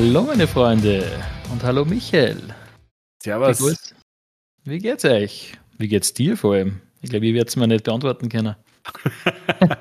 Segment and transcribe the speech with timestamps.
[0.00, 1.04] Hallo meine Freunde
[1.50, 2.40] und hallo Michael.
[3.20, 3.92] Servus.
[4.62, 5.58] Wie, Wie geht's euch?
[5.76, 6.80] Wie geht's dir vor allem?
[7.02, 8.54] Ich glaube, ich werde es mir nicht beantworten können.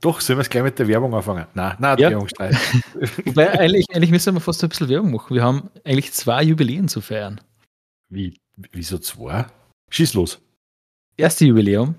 [0.00, 1.44] Doch, sollen wir es gleich mit der Werbung anfangen?
[1.52, 2.08] Nein, nein, ja.
[2.08, 2.56] Werbungsstreit.
[3.26, 5.34] Wobei, eigentlich, eigentlich müssen wir fast ein bisschen Werbung machen.
[5.34, 7.38] Wir haben eigentlich zwei Jubiläen zu feiern.
[8.08, 8.40] Wie?
[8.72, 9.44] Wieso zwei?
[9.90, 10.40] Schieß los.
[11.18, 11.96] Erste Jubiläum,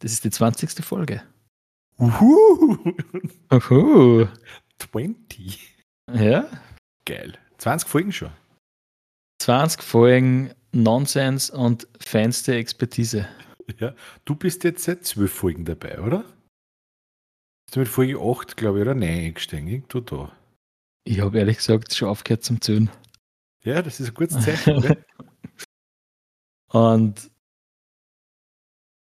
[0.00, 0.84] das ist die 20.
[0.84, 1.22] Folge.
[1.98, 2.76] Uhu.
[3.50, 4.28] Uhu.
[4.78, 5.77] 20.
[6.12, 6.48] Ja.
[7.04, 7.38] Geil.
[7.58, 8.32] 20 Folgen schon.
[9.40, 13.28] 20 Folgen Nonsens und feinste Expertise.
[13.78, 13.94] Ja,
[14.24, 16.20] du bist jetzt seit 12 Folgen dabei, oder?
[17.66, 19.68] Bist du mit Folge 8, glaube ich, oder 9 eingestiegen?
[19.68, 20.32] Irgendwo da.
[21.04, 22.90] Ich habe ehrlich gesagt schon aufgehört zum Zählen.
[23.64, 24.96] Ja, das ist ein gutes Zeichen.
[26.72, 27.30] und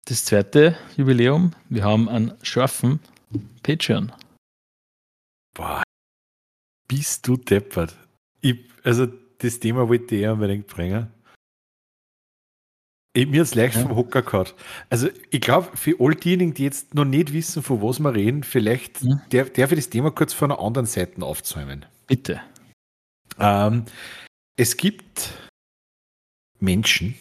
[0.05, 2.99] das zweite Jubiläum, wir haben einen scharfen
[3.63, 4.11] Patreon.
[5.53, 5.83] Boah,
[6.91, 7.95] bist du deppert.
[8.41, 11.07] Ich, also, das Thema wollte ich unbedingt bringen.
[13.13, 13.83] Ich, mir jetzt leicht ja.
[13.83, 14.55] vom Hocker gehabt.
[14.89, 18.43] Also, ich glaube, für all diejenigen, die jetzt noch nicht wissen, von was wir reden,
[18.43, 19.21] vielleicht ja.
[19.29, 21.85] darf, darf ich das Thema kurz von einer anderen Seite aufzäumen.
[22.07, 22.41] Bitte.
[23.39, 23.85] Ähm,
[24.57, 25.33] es gibt
[26.59, 27.15] Menschen,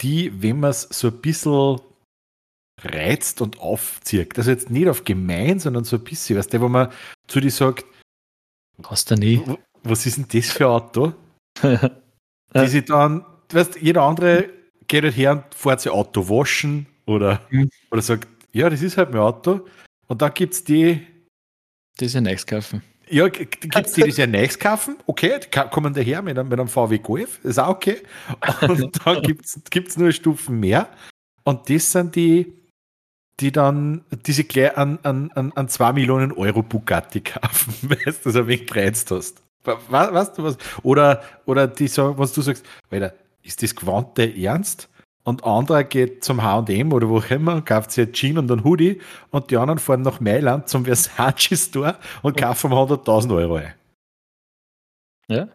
[0.00, 1.80] die, wenn man es so ein bisschen
[2.82, 6.68] reizt und aufzieht, also jetzt nicht auf gemein, sondern so ein bisschen, weißt du, wo
[6.68, 6.92] man
[7.26, 7.84] zu dir sagt,
[8.84, 9.42] Hast du nie.
[9.82, 11.12] Was ist denn das für ein Auto?
[11.62, 14.50] die sich dann, weißt jeder andere
[14.88, 17.70] geht halt her und fährt sein Auto waschen oder, mhm.
[17.90, 19.66] oder sagt, ja, das ist halt mein Auto.
[20.06, 21.06] Und dann gibt es die.
[22.00, 22.82] Die sie nichts kaufen.
[23.08, 24.96] Ja, gibt es die, die sich nichts kaufen.
[25.06, 28.02] Okay, die kommen daher mit einem, mit einem VW Golf, ist auch okay.
[28.62, 30.88] Und dann gibt es nur Stufen mehr.
[31.44, 32.52] Und das sind die,
[33.40, 38.30] die dann diese gleich an, an, an, an 2 Millionen Euro Bugatti kaufen, weißt du,
[38.30, 39.42] dass du ein wenig gereizt hast.
[39.64, 40.58] Weißt du was?
[40.82, 44.88] Oder, oder die sagen, was du sagst, Alter, ist das gewandte Ernst?
[45.24, 48.62] Und anderer geht zum H&M oder wo auch immer, kauft sich ein Jean und ein
[48.62, 53.74] Hoodie und die anderen fahren nach Mailand zum Versace Store und kaufen 100.000 Euro ein.
[55.26, 55.48] Ja.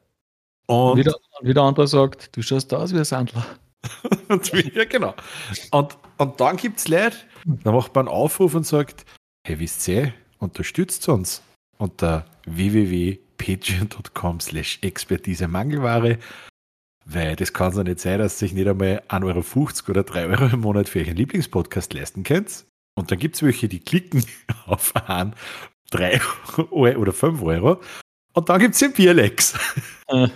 [0.65, 3.45] Und wieder, wieder andere sagt, du schaust aus wie ein Sandler.
[4.73, 5.15] ja, genau.
[5.71, 7.15] Und, und dann gibt es Leute,
[7.45, 9.05] da macht man einen Aufruf und sagt,
[9.45, 11.41] hey, wisst ihr, unterstützt uns
[11.77, 16.19] unter www.patreon.com slash Expertise Mangelware,
[17.05, 20.45] weil das kann so nicht sein, dass sich nicht einmal 1,50 Euro oder 3 Euro
[20.53, 22.65] im Monat für euren Lieblingspodcast leisten könnt.
[22.95, 24.25] Und dann gibt es welche, die klicken
[24.65, 25.35] auf einen
[25.91, 26.21] 3
[26.71, 27.81] oder 5 Euro
[28.33, 29.53] und dann gibt es den Bierlex.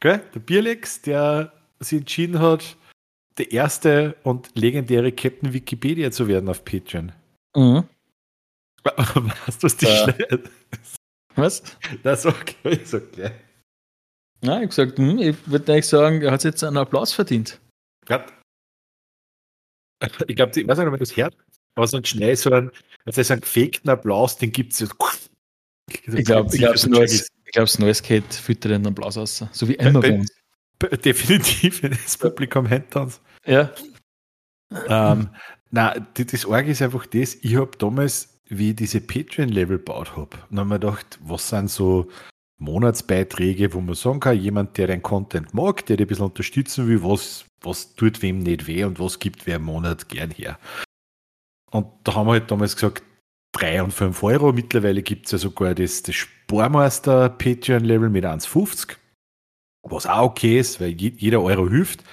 [0.00, 0.22] Gell?
[0.34, 2.76] Der Bierlex, der sich entschieden hat,
[3.38, 7.12] der erste und legendäre Captain Wikipedia zu werden auf Patreon.
[7.56, 7.88] Mhm.
[8.84, 10.14] Was, was die ja.
[11.36, 11.62] Was?
[12.02, 13.30] Das okay, ist okay.
[14.42, 17.60] Ja, ich gesagt, hm, ich würde eigentlich sagen, er hat jetzt einen Applaus verdient.
[18.08, 18.26] Ja.
[20.26, 21.34] Ich glaube, ich weiß nicht, ob man das hört,
[21.76, 22.70] aber so ein schnell so ein,
[23.06, 24.86] also so einen gefakten Applaus, den gibt es ja.
[25.90, 29.44] Ich glaube, ich glaube, es neues, geht füttert den Applaus aus.
[29.52, 30.24] So wie immer bei, bei.
[31.04, 33.20] Definitiv, das Publikum hängt uns.
[33.46, 33.70] Ja.
[34.88, 35.28] Ähm,
[35.70, 40.38] na, das Org ist einfach das, ich habe damals, wie ich diese Patreon-Level gebaut habe,
[40.50, 42.08] dann habe mir gedacht, was sind so
[42.58, 46.88] Monatsbeiträge, wo man sagen kann, jemand, der dein Content mag, der dich ein bisschen unterstützen
[46.88, 50.58] will, was, was tut wem nicht weh und was gibt wer im Monat gern her.
[51.70, 53.02] Und da haben wir halt damals gesagt,
[53.52, 54.52] 3 und 5 Euro.
[54.52, 58.96] Mittlerweile gibt es ja sogar das, das Spormeister Patreon-Level mit 1,50,
[59.84, 62.04] was auch okay ist, weil jeder Euro hilft.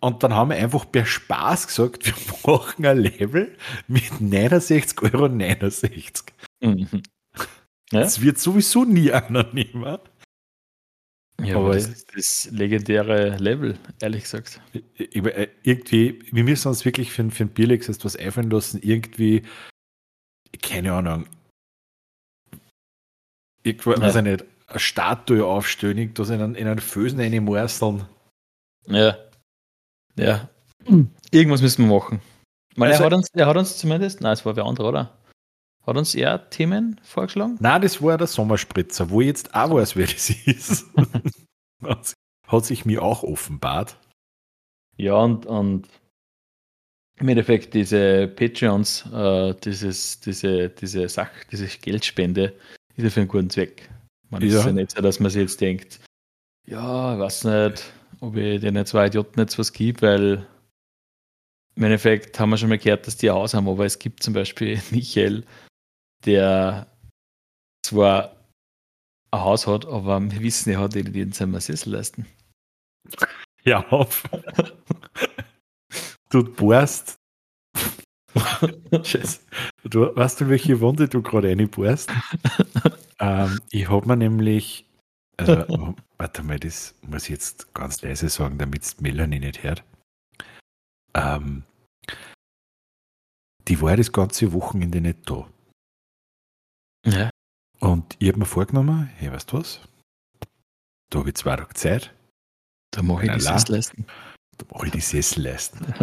[0.00, 2.06] Und dann haben wir einfach per Spaß gesagt,
[2.44, 3.56] wir machen ein Level
[3.86, 5.28] mit 69,69 Euro.
[5.28, 6.26] 69.
[6.60, 7.02] Mhm.
[7.92, 8.00] Ja?
[8.00, 9.98] Das wird sowieso nie einer nehmen.
[11.42, 14.60] Ja, aber das ist das legendäre Level, ehrlich gesagt.
[14.96, 18.80] Irgendwie, wir müssen uns wirklich für, für ein Bierlex etwas einfallen lassen.
[18.82, 19.42] Irgendwie
[20.62, 21.26] keine Ahnung,
[23.62, 24.22] ich weiß ja.
[24.22, 28.06] nicht, eine Statue aufstellen, da in einen, in einen Fösen reinmorseln.
[28.86, 29.16] Ja.
[30.16, 30.48] Ja.
[31.30, 32.20] Irgendwas müssen wir machen.
[32.76, 35.18] Meine, also, er, hat uns, er hat uns zumindest, nein, es war wer andere, oder?
[35.86, 37.56] Hat uns eher Themen vorgeschlagen?
[37.60, 40.86] Nein, das war der Sommerspritzer, wo ich jetzt auch weiß, wer das ist.
[42.46, 43.98] hat sich mir auch offenbart.
[44.96, 45.88] Ja, und, und
[47.18, 52.54] im Endeffekt diese Patreons, äh, dieses, diese, diese Sache, diese Geldspende
[52.96, 53.88] ist ja für einen guten Zweck.
[54.30, 54.58] Man ja.
[54.58, 56.00] ist ja nicht so, dass man sich jetzt denkt,
[56.66, 60.46] ja, ich weiß nicht, ob ich den zwei Idioten jetzt was gebe, weil
[61.76, 64.22] im Endeffekt haben wir schon mal gehört, dass die ein Haus haben, aber es gibt
[64.22, 65.44] zum Beispiel Michael,
[66.24, 66.86] der
[67.84, 68.36] zwar
[69.30, 72.26] ein Haus hat, aber wir wissen, er hat den seinen Sessel leisten.
[73.64, 74.22] Ja, auf.
[76.30, 77.18] du bohrst.
[79.02, 79.40] Scheiße.
[79.84, 82.10] Du, weißt du, welche Wunde du gerade reinbohrst?
[83.24, 84.86] ähm, ich habe mir nämlich,
[85.38, 89.84] also, warte mal, das muss ich jetzt ganz leise sagen, damit Melanie nicht hört.
[91.14, 91.64] Ähm,
[93.68, 95.48] die war das ganze Wochenende nicht da.
[97.06, 97.30] Ja.
[97.80, 99.80] Und ich habe mir vorgenommen, hey, weißt du was?
[101.10, 102.14] Da habe ich zwei Tage Zeit.
[102.90, 104.06] Da mache ich die Sesselleisten.
[104.58, 105.94] Da mache ich die Sesselleisten.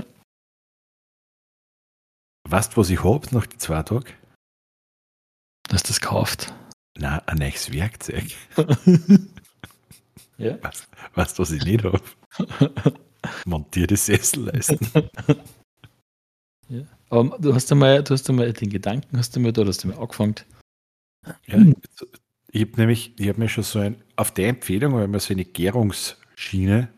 [2.49, 4.13] weißt du, was ich habe nach den zwei Tagen?
[5.69, 6.53] Dass das kauft.
[6.97, 8.25] Na, ein neues Werkzeug.
[10.37, 10.57] ja.
[11.15, 12.01] Weißt du, was ich nicht habe?
[13.45, 14.79] Montierte Sesselleisten.
[16.69, 16.83] ja.
[17.09, 19.89] Aber du hast einmal, du hast einmal den Gedanken, hast du mir da, hast du
[19.89, 20.35] mir angefangen.
[21.47, 21.63] Ja,
[22.51, 25.19] ich habe nämlich, ich habe mir schon so ein, auf der Empfehlung habe ich mir
[25.19, 26.89] so eine Gärungsschiene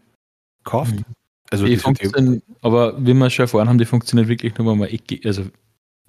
[0.64, 0.96] gekauft.
[0.96, 1.06] Mhm.
[1.52, 4.90] Also die funktionieren, aber wie wir schon erfahren haben, die funktioniert wirklich nur, wenn man
[5.24, 5.46] also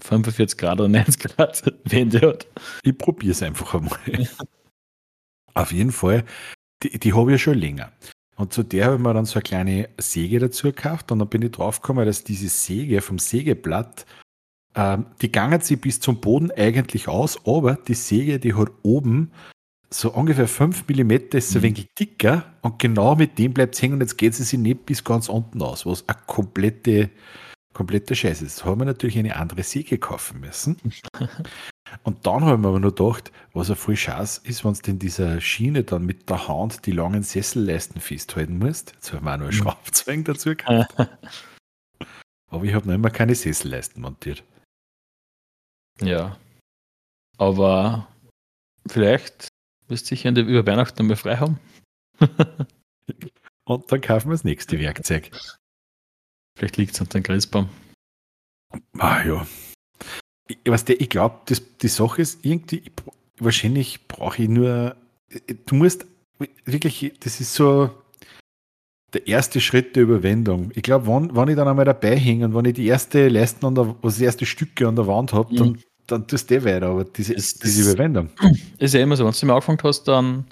[0.00, 2.46] 45 Grad oder 90 Grad Wände hat.
[2.82, 4.29] Ich probiere es einfach einmal.
[5.55, 6.25] Auf jeden Fall,
[6.82, 7.93] die, die habe ich ja schon länger.
[8.37, 11.29] Und zu der habe ich mir dann so eine kleine Säge dazu gekauft und dann
[11.29, 14.06] bin ich draufgekommen, dass diese Säge vom Sägeblatt,
[14.75, 19.31] ähm, die gangen sie bis zum Boden eigentlich aus, aber die Säge, die hat oben
[19.94, 21.64] so ungefähr 5 mm ist so ein mhm.
[21.67, 24.87] wenig dicker und genau mit dem bleibt es hängen und jetzt geht sie sich nicht
[24.87, 27.11] bis ganz unten aus, was eine komplette,
[27.75, 28.61] komplette Scheiße ist.
[28.61, 30.81] Da haben wir natürlich eine andere Säge kaufen müssen.
[32.03, 34.99] Und dann haben wir aber noch gedacht, was ein voll Scheiß ist, wenn du in
[34.99, 38.93] dieser Schiene dann mit der Hand die langen Sesselleisten festhalten musst.
[38.93, 39.62] Jetzt haben wir auch noch einen mhm.
[39.62, 40.94] Schraubzwang dazu gehabt.
[42.50, 44.43] aber ich habe noch immer keine Sesselleisten montiert.
[46.00, 46.38] Ja.
[47.37, 48.09] Aber
[48.88, 49.49] vielleicht
[49.88, 51.59] wirst du sicher über Weihnachten einmal frei haben.
[53.65, 55.31] Und dann kaufen wir das nächste Werkzeug.
[56.56, 57.68] Vielleicht liegt es unter dem Christbaum.
[58.98, 59.46] Ah ja,
[60.48, 61.40] ich, weißt du, ich glaube,
[61.80, 62.92] die Sache ist irgendwie, ich,
[63.38, 64.96] wahrscheinlich brauche ich nur,
[65.66, 66.06] du musst
[66.64, 67.90] wirklich, das ist so
[69.12, 70.72] der erste Schritt der Überwindung.
[70.74, 73.64] Ich glaube, wenn, wenn ich dann einmal dabei hänge und wenn ich die erste Leisten
[73.64, 75.58] an der, was die erste Stücke an der Wand habe, mhm.
[75.58, 78.30] dann, dann tust du eh weiter, aber diese, das, diese Überwindung.
[78.78, 80.44] Ist ja immer so, wenn du mal angefangen hast, dann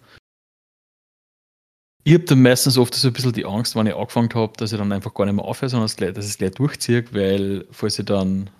[2.04, 4.72] ich habe dann meistens oft so ein bisschen die Angst, wenn ich angefangen habe, dass
[4.72, 7.98] ich dann einfach gar nicht mehr aufhöre, sondern dass ich es gleich durchziehe, weil falls
[7.98, 8.50] ich dann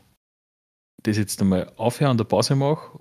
[1.03, 3.01] das jetzt einmal aufhören und eine Pause mache,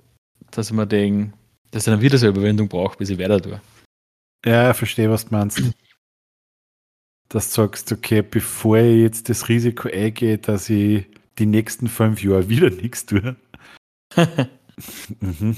[0.50, 1.38] dass ich mir denke,
[1.70, 3.62] dass ich dann wieder so eine Überwindung brauche, bis ich weiter tue.
[4.44, 5.62] Ja, ich verstehe, was du meinst.
[7.30, 11.06] dass du sagst, okay, bevor ich jetzt das Risiko eingehe, dass ich
[11.40, 13.36] die nächsten fünf Jahre wieder nichts tue.
[15.20, 15.56] mhm.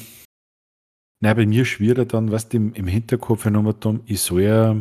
[1.24, 4.76] Na, bei mir schwierig dann, was im, im Hinterkopf nochmal ich soll ja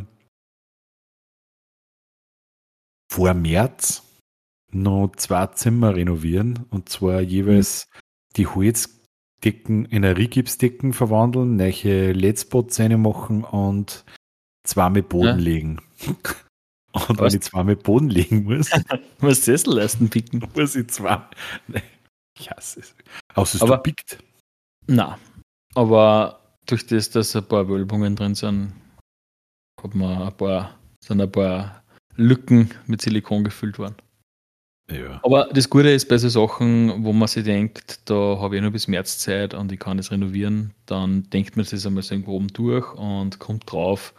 [3.08, 4.02] vor März
[4.72, 8.00] noch zwei Zimmer renovieren und zwar jeweils mhm.
[8.38, 14.04] die Holzdecken in eine Rigipsdecken verwandeln, neue LED-Spots machen und
[14.64, 15.34] zwei mit Boden ja.
[15.36, 15.80] legen.
[16.94, 17.32] Und Was?
[17.32, 18.68] wenn ich zwei mit Boden legen muss,
[19.20, 20.46] muss Sesselleisten picken.
[20.54, 21.22] Muss ich zwei.
[22.38, 22.94] Ich hasse es.
[23.32, 24.22] Außer es aber, pickt.
[24.86, 25.18] Na,
[25.74, 28.72] aber durch das, dass ein paar Wölbungen drin sind,
[29.82, 31.82] hat man ein paar, sind ein paar
[32.16, 33.96] Lücken mit Silikon gefüllt worden.
[34.90, 35.20] Ja.
[35.22, 38.72] Aber das Gute ist bei so Sachen, wo man sich denkt, da habe ich nur
[38.72, 42.32] bis März Zeit und ich kann es renovieren, dann denkt man sich einmal so irgendwo
[42.32, 44.12] oben durch und kommt drauf,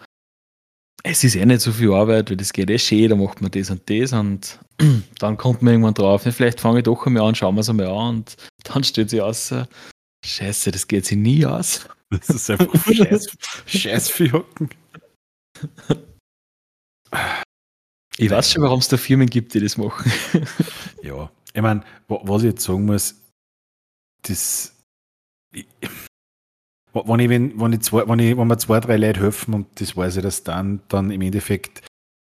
[1.03, 3.51] es ist eh nicht so viel Arbeit, weil das geht eh schön, da macht man
[3.51, 4.59] das und das und
[5.19, 7.87] dann kommt man irgendwann drauf, vielleicht fange ich doch einmal an, schauen wir es einmal
[7.87, 9.53] an und dann steht sie aus,
[10.25, 11.87] scheiße, das geht sich nie aus.
[12.19, 12.67] Das ist einfach
[13.65, 14.45] scheiß, für.
[18.17, 20.11] Ich weiß schon, warum es da Firmen gibt, die das machen.
[21.01, 23.15] ja, ich meine, was ich jetzt sagen muss,
[24.21, 24.75] das.
[25.53, 25.67] Ich,
[26.93, 29.81] wenn, ich, wenn, wenn, ich zwei, wenn, ich, wenn mir zwei, drei Leute helfen und
[29.81, 31.87] das weiß ich, dass dann, dann im Endeffekt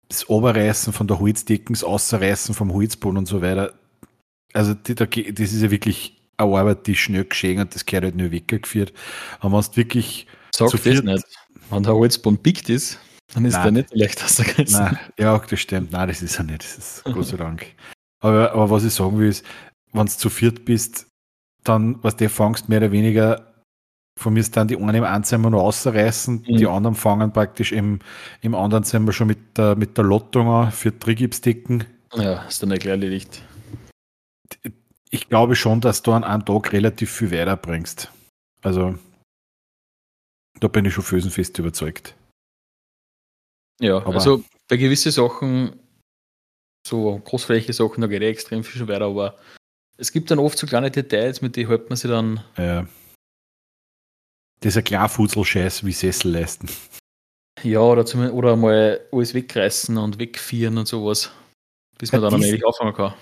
[0.10, 3.74] das Oberreißen von der Holzdecke, das Außerreißen vom Holzboden und so weiter,
[4.54, 8.16] also die, das ist ja wirklich eine Arbeit, die schnell geschehen und das gehört halt
[8.16, 8.94] nur weggeführt.
[9.40, 10.28] Aber wenn du wirklich.
[10.52, 11.26] Sag das nicht.
[11.70, 13.00] Wenn der Holzboden pickt ist,
[13.34, 13.64] dann ist Nein.
[13.64, 14.80] der nicht leicht ausgerissen.
[14.80, 15.92] Nein, ja, das stimmt.
[15.92, 16.64] Nein, das ist er nicht.
[16.64, 17.66] Das ist Gott sei Dank.
[18.20, 19.46] Aber, aber was ich sagen will, ist,
[19.92, 21.08] wenn du zu viert bist,
[21.64, 23.54] dann, was du fangst, mehr oder weniger,
[24.18, 26.58] von mir ist dann die einen im einen Zimmer noch rausreißen, mhm.
[26.58, 28.00] die anderen fangen praktisch im,
[28.42, 31.84] im anderen Zimmer schon mit der, mit der Lottung an für Trigipsdecken.
[32.14, 33.44] Ja, ist dann erledigt.
[35.10, 38.12] Ich glaube schon, dass du an einem Tag relativ viel weiterbringst.
[38.62, 38.98] Also,
[40.60, 42.16] Da bin ich schon felsenfest überzeugt.
[43.80, 45.80] Ja, aber also bei gewissen Sachen,
[46.86, 49.38] so großflächige Sachen, da geht eh extrem viel schon weiter, aber
[49.98, 52.44] es gibt dann oft so kleine Details, mit denen hält man sich dann.
[52.58, 52.88] Ja.
[54.64, 56.68] Dieser Klarfutzel-Scheiß wie Sessel leisten.
[57.62, 61.32] Ja, oder, zum, oder mal alles wegreißen und wegfieren und sowas.
[62.00, 63.14] Bis man ja, dann allmählich anfangen kann.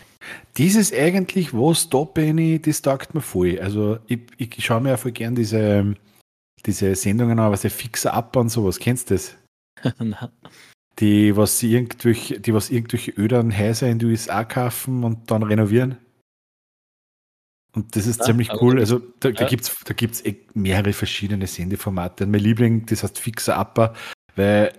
[0.57, 3.59] Dieses eigentlich, was da bin ich, das taugt mir voll.
[3.59, 5.95] Also ich, ich schaue mir ja voll gern diese,
[6.65, 8.79] diese Sendungen an, was der Fixer ab und sowas.
[8.79, 9.35] Kennst du das?
[10.99, 15.97] die, was irgendwelche, die was irgendwelche ödern Häuser in die USA kaufen und dann renovieren.
[17.73, 18.79] Und das ist ja, ziemlich cool.
[18.79, 19.49] Also da, da ja.
[19.49, 22.25] gibt es da gibt's eh mehrere verschiedene Sendeformate.
[22.25, 23.93] Mein Liebling, das heißt Fixer Upper,
[24.37, 24.71] weil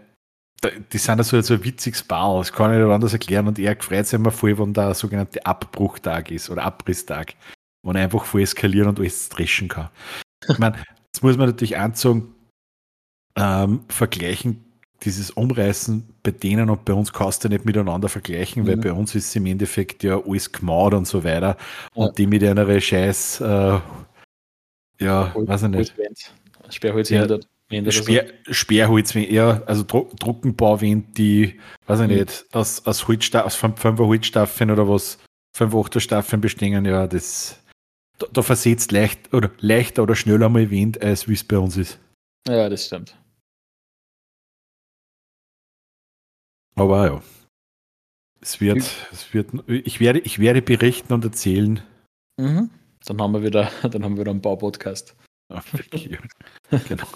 [0.64, 3.76] die sind so, so ein witziges Bau, das kann ich nicht anders erklären und er
[3.80, 7.34] freut sich immer voll, wenn der sogenannte Abbruchtag ist oder Abrisstag,
[7.82, 9.90] wo er einfach voll eskalieren und alles dreschen kann.
[10.48, 10.82] Ich meine,
[11.12, 12.34] das muss man natürlich anzogen,
[13.36, 14.64] ähm, vergleichen,
[15.02, 18.66] dieses Umreißen bei denen und bei uns kannst du nicht miteinander vergleichen, mhm.
[18.66, 21.56] weil bei uns ist im Endeffekt ja alles gemacht und so weiter
[21.94, 22.04] ja.
[22.04, 23.78] und die mit einer Scheiß, äh,
[24.98, 25.94] ja, Holz, weiß ich nicht.
[26.70, 27.26] Sperrholz ja.
[27.90, 32.14] Speer, Sperrholz, ja, also Dro Druckenbauwind, die, weiß ich mhm.
[32.14, 35.18] nicht, aus, aus Holzstaff, aus 5er Holzstaffeln oder was,
[35.56, 37.60] 5 8er Staffeln bestehen, ja, das,
[38.18, 41.76] da, da versetzt leicht oder leichter oder schneller mal Wind, als wie es bei uns
[41.76, 41.98] ist.
[42.46, 43.16] Ja, das stimmt.
[46.76, 47.22] Aber ja.
[48.40, 48.78] Es wird,
[49.10, 51.82] es wird, ich werde, ich werde berichten und erzählen.
[52.36, 52.70] Mhm.
[53.06, 55.16] Dann haben wir wieder, dann haben wir wieder einen Baupodcast.
[56.88, 57.06] genau.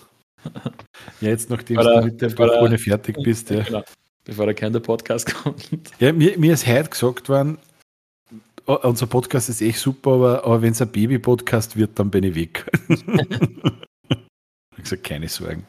[1.20, 3.62] Ja, jetzt nachdem du mit der Baukrone fertig bist, ja.
[3.62, 3.84] Genau.
[4.24, 5.70] Bevor der keine Podcast kommt.
[5.98, 7.58] Ja, mir, mir ist heute gesagt worden,
[8.66, 12.34] unser Podcast ist echt super, aber, aber wenn es ein Baby-Podcast wird, dann bin ich
[12.34, 12.70] weg.
[12.88, 13.76] ich habe
[14.76, 15.66] gesagt, keine Sorgen.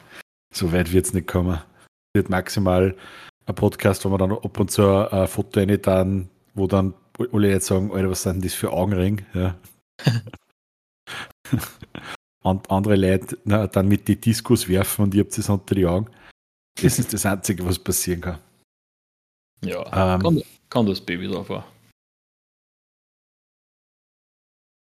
[0.54, 1.60] So weit wird es nicht kommen.
[2.14, 2.96] Wird maximal
[3.46, 6.94] ein Podcast, wo man dann ab und zu ein Foto rein dann, wo dann
[7.32, 9.26] alle jetzt sagen, Alter, was sind das für Augenring?
[9.34, 9.56] Ja.
[12.42, 15.86] und andere Leute na, dann mit die Diskus werfen und ihr habt es unter die
[15.86, 16.10] Augen.
[16.82, 18.40] Das ist das Einzige, was passieren kann.
[19.64, 21.68] Ja, ähm, kann, kann, das Baby drauf war.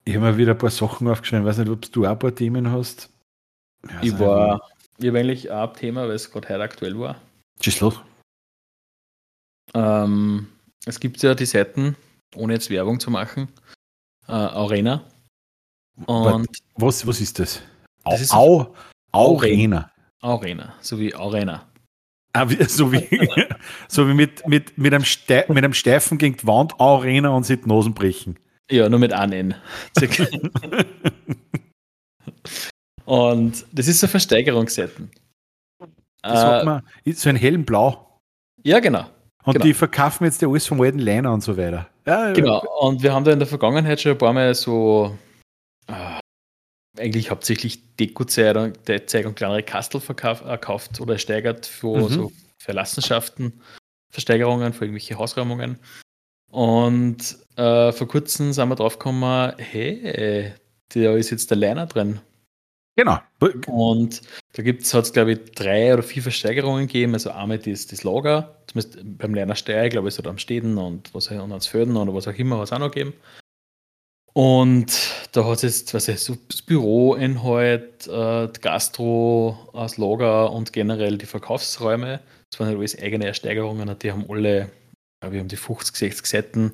[0.05, 1.45] Ich habe mir wieder ein paar Sachen aufgeschrieben.
[1.45, 3.11] Ich weiß nicht, ob du auch ein paar Themen hast.
[3.89, 7.21] Ja, ich war, ich habe eigentlich auch ein Thema, weil es gerade heute aktuell war.
[7.61, 8.01] Schieß los.
[9.75, 10.49] Ähm,
[10.87, 11.97] es gibt ja die Seiten,
[12.35, 13.49] ohne jetzt Werbung zu machen,
[14.29, 15.05] äh, Arena.
[16.07, 17.63] Und was, was ist das?
[18.05, 18.75] das ist Au,
[19.13, 19.91] Arena.
[20.21, 21.67] Arena, so wie Arena.
[22.33, 23.09] Ah, so wie,
[23.89, 27.45] so wie mit, mit, mit, einem Ste mit einem Steifen gegen die Wand Arena und
[27.45, 28.39] sich die Nosen brechen.
[28.71, 29.55] Ja, nur mit einem
[33.05, 35.11] und das ist so Versteigerungsseiten.
[36.23, 38.21] Das äh, man, so ein hellen Blau.
[38.63, 39.07] Ja, genau.
[39.43, 39.65] Und genau.
[39.65, 41.89] die verkaufen jetzt ja alles vom alten Liner und so weiter.
[42.07, 45.17] Ja, genau, und wir haben da in der Vergangenheit schon ein paar Mal so
[47.01, 52.09] eigentlich hauptsächlich Dekozeitung und kleinere Kastel verkauft äh, oder ersteigert für mhm.
[52.09, 53.61] so Verlassenschaften,
[54.11, 55.79] Versteigerungen, für irgendwelche Hausräumungen.
[56.51, 60.53] Und äh, vor kurzem sind wir drauf gekommen, hey,
[60.89, 62.21] da ist jetzt der Liner drin.
[62.97, 63.19] Genau.
[63.67, 64.21] Und
[64.53, 67.15] da gibt es, glaube ich, drei oder vier Versteigerungen gegeben.
[67.15, 71.15] Also einmal das, das Lager, zumindest beim Lerner Steier, glaube ich, so am Städten und
[71.15, 73.15] was und ans Föden oder was auch immer, was auch noch gegeben.
[74.33, 80.73] Und da hat es jetzt, was ich, so das Büroinhalt, äh, Gastro, das Lager und
[80.73, 82.21] generell die Verkaufsräume.
[82.51, 84.71] Das waren halt alles eigene Ersteigerungen die haben alle,
[85.25, 86.73] wir haben die 50, 60 Seiten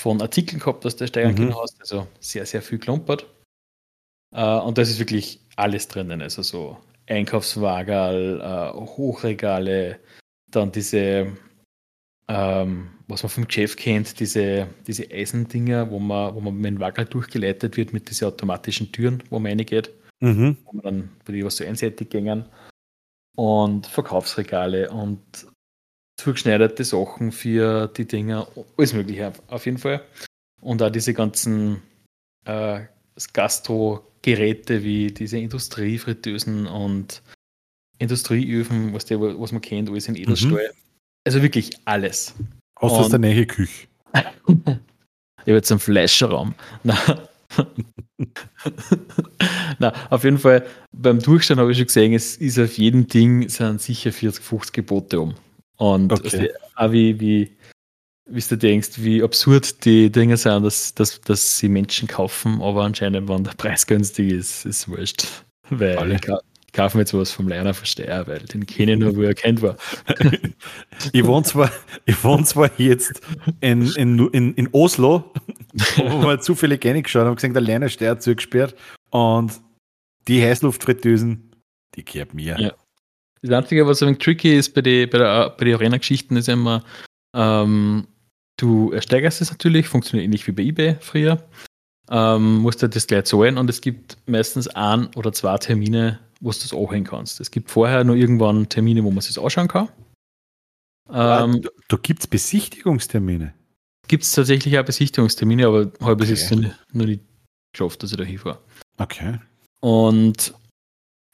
[0.00, 1.56] von Artikeln gehabt, dass du steigern mhm.
[1.60, 1.80] hast.
[1.80, 3.26] Also sehr, sehr viel klumpert.
[4.34, 6.22] Äh, und das ist wirklich alles drinnen.
[6.22, 6.78] Also so
[7.08, 9.98] Einkaufswagen, äh, Hochregale,
[10.50, 11.36] dann diese,
[12.30, 16.80] ähm, was man vom Chef kennt, diese, diese Eisendinger, wo man, wo man mit dem
[16.80, 19.90] Wagel durchgeleitet wird mit diesen automatischen Türen, wo man reingeht.
[20.20, 20.56] Mhm.
[20.64, 22.44] Wo man dann, wo die was so einseitig gängen.
[23.36, 25.20] Und Verkaufsregale und
[26.18, 28.46] zugeschneiderte Sachen für die Dinger,
[28.76, 30.04] alles Mögliche auf jeden Fall.
[30.60, 31.82] Und auch diese ganzen
[32.44, 32.82] äh,
[33.32, 37.22] Gastro Geräte wie diese Industriefritteusen und
[37.98, 40.70] Industrieöfen, was, der, was man kennt, alles in Edelstahl.
[40.72, 40.89] Mhm.
[41.26, 42.34] Also wirklich alles.
[42.76, 43.88] Außer aus der Nähe Küche.
[44.14, 46.54] ich habe jetzt einen Fleischerraum.
[49.78, 49.92] Na.
[50.10, 53.80] Auf jeden Fall, beim Durchschauen habe ich schon gesehen, es ist auf jedem Ding sind
[53.80, 55.34] sicher 40, 50 Gebote um.
[55.76, 56.52] Und okay.
[56.76, 57.56] auch wie, wie
[58.30, 62.84] wie du denkst, wie absurd die Dinge sind, dass, dass, dass sie Menschen kaufen, aber
[62.84, 65.26] anscheinend, wenn der Preis günstig ist, ist es wurscht.
[65.68, 65.96] Weil.
[66.70, 69.34] Ich kaufe mir jetzt was vom Lerner Versteher, weil den kenne ich nur, wo er
[69.34, 69.76] kennt war.
[71.12, 71.68] ich wohne zwar,
[72.06, 73.20] ich wohne zwar jetzt
[73.60, 75.32] in, in, in, in Oslo,
[75.96, 78.76] wo wir zufällig reingeschaut haben, gesehen, der Lerner Steuer zugesperrt
[79.10, 79.60] und
[80.28, 81.50] die Heißluftfritteusen,
[81.96, 82.56] die gehört mir.
[82.60, 82.72] Ja.
[83.42, 86.84] Das Einzige, was ein tricky ist bei den bei der, bei Arena-Geschichten, ist immer,
[87.34, 88.06] ähm,
[88.56, 91.42] du ersteigerst es natürlich, funktioniert ähnlich wie bei eBay früher,
[92.12, 96.50] ähm, musst du das gleich zahlen und es gibt meistens ein oder zwei Termine, wo
[96.50, 97.40] du das anhängen kannst.
[97.40, 99.88] Es gibt vorher nur irgendwann Termine, wo man sich das anschauen kann.
[101.12, 103.54] Ähm, da, da gibt es Besichtigungstermine.
[104.08, 107.22] Gibt es tatsächlich auch Besichtigungstermine, aber habe ich es noch nicht
[107.72, 108.58] geschafft, dass ich da hinfahre.
[108.98, 109.38] Okay.
[109.80, 110.54] Und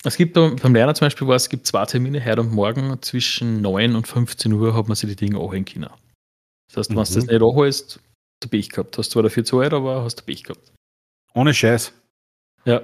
[0.04, 3.60] es gibt beim Lerner zum Beispiel, was, es gibt zwei Termine, heute und morgen zwischen
[3.60, 5.90] 9 und 15 Uhr hat man sich die Dinge anhängen können.
[6.68, 7.04] Das heißt, wenn mhm.
[7.04, 8.00] du das nicht anhältst, hast
[8.44, 8.98] du Pech gehabt.
[8.98, 10.72] Hast zwar dafür Zeit, aber hast du Pech gehabt.
[11.34, 11.92] Ohne Scheiß.
[12.64, 12.82] Ja.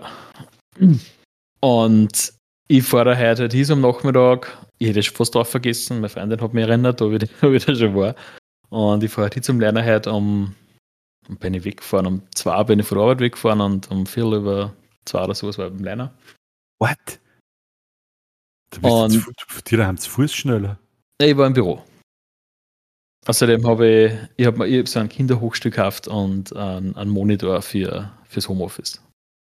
[1.62, 2.32] Und
[2.68, 4.66] ich fahre heute halt hin am Nachmittag.
[4.78, 5.96] Ich hätte schon fast drauf vergessen.
[5.96, 8.14] Meine Freundin hat mich erinnert, da ich, da ich da schon war.
[8.68, 10.54] Und ich fahre heute zum Lerner heute um,
[11.28, 12.06] bin ich weggefahren.
[12.06, 15.58] Um zwei bin ich von der Arbeit weggefahren und um vier über zwei oder sowas
[15.58, 16.14] war ich beim Lerner.
[16.80, 17.20] What?
[18.70, 20.78] Du bist und, jetzt, die haben zu Fuß schneller.
[21.20, 21.84] Ich war im Büro.
[23.26, 27.62] Außerdem habe ich, ich habe mir hab so ein Kinderhochstück gekauft und einen, einen Monitor
[27.62, 29.00] für, fürs Homeoffice.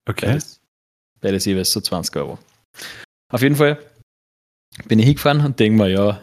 [0.09, 0.27] Okay.
[0.27, 0.58] Beides,
[1.21, 2.39] beides jeweils so 20 Euro.
[3.33, 3.79] Auf jeden Fall
[4.87, 6.23] bin ich hingefahren und denke mir, ja,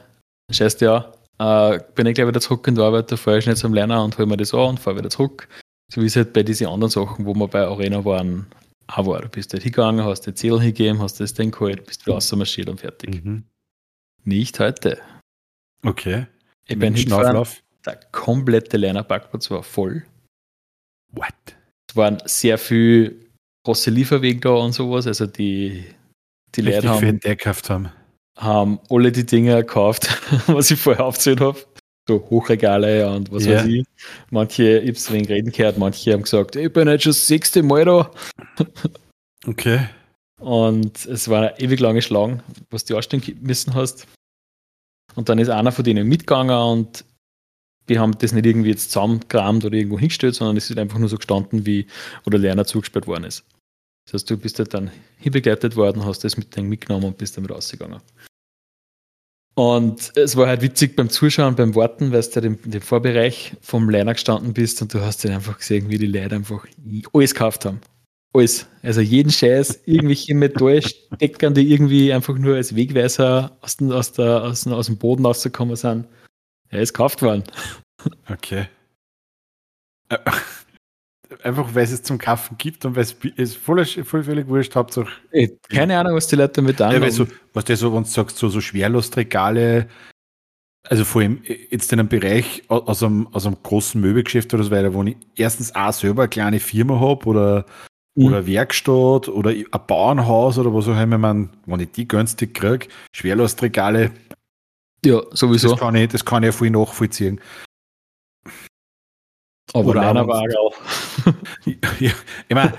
[0.52, 3.58] scheiß ja, äh, bin ich gleich wieder zurück in die Arbeit, da fahre ich schnell
[3.58, 5.48] zum Lerner und hole mir das an und fahre wieder zurück.
[5.92, 8.48] So wie es halt bei diesen anderen Sachen, wo wir bei Arena waren,
[8.88, 9.22] auch war.
[9.22, 12.70] Du bist halt hingegangen, hast die Zählen hingegeben, hast das Ding geholt, bist wieder rausmarschiert
[12.70, 13.24] und fertig.
[13.24, 13.44] Mhm.
[14.24, 15.00] Nicht heute.
[15.84, 16.28] Okay.
[16.68, 17.46] Ich bin hingefahren,
[17.86, 20.04] der komplette Lernerparkplatz war voll.
[21.12, 21.34] What?
[21.88, 23.25] Es waren sehr viele
[23.66, 25.84] große Lieferwege da und sowas, also die,
[26.56, 27.90] die Leute haben, gekauft haben.
[28.38, 30.08] haben alle die Dinge gekauft,
[30.48, 31.60] was ich vorher aufgezählt habe.
[32.08, 33.62] So Hochregale und was yeah.
[33.62, 33.86] weiß ich.
[34.30, 37.28] Manche, ich habe es wegen reden gehört, manche haben gesagt, ich bin jetzt schon das
[37.28, 38.12] sechste Mal da.
[39.48, 39.90] Okay.
[40.40, 44.08] Und es war eine ewig lange Schlange, was du anstellen müssen hast.
[45.14, 47.06] Und dann ist einer von denen mitgegangen und
[47.86, 51.10] wir haben das nicht irgendwie jetzt zusammengekramt oder irgendwo hingestellt, sondern es ist einfach nur
[51.10, 51.86] so gestanden, wie
[52.26, 53.46] der Lerner zugesperrt worden ist.
[54.06, 57.52] Das heißt, du bist halt dann hinbegleitet worden, hast das mit mitgenommen und bist damit
[57.52, 58.02] rausgegangen.
[59.56, 63.54] Und es war halt witzig beim Zuschauen, beim Warten, weil du halt im, im Vorbereich
[63.62, 66.68] vom Lerner gestanden bist und du hast dann einfach gesehen, wie die Leute einfach
[67.14, 67.80] alles gekauft haben.
[68.34, 68.68] Alles.
[68.84, 74.44] Also jeden Scheiß, irgendwelche Metallsteckern, die irgendwie einfach nur als Wegweiser aus, den, aus, der,
[74.44, 76.06] aus, aus dem Boden rausgekommen sind.
[76.70, 77.44] Er ist gekauft worden.
[78.30, 78.68] Okay.
[81.44, 84.76] Einfach weil es es zum Kaufen gibt und weil es ist voll, voll völlig wurscht,
[84.76, 85.10] Hauptsache.
[85.70, 87.04] Keine Ahnung, was die Leute damit anfangen.
[87.04, 89.88] Ja, so, was du so, wenn du sagst, so, so Schwerlastregale,
[90.84, 94.72] also vor allem jetzt in einem Bereich aus einem, aus einem großen Möbelgeschäft oder so
[94.72, 97.66] weiter, wo ich erstens auch selber eine kleine Firma habe oder
[98.16, 98.26] mhm.
[98.26, 102.88] oder Werkstatt oder ein Bauernhaus oder was auch immer, man, wenn ich die günstig kriege,
[103.14, 104.12] Schwerlastregale.
[105.06, 105.70] Ja, sowieso.
[105.70, 107.40] Das kann ich, das kann ich ja voll nachvollziehen.
[109.74, 110.56] Aber oder einer Wagel.
[112.00, 112.12] ja,
[112.48, 112.74] ich mein,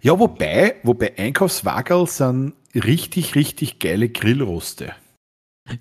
[0.00, 4.92] ja, wobei, wobei Einkaufswagel sind richtig, richtig geile Grillroste.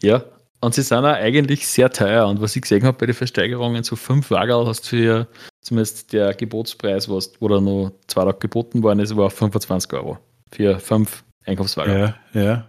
[0.01, 0.23] Ja,
[0.59, 2.27] und sie sind auch eigentlich sehr teuer.
[2.27, 5.27] Und was ich gesehen habe bei den Versteigerungen, so fünf Wagel hast du für
[5.61, 10.17] zumindest der Gebotspreis, was, wo da noch zwei Tage geboten worden ist, war 25 Euro.
[10.51, 11.93] Für fünf Einkaufswagen.
[11.93, 12.67] Ja, ja.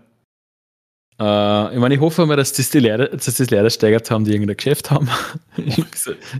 [1.20, 4.24] Äh, ich meine, ich hoffe mal, dass das die Leute, dass das Leute steigert haben,
[4.24, 5.08] die irgendein Geschäft haben.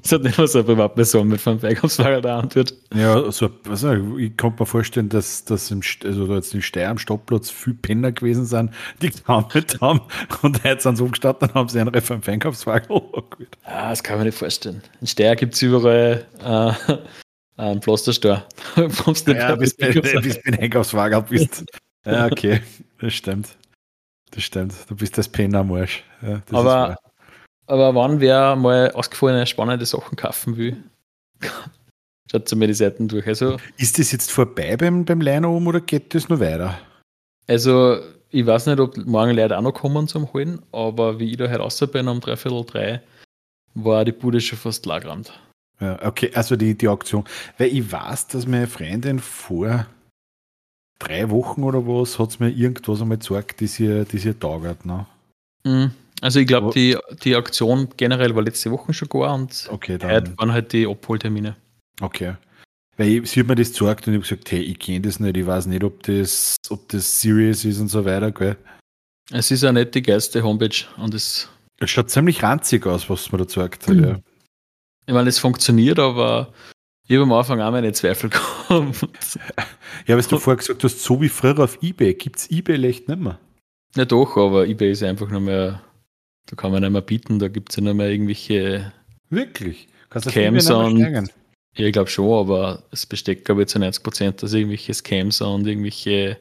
[0.02, 2.72] Es hat nicht nur so eine Privatperson mit fünf Einkaufswagen da wird.
[2.94, 6.98] Ja, also, also ich kann mir vorstellen, dass, dass im, also jetzt in Steyr am
[6.98, 8.70] Stoppplatz viel Penner gewesen sind,
[9.02, 10.00] die gehandelt haben
[10.42, 13.58] und jetzt sind sie umgestanden und haben sie einen fünf Einkaufswagen angeholt.
[13.66, 14.82] Ja, das kann man nicht vorstellen.
[15.00, 16.96] In Steyr gibt es überall äh,
[17.60, 18.44] einen Pflasterstore.
[18.76, 21.64] ja, bis du den Einkaufswagen bist.
[22.06, 22.62] Ja, okay,
[23.00, 23.48] das stimmt.
[24.30, 26.04] Das stimmt, du bist das Pen am Arsch.
[26.22, 26.98] Ja, aber,
[27.66, 30.76] aber wann wer mal ausgefallene, spannende Sachen kaufen will,
[32.30, 33.26] schaut zu mir die Seiten durch.
[33.26, 36.78] Also, ist das jetzt vorbei beim, beim Liner oben oder geht das noch weiter?
[37.46, 41.36] Also, ich weiß nicht, ob morgen Leute auch noch kommen zum Holen, aber wie ich
[41.36, 43.02] da heute raus bin um dreiviertel drei,
[43.74, 45.32] war die Bude schon fast lagernd.
[45.80, 47.24] Ja, okay, also die, die Auktion.
[47.56, 49.86] Weil ich weiß, dass meine Freundin vor
[50.98, 54.84] drei Wochen oder was hat es mir irgendwas einmal gezeigt, das ihr, das ihr taugert.
[54.84, 55.06] Ne?
[55.64, 55.92] Mhm.
[56.20, 60.10] Also ich glaube, die, die Aktion generell war letzte Woche schon gar und okay, dann.
[60.10, 61.56] heute waren halt die Abholtermine.
[62.00, 62.34] Okay.
[62.96, 65.36] Weil sie hat mir das gezeigt und ich habe gesagt, hey, ich kenne das nicht,
[65.36, 68.56] ich weiß nicht, ob das, ob das serious ist und so weiter, gell?
[69.30, 71.48] Es ist eine nette geilste Homepage und es.
[71.78, 74.04] Es schaut ziemlich ranzig aus, was man da gezeigt hat, mhm.
[74.04, 74.20] ja.
[75.06, 76.52] Ich meine, es funktioniert, aber
[77.08, 79.38] ich habe am Anfang auch meine Zweifel gehabt.
[80.06, 83.08] Ja, aber du vorher gesagt hast, so wie früher auf Ebay, gibt es Ebay echt
[83.08, 83.38] nicht mehr.
[83.96, 85.82] Ja doch, aber Ebay ist einfach nur mehr,
[86.46, 88.92] da kann man nicht mehr bieten, da gibt es ja nicht mehr irgendwelche
[89.30, 89.88] Wirklich?
[90.10, 94.02] Kannst du Scams und, ja, ich glaube schon, aber es besteht, glaube ich, zu 90
[94.02, 96.38] Prozent aus irgendwelche Scams und irgendwelche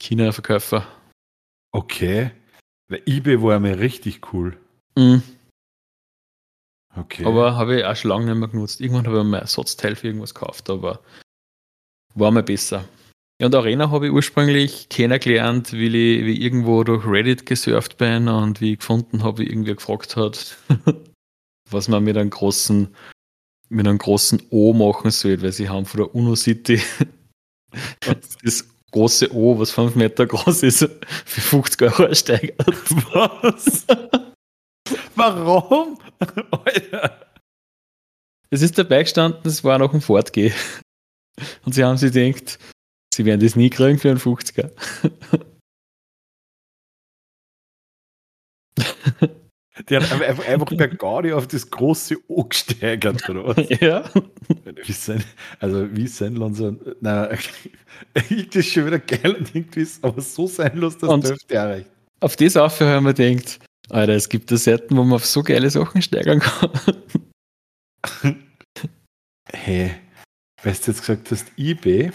[0.00, 0.86] China-Verkäufer.
[1.72, 2.30] Okay.
[2.88, 4.56] Weil eBay war mir richtig cool.
[4.96, 5.22] Mhm.
[6.96, 7.24] Okay.
[7.24, 8.80] Aber habe ich auch schon lange nicht mehr genutzt.
[8.80, 11.00] Irgendwann habe ich mir ein Ersatzteil für irgendwas gekauft, aber
[12.14, 12.84] war mir besser.
[13.40, 18.26] Ja, und Arena habe ich ursprünglich kennengelernt, wie ich, wie irgendwo durch Reddit gesurft bin
[18.26, 20.56] und wie ich gefunden habe, wie irgendwer gefragt hat,
[21.70, 22.92] was man mit einem großen,
[23.68, 26.82] mit einem großen O machen soll, weil sie haben von der UNO City
[28.42, 30.80] das große O, was 5 Meter groß ist,
[31.24, 32.66] für 50 Euro ersteigert.
[33.12, 33.86] Was?
[35.18, 35.98] Warum?
[38.50, 40.54] Es ist dabei gestanden, es war noch ein Fortgehen.
[41.64, 42.58] Und sie haben sich gedacht,
[43.12, 44.70] sie werden das nie kriegen für einen 50er.
[49.88, 53.68] Die hat einfach, einfach per Gaudi auf das große O gesteigert, oder was?
[53.80, 54.04] Ja.
[54.84, 55.22] Wie sein,
[55.60, 57.30] also wie sein so, na,
[58.14, 61.54] irgendwie ist schon wieder geil und irgendwie ist aber so sein los, dass das dürfte
[61.54, 61.90] erreicht.
[62.20, 65.42] Auf das aufhören haben wir gedacht, Alter, es gibt da Seiten, wo man auf so
[65.42, 66.70] geile Sachen steigern kann.
[69.52, 69.94] hey,
[70.62, 72.12] weißt du jetzt gesagt hast, eBay?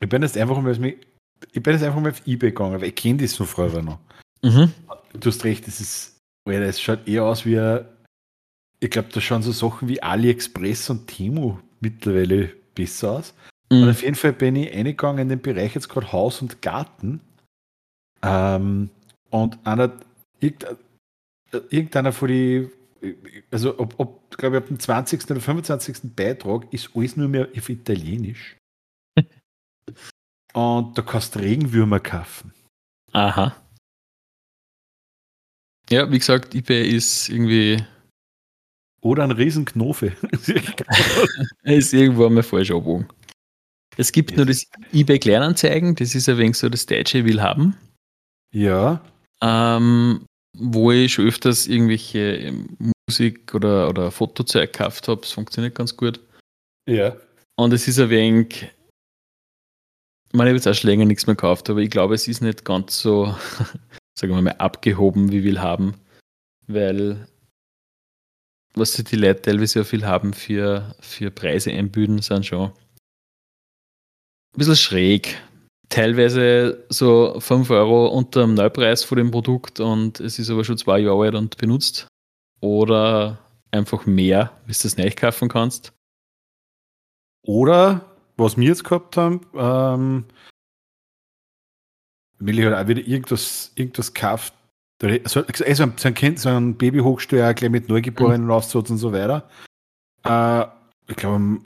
[0.00, 2.94] Ich bin jetzt einfach mal, ich bin jetzt einfach mal auf eBay gegangen, weil ich
[2.94, 3.98] kenne das von früher noch.
[4.42, 4.72] Mhm.
[5.18, 7.84] Du hast recht, das ist, Alter, es schaut eher aus wie, ein,
[8.80, 13.34] ich glaube, da schauen so Sachen wie AliExpress und Temu mittlerweile besser aus.
[13.70, 13.82] Mhm.
[13.82, 17.20] Und auf jeden Fall bin ich eingegangen in den Bereich jetzt gerade Haus und Garten.
[18.22, 18.90] Ähm,
[19.30, 19.92] und einer,
[21.70, 22.68] irgendeiner von die,
[23.50, 25.30] also ob, ob glaube ich, ab dem 20.
[25.30, 26.14] oder 25.
[26.14, 28.56] Beitrag ist alles nur mehr auf Italienisch.
[30.54, 32.52] Und da kannst du Regenwürmer kaufen.
[33.12, 33.56] Aha.
[35.90, 37.82] Ja, wie gesagt, eBay ist irgendwie.
[39.00, 40.12] Oder ein Riesenknofe.
[41.62, 43.08] er ist irgendwo einmal falsch abgewogen.
[43.96, 47.76] Es gibt nur das eBay Kleinanzeigen, das ist ein wenig so das Deutsche will haben.
[48.52, 49.00] Ja.
[49.40, 50.26] Ähm,
[50.58, 52.52] wo ich schon öfters irgendwelche
[53.08, 55.22] Musik oder, oder Fotozeug gekauft habe.
[55.22, 56.20] Es funktioniert ganz gut.
[56.88, 57.16] Ja.
[57.56, 58.70] Und es ist ein wenig.
[60.30, 62.28] Ich meine, ich habe jetzt auch schon länger nichts mehr gekauft, aber ich glaube, es
[62.28, 63.34] ist nicht ganz so,
[64.18, 65.94] sagen wir mal, abgehoben, wie wir haben.
[66.66, 67.26] Weil
[68.74, 72.74] was die Leute teilweise so viel haben für, für Preise einbüden, sind schon ein
[74.58, 75.40] bisschen schräg
[75.88, 80.78] teilweise so 5 Euro unter dem Neupreis von dem Produkt und es ist aber schon
[80.78, 82.06] zwei Jahre alt und benutzt.
[82.60, 83.38] Oder
[83.70, 85.92] einfach mehr, wie du das nicht kaufen kannst.
[87.42, 88.04] Oder,
[88.36, 90.24] was wir jetzt gehabt haben, ähm,
[92.38, 94.54] will ich halt auch wieder irgendwas, irgendwas kauft.
[95.02, 98.50] Also, also so ein Kind, so ein Babyhochsteuer gleich mit Neugeborenen mhm.
[98.50, 99.48] Aufsatz und so weiter.
[100.24, 100.66] Äh,
[101.08, 101.60] ich glaube,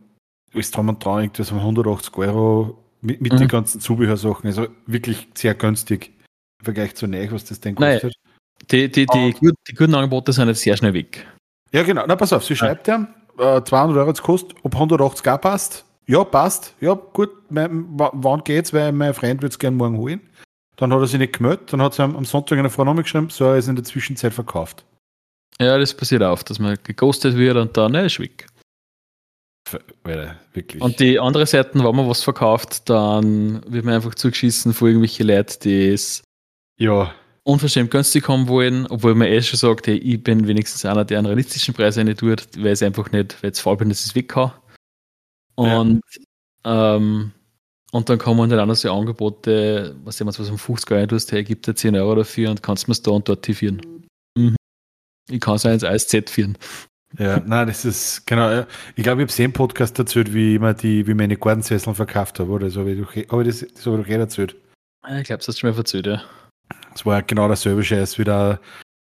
[0.53, 3.39] ist dran und dran, irgendwas um 180 Euro mit, mit mhm.
[3.39, 4.47] den ganzen Zubehörsachen.
[4.47, 6.13] Also wirklich sehr günstig
[6.61, 8.05] im Vergleich zu Neich, was das denn kostet.
[8.05, 8.13] Nein,
[8.71, 11.27] die, die, die, die, die guten Angebote sind jetzt sehr schnell weg.
[11.73, 12.05] Ja, genau.
[12.07, 15.85] Na, pass auf, sie schreibt ja, äh, 200 Euro jetzt kostet, ob 180 auch passt.
[16.07, 16.75] Ja, passt.
[16.81, 17.31] Ja, gut.
[17.51, 18.73] Mein, wann geht's?
[18.73, 20.21] Weil mein Freund würde es gerne morgen holen.
[20.77, 21.73] Dann hat er sich nicht gemeldet.
[21.73, 24.33] Dann hat sie am Sonntag eine Frau nochmal geschrieben, so, er ist in der Zwischenzeit
[24.33, 24.85] verkauft.
[25.61, 28.47] Ja, das passiert auch, dass man geghostet wird und dann, ne, ist weg.
[30.53, 30.83] Wirklich.
[30.83, 35.27] Und die andere Seite, wenn man was verkauft, dann wird man einfach zugeschissen von irgendwelchen
[35.27, 36.23] Leuten, die es
[36.79, 37.15] ja.
[37.45, 41.19] unverschämt günstig haben wollen, obwohl man eh schon sagt, hey, ich bin wenigstens einer, der
[41.19, 44.11] einen realistischen Preis nicht tut, weil es einfach nicht, weil es faul bin, dass ich
[44.11, 44.53] es weg kann.
[45.55, 46.03] Und,
[46.65, 46.97] ja.
[46.97, 47.33] ähm,
[47.93, 51.31] und dann kommen dann auch noch so Angebote, was jemand was um 50 Euro tust,
[51.33, 53.81] hey, gibt dir 10 Euro dafür und kannst mir es da und dort führen.
[54.37, 54.57] Mhm.
[55.31, 56.57] Ich kann es auch ins ASZ führen.
[57.19, 58.65] Ja, nein, das ist, genau,
[58.97, 62.41] ich glaube, ich habe einen Podcast erzählt, wie ich immer die, wie meine Gordensesseln verkauft
[62.41, 62.71] habe, oder?
[62.71, 64.57] So habe ich, hab ich das, das habe ich doch eh erzählt.
[65.19, 66.23] Ich glaube, das hast du schon mal erzählt, ja.
[66.95, 68.61] Es war genau derselbe Scheiß, wieder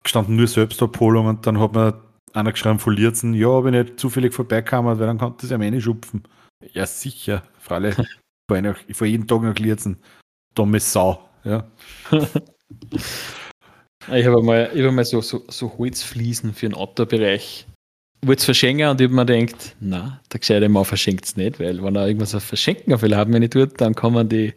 [0.03, 2.01] gestanden nur Selbstabholung und dann hat mir
[2.33, 5.57] einer geschrieben von Lierzen, ja, ob ich nicht zufällig vorbeikommen, weil dann kann das ja
[5.57, 6.23] meine schupfen.
[6.73, 7.95] Ja, sicher, Freilich.
[8.87, 10.01] ich fahre jeden Tag nach Lierzen.
[10.55, 11.69] Dumme Sau, ja.
[12.91, 17.67] ich habe mal, hab mal so, so, so Holzfliesen für den Outdoor-Bereich
[18.23, 21.59] wollte es verschenken und ich habe mir gedacht, na, der gescheite Mann verschenkt es nicht,
[21.59, 24.53] weil wenn er irgendwas auf Verschenken auf haben, wenn ich tut, dann kommen die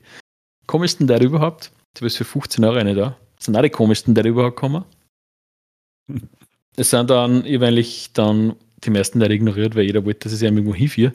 [0.66, 1.72] komischsten der überhaupt.
[1.94, 3.16] Du bist für 15 Euro nicht da.
[3.37, 4.85] Das sind auch die komischsten, die überhaupt kommen.
[6.77, 10.46] Es sind dann eventually dann die meisten Leute ignoriert, weil jeder wollte, dass ich sie
[10.46, 11.14] irgendwo hinführe.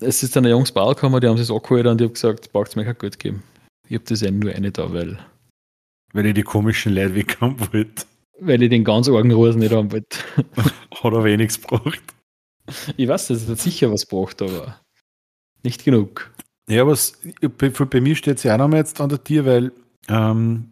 [0.00, 2.14] Es ist dann ein Jungs Ball gekommen, die haben sich das angeholt und ich habe
[2.14, 3.44] gesagt, braucht es mir kein Geld geben.
[3.88, 5.18] Ich habe das eben nur eine da, weil.
[6.12, 8.06] Weil ich die komischen Leute weghaben wollte.
[8.40, 10.18] Weil ich den ganz argen Rosen nicht haben wollte.
[10.56, 12.02] Hat aber eh nichts gebraucht.
[12.96, 14.80] Ich weiß, das hat sicher was gebraucht, aber
[15.64, 16.30] nicht genug.
[16.68, 17.20] Ja, was
[17.58, 19.72] bei, bei mir steht es ja auch noch mal jetzt an der Tür, weil
[20.08, 20.70] ähm,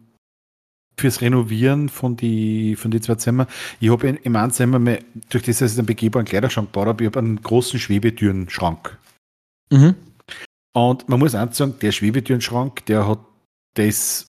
[0.99, 3.47] fürs Renovieren von die, von die zwei Zimmer,
[3.79, 7.03] ich habe im einen Zimmer, mehr, durch das, dass ich einen begehbaren Kleiderschrank gebaut habe,
[7.03, 8.97] ich habe einen großen Schwebetürenschrank.
[9.71, 9.95] Mhm.
[10.73, 13.19] Und man muss auch sagen, der Schwebetürenschrank, der hat,
[13.75, 14.27] der ist,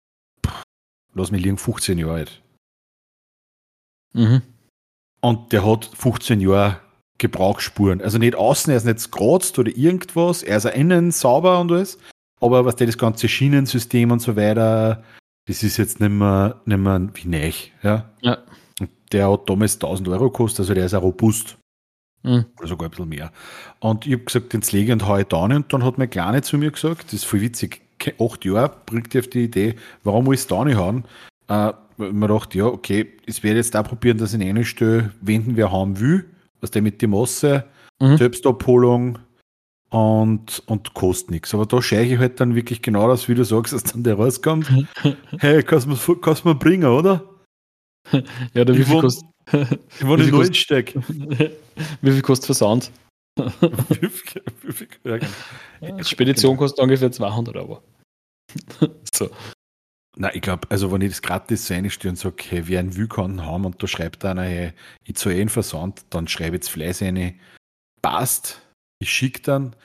[1.13, 2.42] lass mich liegen, 15 Jahre alt.
[4.13, 4.41] Mhm.
[5.21, 6.79] Und der hat 15 Jahre
[7.17, 8.01] Gebrauchsspuren.
[8.01, 11.71] Also nicht außen, er ist nicht gekratzt oder irgendwas, er ist auch innen sauber und
[11.71, 11.97] alles.
[12.41, 15.03] Aber was der das ganze Schienensystem und so weiter,
[15.47, 17.51] das ist jetzt nicht mehr, nicht mehr wie neu.
[17.81, 18.09] Ja?
[18.21, 18.37] ja.
[19.11, 21.57] Der hat damals 1000 Euro gekostet, also der ist auch robust.
[22.23, 22.45] Mhm.
[22.57, 23.31] Oder sogar ein bisschen mehr.
[23.79, 25.53] Und ich habe gesagt, den lege und haue ich down.
[25.53, 27.81] Und dann hat mein Kleine zu mir gesagt, das ist voll witzig,
[28.19, 31.05] acht Jahre bringt die auf die Idee, warum muss ich es down hauen?
[31.47, 35.11] Äh, man dachte, ja, okay, es werde jetzt da probieren, dass ich in eine Stelle
[35.21, 36.25] wenden, wer haben will,
[36.61, 37.65] was der mit der Masse,
[37.99, 38.17] mhm.
[38.17, 39.19] Selbstabholung
[39.89, 41.53] und, und kostet nichts.
[41.53, 44.15] Aber da scheue ich halt dann wirklich genau das, wie du sagst, dass dann der
[44.15, 44.71] rauskommt.
[45.39, 47.23] hey, kannst du kannst mir bringen, oder?
[48.53, 49.29] ja, oder wie viel kostet.
[49.99, 50.95] Ich wollte in Neuensteig.
[52.01, 52.91] wie viel kostet Versand?
[56.01, 57.81] Spedition kostet ungefähr 200 Euro.
[59.13, 59.29] so.
[60.15, 62.95] Na, ich glaube, also wenn ich das gratis so einstelle und sage, hey, wer einen
[62.95, 64.73] Vulkan haben und da schreibt einer, hey,
[65.05, 67.33] ich zahle eh einen Versand, dann schreibe ich jetzt Fleiß eine,
[68.01, 68.61] passt,
[68.99, 69.75] ich schicke dann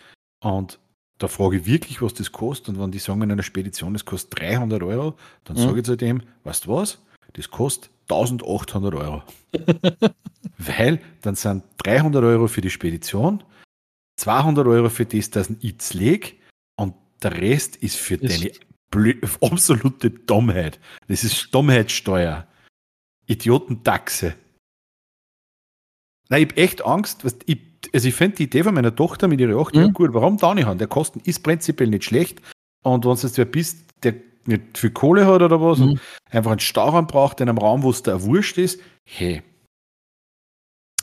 [0.44, 0.78] und
[1.18, 4.04] da frage ich wirklich, was das kostet und wenn die sagen in einer Spedition, das
[4.04, 5.60] kostet 300 Euro, dann mhm.
[5.60, 6.98] sage ich zu dem, weißt du was,
[7.32, 9.22] das kostet 1800 Euro.
[10.58, 13.42] Weil dann sind 300 Euro für die Spedition,
[14.16, 16.32] 200 Euro für das, dass ich es lege
[16.76, 18.52] und der Rest ist für das deine
[19.40, 20.80] absolute Dummheit.
[21.08, 22.46] Das ist Dummheitssteuer.
[23.26, 24.34] Idiotentaxe.
[26.30, 27.24] Nein, ich habe echt Angst.
[27.24, 27.60] Was, ich,
[27.92, 29.92] also ich finde die Idee von meiner Tochter mit ihren 8 mhm.
[29.92, 30.14] Gut.
[30.14, 30.78] Warum da nicht haben?
[30.78, 32.40] Der Kosten ist prinzipiell nicht schlecht.
[32.82, 34.14] Und wenn es jetzt wer bist, der
[34.46, 35.90] nicht viel Kohle hat oder was mhm.
[35.90, 39.42] und einfach einen Stauraum braucht in einem Raum, wo es da wurscht ist, hey,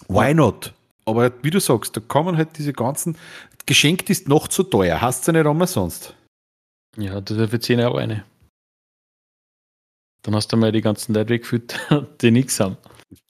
[0.08, 0.74] why not?
[1.06, 3.18] Aber wie du sagst, da kommen halt diese ganzen,
[3.66, 6.16] geschenkt ist noch zu teuer, hast du nicht einmal sonst.
[6.98, 8.26] Ja, das wäre für 10 Euro eine.
[10.22, 11.80] Dann hast du mal die ganzen Leute weggeführt,
[12.22, 12.78] die nichts haben.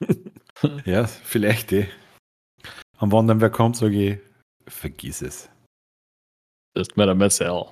[0.84, 1.88] ja, vielleicht eh.
[2.98, 4.18] Und wenn dann wer kommt, sage ich,
[4.66, 5.50] vergiss es.
[6.74, 7.66] Das ist mir dann Marcel.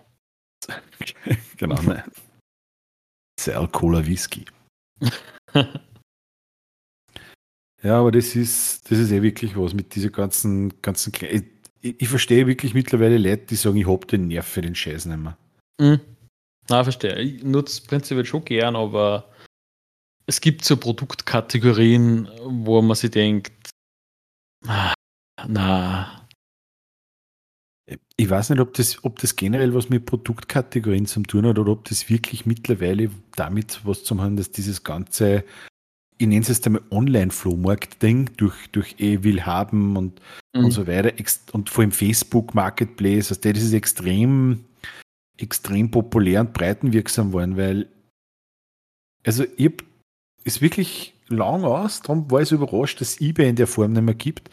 [1.56, 2.04] genau, ne.
[3.38, 4.44] Marcel Cola Whisky.
[7.82, 11.44] ja, aber das ist, das ist eh wirklich was mit dieser ganzen, ganzen ich,
[11.80, 15.06] ich, ich verstehe wirklich mittlerweile Leute, die sagen, ich hab den Nerv für den Scheiß
[15.06, 15.36] nicht mehr.
[15.80, 16.00] Mhm.
[16.68, 17.20] Na, verstehe.
[17.20, 19.30] Ich nutze prinzipiell schon gern, aber
[20.26, 23.70] es gibt so Produktkategorien, wo man sich denkt,
[24.66, 24.94] ah,
[25.46, 26.26] na.
[28.16, 31.72] Ich weiß nicht, ob das, ob das generell was mit Produktkategorien zu tun hat oder
[31.72, 35.44] ob das wirklich mittlerweile damit was zu haben, dass dieses ganze,
[36.16, 40.18] ich nenne es jetzt einmal Online-Flohmarkt-Ding durch, durch eh will haben und,
[40.54, 40.64] mhm.
[40.64, 41.12] und so weiter
[41.52, 44.64] und vor allem Facebook-Marketplace, also das ist extrem
[45.38, 47.88] extrem populär und breitenwirksam waren, weil
[49.26, 49.82] also ich hab,
[50.44, 54.02] ist wirklich lang aus, darum war ich so überrascht, dass eBay in der Form nicht
[54.02, 54.50] mehr gibt.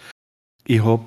[0.66, 1.06] Ich habe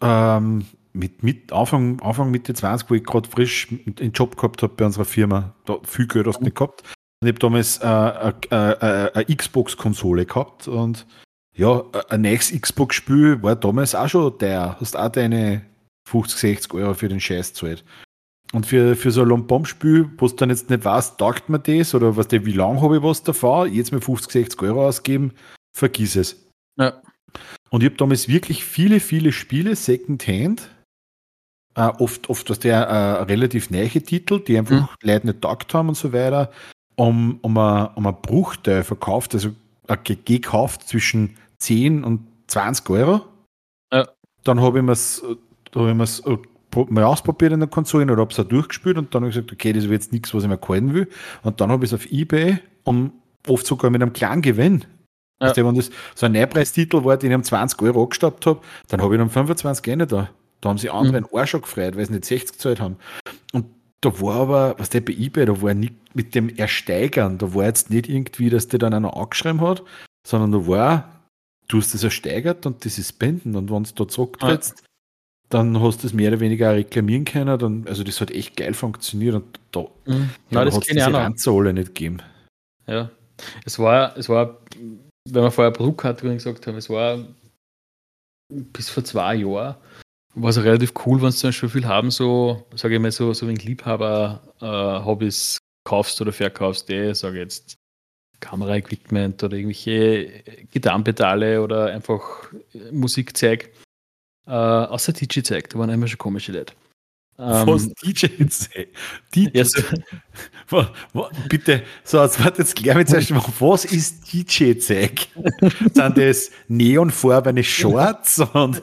[0.00, 4.74] ähm, mit, mit Anfang, Anfang Mitte 20, wo ich gerade frisch einen Job gehabt habe
[4.74, 6.82] bei unserer Firma, da viel Geld hast du nicht gehabt.
[7.20, 11.06] Und ich habe damals äh, äh, äh, eine Xbox-Konsole gehabt und
[11.54, 14.80] ja, ein nächstes Xbox-Spiel war damals auch schon der.
[14.80, 15.66] Hast auch deine
[16.08, 17.84] 50, 60 Euro für den Scheiß gezahlt.
[18.52, 21.94] Und für, für so ein Lompom-Spiel, wo du dann jetzt nicht weißt, taugt mir das
[21.94, 25.32] oder was der, wie lange habe ich was davon, jetzt mit 50, 60 Euro ausgeben,
[25.74, 26.36] vergiss es.
[26.78, 27.00] Ja.
[27.70, 30.68] Und ich habe damals wirklich viele, viele Spiele Secondhand,
[31.74, 34.88] äh, oft, oft was der äh, relativ neue Titel, die einfach mhm.
[35.02, 36.50] Leute nicht taugt haben und so weiter,
[36.96, 39.52] um, um, ein, um Bruchteil verkauft, also
[39.88, 43.22] äh, gekauft zwischen 10 und 20 Euro.
[43.90, 44.08] Ja.
[44.44, 45.22] Dann habe ich mir es
[45.74, 46.51] hab
[46.88, 49.52] mal ausprobiert in der Konsole oder habe es auch durchgespielt und dann habe ich gesagt,
[49.52, 51.08] okay, das ist jetzt nichts, was ich mir gehalten will.
[51.42, 53.12] Und dann habe ich es auf Ebay und
[53.46, 54.84] oft sogar mit einem kleinen Gewinn
[55.40, 55.48] Ja.
[55.48, 58.60] Weißt du, wenn das so ein Neupreistitel war, den ich um 20 Euro angestaubt habe,
[58.88, 60.30] dann habe ich dann 25 Gene da.
[60.60, 61.28] Da haben sie andere mhm.
[61.34, 62.96] einen schon gefreut, weil sie nicht 60 gezahlt haben.
[63.52, 63.66] Und
[64.00, 67.64] da war aber, was der bei eBay, da war nicht mit dem Ersteigern, da war
[67.64, 69.82] jetzt nicht irgendwie, dass der dann einer angeschrieben hat,
[70.26, 71.22] sondern da war,
[71.68, 74.86] du hast das ersteigert und das ist Spenden und wenn es da zurücktrittst, ja.
[75.52, 77.58] Dann hast du es mehr oder weniger reklamieren können.
[77.58, 80.30] Dann, also das hat echt geil funktioniert und da mhm.
[80.50, 82.18] ja, hat es diese Ranzahle nicht gegeben.
[82.86, 83.10] Ja,
[83.64, 84.58] es war, es war,
[85.28, 87.18] wenn wir vorher Produktkategorien gesagt haben, es war
[88.48, 89.76] bis vor zwei Jahren
[90.34, 93.32] war es relativ cool, wenn du zum Beispiel viel haben, so, sage ich mal, so,
[93.32, 97.76] so wie ein Liebhaber-Hobbys äh, kaufst oder verkaufst, eh, sage jetzt
[98.40, 102.52] Kamera-Equipment oder irgendwelche Gitarrenpedale oder einfach
[102.90, 103.70] Musikzeug.
[104.46, 106.74] Äh, außer DJ-Zeug, da waren immer schon komische Leute.
[107.38, 107.88] Ähm, Was?
[107.88, 108.26] DJ
[109.52, 109.80] ja, so.
[111.48, 115.28] Bitte, so, jetzt warte jetzt klären wir zuerst mal, was ist DJ-Zeug?
[115.94, 118.82] Sind das neonfarbene Shorts und,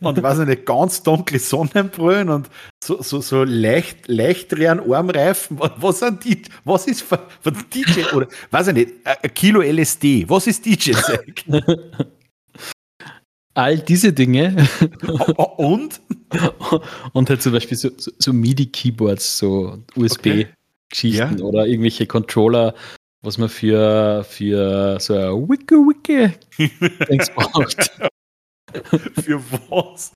[0.00, 2.50] und weiß ich nicht, ganz dunkle Sonnenbrillen und
[2.82, 5.58] so, so, so leicht, leichteren Armreifen.
[5.76, 7.20] Was sind die, was ist von,
[7.72, 10.92] DJ oder weiß ich nicht, ein Kilo LSD, was ist DJ?
[13.54, 14.66] All diese Dinge.
[15.56, 16.00] und?
[17.12, 21.42] Und halt zum Beispiel so, so, so MIDI-Keyboards, so USB-Geschichten okay.
[21.42, 22.74] oder irgendwelche Controller,
[23.20, 26.34] was man für, für so ein Wicke-Wicke
[27.34, 27.90] braucht.
[29.22, 29.38] Für
[29.68, 30.12] was?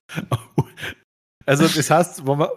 [1.45, 2.49] Also das heißt, wenn man,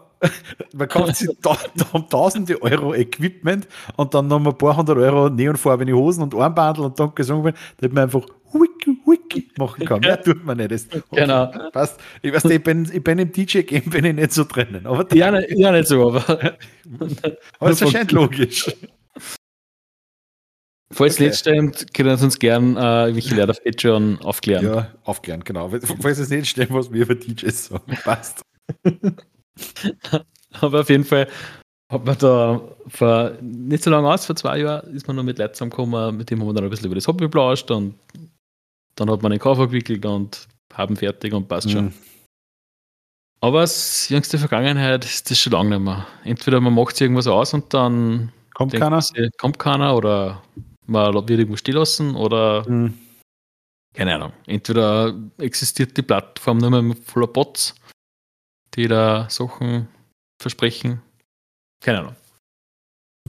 [0.73, 4.97] man kauft sich da, da um tausende Euro Equipment und dann noch ein paar hundert
[4.97, 9.00] Euro neonfarbene Hosen und Armbandel und dann gesungen werden, damit man einfach wiki
[9.59, 10.01] machen kann.
[10.01, 10.71] Mehr tut man nicht.
[10.71, 11.47] Das, genau.
[11.73, 12.01] Passt.
[12.23, 14.87] Ich weiß nicht, ich bin, ich bin im DJ-Game bin ich nicht so drinnen.
[14.87, 16.29] Aber ja, nicht, ja, nicht so, aber.
[17.59, 18.67] aber es erscheint logisch.
[20.93, 21.27] Falls okay.
[21.27, 24.65] nicht stimmt, können Sie uns gern äh, Leute auf Patreon aufklären.
[24.65, 25.71] Ja, aufklären, genau.
[26.01, 27.97] Falls es nicht stimmt, was wir über DJs sagen.
[28.03, 28.43] Passt.
[30.61, 31.29] Aber auf jeden Fall
[31.91, 35.39] hat man da vor nicht so lange aus, vor zwei Jahren, ist man noch mit
[35.39, 37.95] Leuten zusammengekommen, mit dem haben wir dann ein bisschen über das Hobby belauscht und
[39.01, 41.71] dann hat man den Kauf gewickelt und haben fertig und passt mhm.
[41.71, 41.95] schon.
[43.41, 46.07] Aber als jüngste Vergangenheit ist das schon lange nicht mehr.
[46.25, 49.01] Entweder man macht sich irgendwas aus und dann kommt keiner.
[49.01, 50.43] Sie, kommt keiner oder
[50.87, 52.99] man wird irgendwo stehen oder mhm.
[53.95, 54.35] keine Ahnung.
[54.47, 57.75] Entweder existiert die Plattform nur mehr voller Bots,
[58.75, 59.89] die da Sachen
[60.43, 61.01] versprechen.
[61.83, 62.17] Keine Ahnung.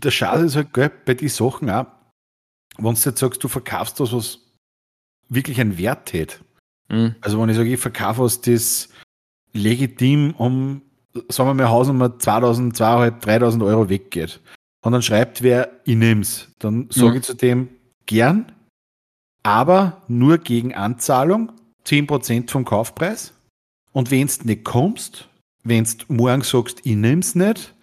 [0.03, 1.85] Der Schade ist halt gell, bei den Sachen auch,
[2.77, 4.50] wenn du jetzt sagst, du verkaufst was, was
[5.31, 6.43] wirklich einen Wert hat.
[6.89, 7.15] Mhm.
[7.21, 8.89] Also wenn ich sage, ich verkaufe was, das
[9.53, 10.81] legitim um,
[11.29, 14.39] sagen wir mal, Hausnummer 2000, 2.500, 3000 Euro weggeht
[14.83, 16.49] und dann schreibt wer, ich nehm's.
[16.59, 17.17] Dann sage mhm.
[17.17, 17.69] ich zu dem,
[18.05, 18.51] gern,
[19.43, 21.51] aber nur gegen Anzahlung,
[21.85, 23.33] 10% vom Kaufpreis.
[23.93, 25.29] Und wenn du nicht kommst,
[25.63, 27.75] wenn du morgen sagst, ich nehm's nicht,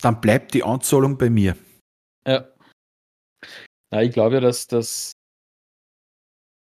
[0.00, 1.56] dann bleibt die Anzahlung bei mir.
[2.26, 2.46] Ja.
[3.90, 5.13] Na, ich glaube ja, dass das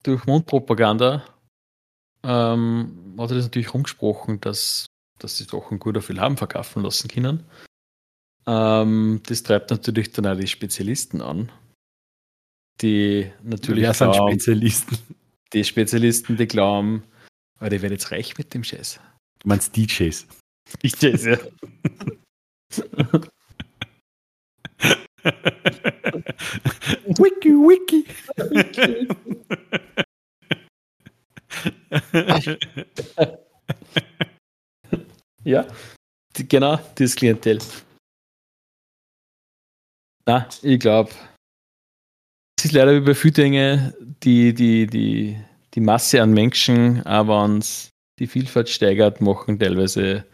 [0.07, 1.25] durch Mundpropaganda
[2.23, 4.87] ähm, hat er das natürlich rumgesprochen, dass,
[5.19, 7.45] dass die Sachen gut auf viel haben verkaufen lassen können.
[8.47, 11.51] Ähm, das treibt natürlich dann auch die Spezialisten an.
[12.81, 13.83] Die natürlich.
[13.83, 14.99] Wer sind glauben, Spezialisten?
[15.53, 17.03] Die Spezialisten, die glauben,
[17.61, 19.01] oh, die werden jetzt reich mit dem Scheiß.
[19.41, 20.27] Du meinst DJs?
[20.83, 21.39] DJs, ja.
[27.19, 28.05] wiki, wiki.
[35.45, 35.67] ja,
[36.35, 37.59] genau, das Klientel.
[40.27, 41.11] Na, ich glaube,
[42.59, 45.39] es ist leider wie bei vielen Dingen die, die, die,
[45.75, 50.27] die Masse an Menschen, aber wenn es die Vielfalt steigert, machen teilweise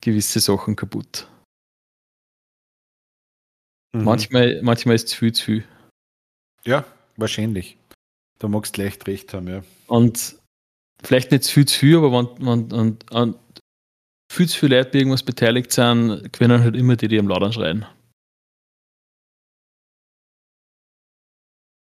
[0.00, 1.28] gewisse Sachen kaputt.
[3.92, 4.04] Mhm.
[4.04, 5.64] Manchmal, manchmal ist es viel zu viel.
[6.68, 6.84] Ja,
[7.16, 7.78] wahrscheinlich.
[8.40, 9.62] Da magst du leicht recht haben, ja.
[9.86, 10.36] Und
[11.02, 13.34] vielleicht nicht viel zu viel, aber wenn, wenn, wenn, wenn
[14.30, 17.54] viel zu viele Leute bei irgendwas beteiligt sind, gewinnen halt immer die, die am Laden
[17.54, 17.86] schreien.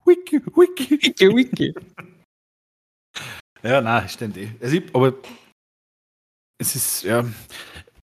[0.04, 0.90] Wiki, Wiki.
[0.90, 1.74] Wiki, Wiki.
[3.62, 4.50] ja, nein, ständig.
[4.60, 5.14] Also ich, aber
[6.58, 7.24] es ist, ja,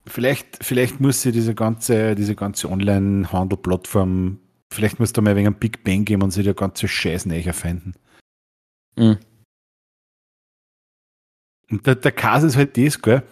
[0.07, 4.39] vielleicht, vielleicht muss sie diese ganze, diese ganze Online-Handel-Plattform,
[4.73, 7.27] vielleicht muss da mal ein wenig ein Big Bang geben und sie der ganze Scheiß
[7.27, 7.95] näher finden.
[8.97, 9.19] Mhm.
[11.71, 13.23] Und der, der Kasus ist halt das, gell?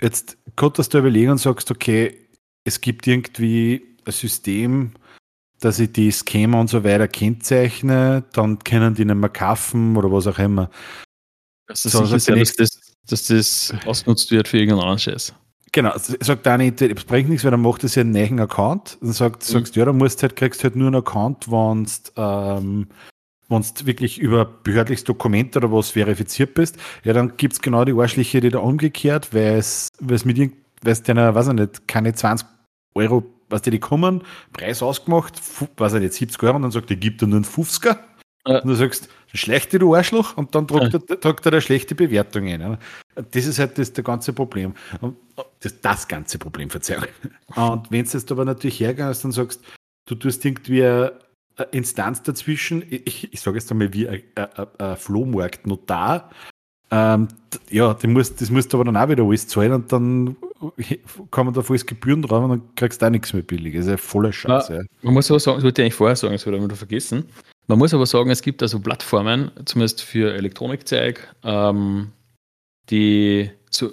[0.00, 2.28] Jetzt konntest du überlegen und sagst, okay,
[2.64, 4.92] es gibt irgendwie ein System,
[5.60, 10.10] dass ich die Schema und so weiter kennzeichne, dann können die nicht mehr kaufen oder
[10.10, 10.70] was auch immer.
[11.66, 15.34] Das ist so, sicher dass, das, dass das ausgenutzt wird für irgendeinen anderen Scheiß.
[15.74, 18.96] Genau, sagt auch nicht, es bringt nichts, weil dann macht das ja einen neuen Account.
[19.00, 19.52] Dann sagt, mhm.
[19.52, 22.86] sagst du, ja, dann musst halt, kriegst halt nur einen Account, wenn ähm,
[23.48, 27.84] wenn du wirklich über behördliches Dokument oder was verifiziert bist, ja, dann gibt es genau
[27.84, 30.52] die Arschliche, die da umgekehrt, weil es mit weil
[30.92, 32.46] es deiner, weiß ich nicht, keine 20
[32.94, 34.22] Euro, was die, die kommen,
[34.52, 35.40] Preis ausgemacht,
[35.76, 37.98] weiß ich nicht, 70 Euro, und dann sagt er, gibt er nur einen 50er.
[38.46, 38.60] Ja.
[38.60, 41.00] Und du sagst, schlechte du Arschloch, und dann druckt, ja.
[41.08, 42.78] er, druckt er eine schlechte Bewertung ein.
[43.14, 44.74] Das ist halt das, das ganze Problem.
[45.00, 45.16] Und
[45.60, 47.04] das, das ganze Problem, Verzeihung.
[47.54, 49.62] Und wenn du jetzt aber natürlich hergehst und sagst,
[50.06, 51.12] du tust irgendwie eine
[51.72, 56.30] Instanz dazwischen, ich, ich sage jetzt einmal wie ein, ein, ein Flohmarkt-Notar,
[56.90, 57.28] ähm,
[57.70, 60.36] ja, das musst, das musst du aber dann auch wieder alles zahlen und dann
[61.30, 63.74] kann man da volles Gebühren drauf und dann kriegst du auch nichts mehr billig.
[63.74, 64.74] Das ist ja voller Scheiße.
[64.74, 67.24] Ja, man muss aber sagen, das wollte ich eigentlich vorher sagen, das habe ich vergessen.
[67.66, 72.12] Man muss aber sagen, es gibt also Plattformen, zumindest für Elektronikzeug, ähm,
[72.90, 73.90] die so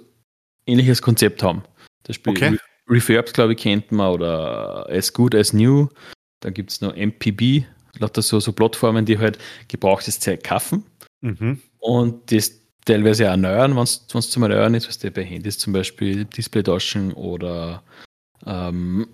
[0.66, 1.64] ähnliches Konzept haben.
[2.04, 2.58] Das Spiel okay.
[2.90, 5.88] Refurbs, glaube ich, kennt man oder As Good As New.
[6.42, 7.64] Dann gibt es noch MPB,
[8.00, 10.84] lauter so, so Plattformen, die halt gebrauchtes Zeug kaufen
[11.22, 11.62] mhm.
[11.80, 16.26] und das teilweise erneuern, wenn es zum Erneuern ist, was der bei Handys zum Beispiel
[16.26, 17.84] Display tauschen oder
[18.46, 19.08] ähm,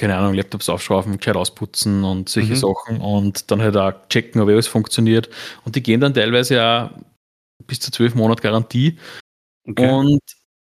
[0.00, 2.56] keine Ahnung, Laptops aufschrauben, gescheit ausputzen und solche mhm.
[2.56, 5.28] Sachen und dann halt auch checken, ob alles funktioniert.
[5.64, 6.90] Und die gehen dann teilweise auch
[7.66, 8.98] bis zu zwölf Monate Garantie
[9.68, 9.90] okay.
[9.90, 10.20] und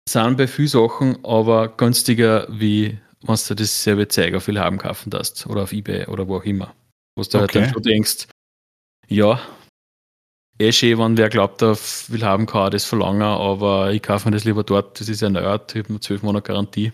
[0.10, 5.46] sind bei vielen Sachen aber günstiger, wie wenn du dasselbe Zeug auf Willhaben kaufen darfst
[5.46, 6.74] oder auf Ebay oder wo auch immer.
[7.16, 7.40] Wo du okay.
[7.40, 8.28] halt dann schon denkst,
[9.08, 9.40] ja,
[10.58, 14.46] eh schön, wenn wer glaubt, auf Willhaben kann das verlangen, aber ich kaufe mir das
[14.46, 16.92] lieber dort, das ist erneuert, ich habe nur zwölf Monate Garantie.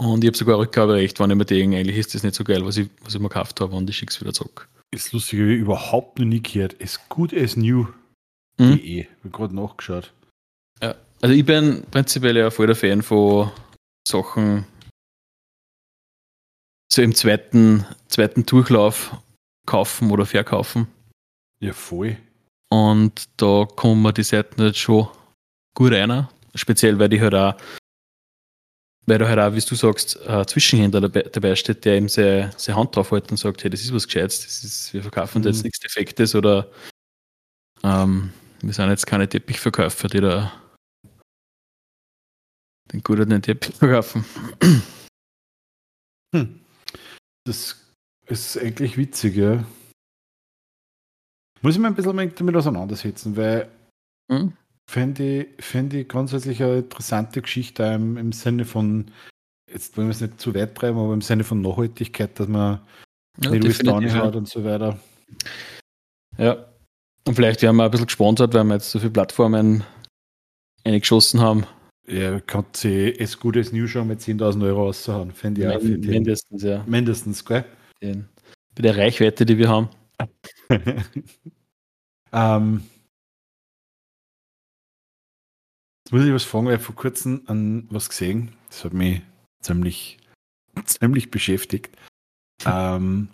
[0.00, 2.64] Und ich habe sogar Rückgaberecht, wenn ich mir denke, eigentlich ist das nicht so geil,
[2.64, 4.66] was ich, was ich mir gekauft habe und ich schicke es wieder zurück.
[4.92, 6.80] Ist lustig, wie überhaupt noch nie gehört.
[6.82, 7.86] As good as new.
[8.56, 8.80] Mhm.
[8.82, 10.10] Ich habe gerade nachgeschaut.
[10.82, 13.50] Ja, also ich bin prinzipiell ja voll der Fan von
[14.08, 14.64] Sachen
[16.90, 19.14] so im zweiten, zweiten Durchlauf
[19.66, 20.86] kaufen oder verkaufen.
[21.60, 22.16] Ja, voll.
[22.70, 25.08] Und da kommen wir die Seiten halt schon
[25.74, 26.26] gut rein.
[26.54, 27.54] Speziell, weil die halt auch,
[29.06, 32.50] weil da halt auch, wie du sagst, ein Zwischenhändler dabei, dabei steht, der eben seine,
[32.56, 35.40] seine Hand drauf hält und sagt, hey, das ist was Gescheites, das ist, wir verkaufen
[35.40, 35.48] mhm.
[35.48, 36.70] jetzt nichts Defektes oder
[37.82, 38.32] ähm,
[38.62, 40.52] wir sind jetzt keine Teppichverkäufer, die da
[42.92, 44.24] den guten Teppich verkaufen.
[46.34, 46.60] Hm.
[47.44, 47.76] Das
[48.26, 49.64] ist eigentlich witzig, ja.
[51.62, 53.68] Muss ich mir ein bisschen damit auseinandersetzen, weil
[54.28, 54.56] mhm.
[54.90, 59.12] Fände ich, fänd ich grundsätzlich eine interessante Geschichte im, im Sinne von,
[59.72, 62.80] jetzt wollen wir es nicht zu weit treiben, aber im Sinne von Nachhaltigkeit, dass man
[63.40, 64.98] ja, nicht alles down hat und so weiter.
[66.36, 66.66] Ja.
[67.24, 69.84] Und vielleicht werden wir ein bisschen gesponsert, weil wir jetzt so viele Plattformen
[70.82, 71.66] eingeschossen haben.
[72.08, 75.82] Ja, kann sie es gutes News schon mit 10.000 Euro raushauen, fände ich Mind, auch.
[75.82, 76.82] Für den, mindestens, ja.
[76.88, 77.64] Mindestens, gell?
[78.02, 78.28] Den,
[78.74, 79.88] bei der Reichweite, die wir haben.
[82.32, 82.82] ähm,
[86.10, 88.52] jetzt muss ich was fragen, weil ich vor kurzem an was gesehen.
[88.68, 89.22] Das hat mich
[89.62, 90.18] ziemlich,
[90.84, 91.96] ziemlich beschäftigt.
[92.64, 93.28] ähm,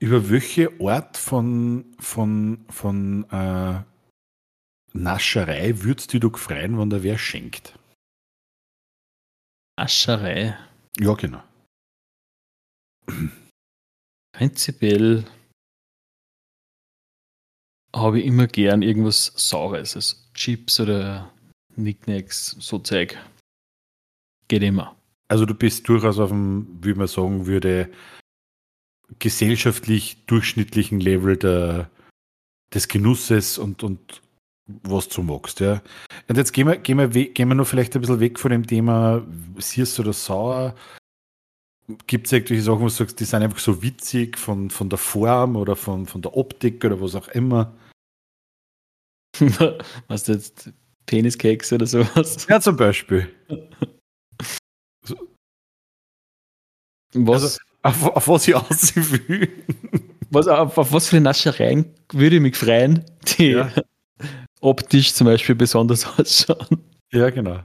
[0.00, 3.84] über welche Art von, von, von äh,
[4.92, 7.78] Nascherei würdest du dich freuen, wenn der wer schenkt?
[9.78, 10.58] Nascherei?
[10.98, 11.42] Ja, genau.
[14.32, 15.24] Prinzipiell
[17.94, 21.30] habe ich immer gern irgendwas Saures, also Chips oder
[21.76, 23.16] Nicknacks, so Zeug.
[24.48, 24.96] Geht immer.
[25.28, 27.90] Also du bist durchaus auf dem, wie man sagen würde,
[29.18, 31.90] gesellschaftlich durchschnittlichen Level der,
[32.72, 34.22] des Genusses und, und
[34.66, 35.82] was du magst, ja.
[36.28, 38.66] Und jetzt gehen wir, gehen wir, gehen wir noch vielleicht ein bisschen weg von dem
[38.66, 39.22] Thema
[39.58, 40.74] Süß oder Sauer.
[42.06, 44.98] Gibt es irgendwelche Sachen, wo du sagst, die sind einfach so witzig von, von der
[44.98, 47.74] Form oder von, von der Optik oder was auch immer?
[50.08, 50.70] Was jetzt
[51.06, 52.46] Peniskeks oder sowas?
[52.48, 53.28] Ja, zum Beispiel.
[57.14, 57.42] Was?
[57.42, 59.48] Also, auf, auf, was ich aussehen will.
[60.30, 63.04] Was, auf, auf, was für Naschereien würde ich mich freuen,
[63.36, 63.70] die ja.
[64.60, 66.82] optisch zum Beispiel besonders ausschauen?
[67.12, 67.60] Ja, genau.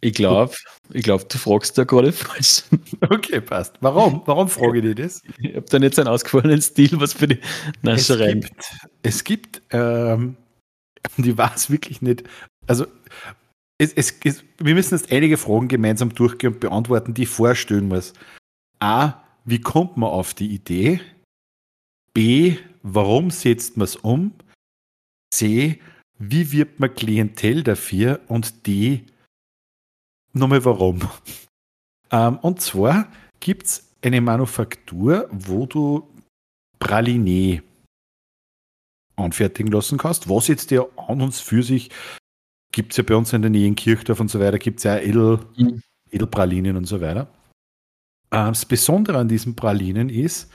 [0.00, 0.54] Ich glaube,
[0.92, 2.62] ich glaub, du fragst da gerade falsch.
[3.10, 3.76] Okay, passt.
[3.80, 4.22] Warum?
[4.26, 5.22] Warum frage ich dir das?
[5.38, 7.38] Ich habe da jetzt einen ausgefallenen Stil, was für die
[7.82, 8.42] Naschereien.
[9.02, 10.36] Es gibt, es gibt ähm,
[11.16, 12.24] und ich weiß wirklich nicht,
[12.66, 12.86] Also,
[13.78, 17.88] es, es, es, wir müssen jetzt einige Fragen gemeinsam durchgehen und beantworten, die ich vorstellen
[17.88, 18.12] muss.
[18.80, 21.00] A, wie kommt man auf die Idee?
[22.12, 24.32] B, warum setzt man es um?
[25.32, 25.80] C,
[26.18, 28.20] wie wird man Klientel dafür?
[28.26, 29.04] Und D,
[30.32, 31.00] nochmal warum?
[32.10, 33.08] Ähm, und zwar
[33.40, 36.08] gibt es eine Manufaktur, wo du
[36.78, 37.62] Praline
[39.16, 41.90] anfertigen lassen kannst, was jetzt ja an uns für sich
[42.72, 44.84] gibt es ja bei uns in der Nähe in Kirchdorf und so weiter, gibt es
[44.84, 45.82] ja Edel, mhm.
[46.12, 47.26] Edelpralinen und so weiter.
[48.30, 50.48] Ähm, das Besondere an diesen Pralinen ist,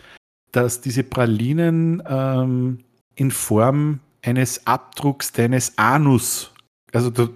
[0.54, 2.80] dass diese Pralinen ähm,
[3.16, 6.53] in Form eines Abdrucks deines Anus,
[6.94, 7.28] also du,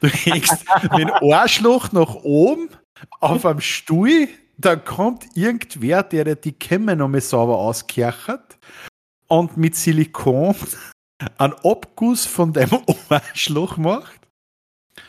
[0.00, 2.68] du hängst mit dem Arschloch nach oben
[3.20, 8.58] auf einem Stuhl, dann kommt irgendwer, der dir die Kämme nochmal sauber auskerchert
[9.28, 10.54] und mit Silikon
[11.38, 14.20] einen Abguss von deinem Arschloch macht.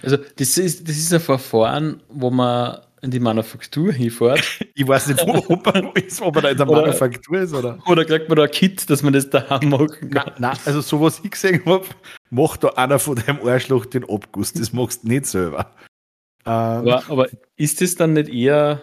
[0.01, 4.41] Also das ist, das ist ein Verfahren, wo man in die Manufaktur hinfährt.
[4.73, 7.53] ich weiß nicht, wo, ob, er ist, ob er da in der oder, Manufaktur ist.
[7.53, 7.77] Oder?
[7.85, 10.09] oder kriegt man da ein Kit, dass man das daheim machen kann?
[10.09, 11.85] Nein, nein also so was ich gesehen habe,
[12.29, 14.53] macht da einer von deinem Arschloch den Abguss.
[14.53, 15.71] Das machst du nicht selber.
[16.45, 17.27] Ähm, aber, aber
[17.57, 18.81] ist das dann nicht eher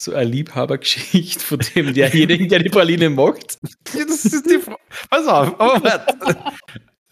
[0.00, 3.58] so eine Liebhabergeschichte von dem derjenigen, der die Praline macht?
[3.84, 4.78] das ist die Frage.
[5.10, 6.54] Pass auf, aber warte.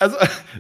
[0.01, 0.17] Also,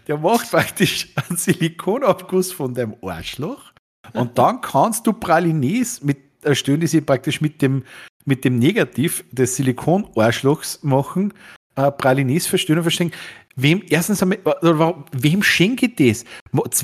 [0.09, 3.68] der macht praktisch einen Silikonabguss von deinem Arschloch
[4.15, 7.85] und dann kannst du Pralines mit erstellen, die sie praktisch mit dem,
[8.25, 11.33] mit dem Negativ des Silikon-Arschlochs machen,
[11.77, 13.13] äh, Pralines verstehen und verstehen.
[13.57, 14.39] Wem, erstens einmal,
[15.13, 16.25] wem schenke ich das?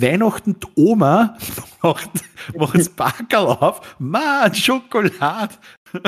[0.01, 1.39] Weihnachten die Oma
[1.83, 2.11] macht,
[2.57, 3.97] macht das Backerl auf.
[4.01, 5.55] Mann, Schokolade.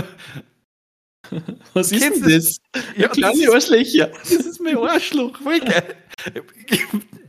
[1.74, 2.58] Was ist denn das?
[2.96, 4.08] Ja, kleine das Arschlöcher.
[4.08, 5.36] Das ist mein Arschloch.
[5.40, 5.96] Voll geil.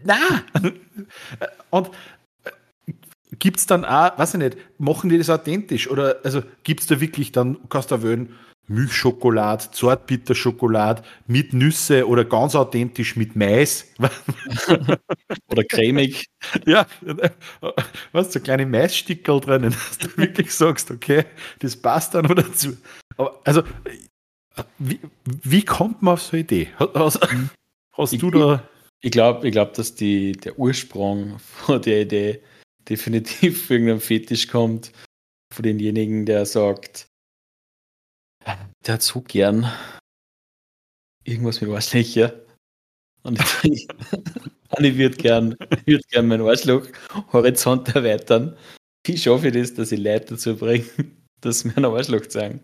[0.04, 0.80] Nein.
[1.70, 1.92] Und äh,
[3.40, 5.90] gibt es dann auch, weiß ich nicht, machen die das authentisch?
[5.90, 8.34] Oder also gibt es da wirklich dann, kannst du wählen,
[8.70, 13.94] Milchschokolade, Zartbitterschokolade mit Nüsse oder ganz authentisch mit Mais.
[15.48, 16.26] oder cremig.
[16.66, 16.86] Ja,
[18.12, 21.26] was so kleine Maisstickel drinnen, dass du wirklich sagst, okay,
[21.60, 22.76] das passt dann noch dazu.
[23.16, 23.64] Aber also,
[24.80, 26.68] wie, wie kommt man auf so eine Idee?
[26.78, 27.20] Hast,
[27.94, 28.64] hast ich, du da.
[29.00, 32.42] Ich glaube, ich glaub, dass die, der Ursprung von der Idee
[32.90, 34.92] definitiv für irgendeinen Fetisch kommt.
[35.54, 37.08] Von denjenigen, der sagt,
[38.86, 39.72] der hat so gern
[41.24, 42.34] irgendwas mit Arschlöcher.
[43.24, 43.88] Und ich,
[44.80, 48.58] würde gern, würd gern meinen Arschloch-Horizont erweitern.
[49.06, 50.86] Wie schaffe ich das, dass ich Leute dazu bringe,
[51.42, 52.62] dass mir ein Arschloch zeigen?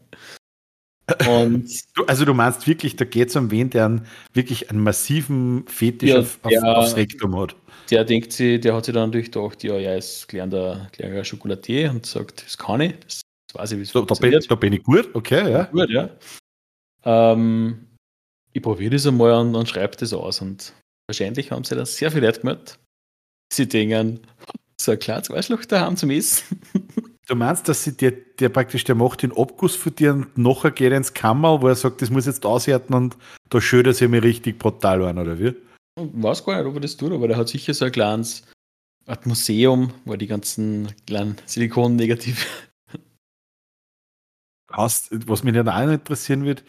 [1.28, 1.70] Und
[2.08, 6.10] also du meinst wirklich, da geht es um wen, der einen, wirklich einen massiven Fetisch
[6.10, 7.56] ja, auf, der, aufs Rektum hat.
[7.90, 12.06] Der denkt sich, der hat sich dann durchdacht, ja, er ist gelernter, gelernter Schokoladier und
[12.06, 13.22] sagt, das kann ich, das
[13.54, 14.50] weiß ich, wie es so, funktioniert.
[14.50, 15.64] Da bin, da bin, ich gut, okay, ja.
[15.66, 16.10] Gut, ja.
[17.04, 17.88] Ähm,
[18.54, 20.74] ich probiere das einmal und, und schreibe das aus und
[21.08, 22.80] wahrscheinlich haben sie da sehr viele Leute gemeldet.
[23.52, 24.22] Sie denken,
[24.84, 26.60] so ein kleines Arschloch daheim zum Essen.
[27.26, 30.72] Du meinst, dass sie der, der praktisch, der macht den Abguss für dir und nachher
[30.72, 33.16] geht er ins Kammer, wo er sagt, das muss jetzt aushärten und
[33.50, 35.56] da schön, dass er mir richtig brutal an, oder wie?
[35.96, 38.44] Ich weiß gar nicht, ob er das tut, aber der hat sicher so ein kleines
[39.06, 42.42] Art Museum, wo die ganzen kleinen Silikon-Negative.
[44.68, 46.66] Was mich dann auch interessieren wird,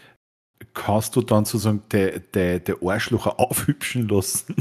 [0.73, 4.55] kannst du dann sozusagen der, der Arschlocher aufhübschen lassen?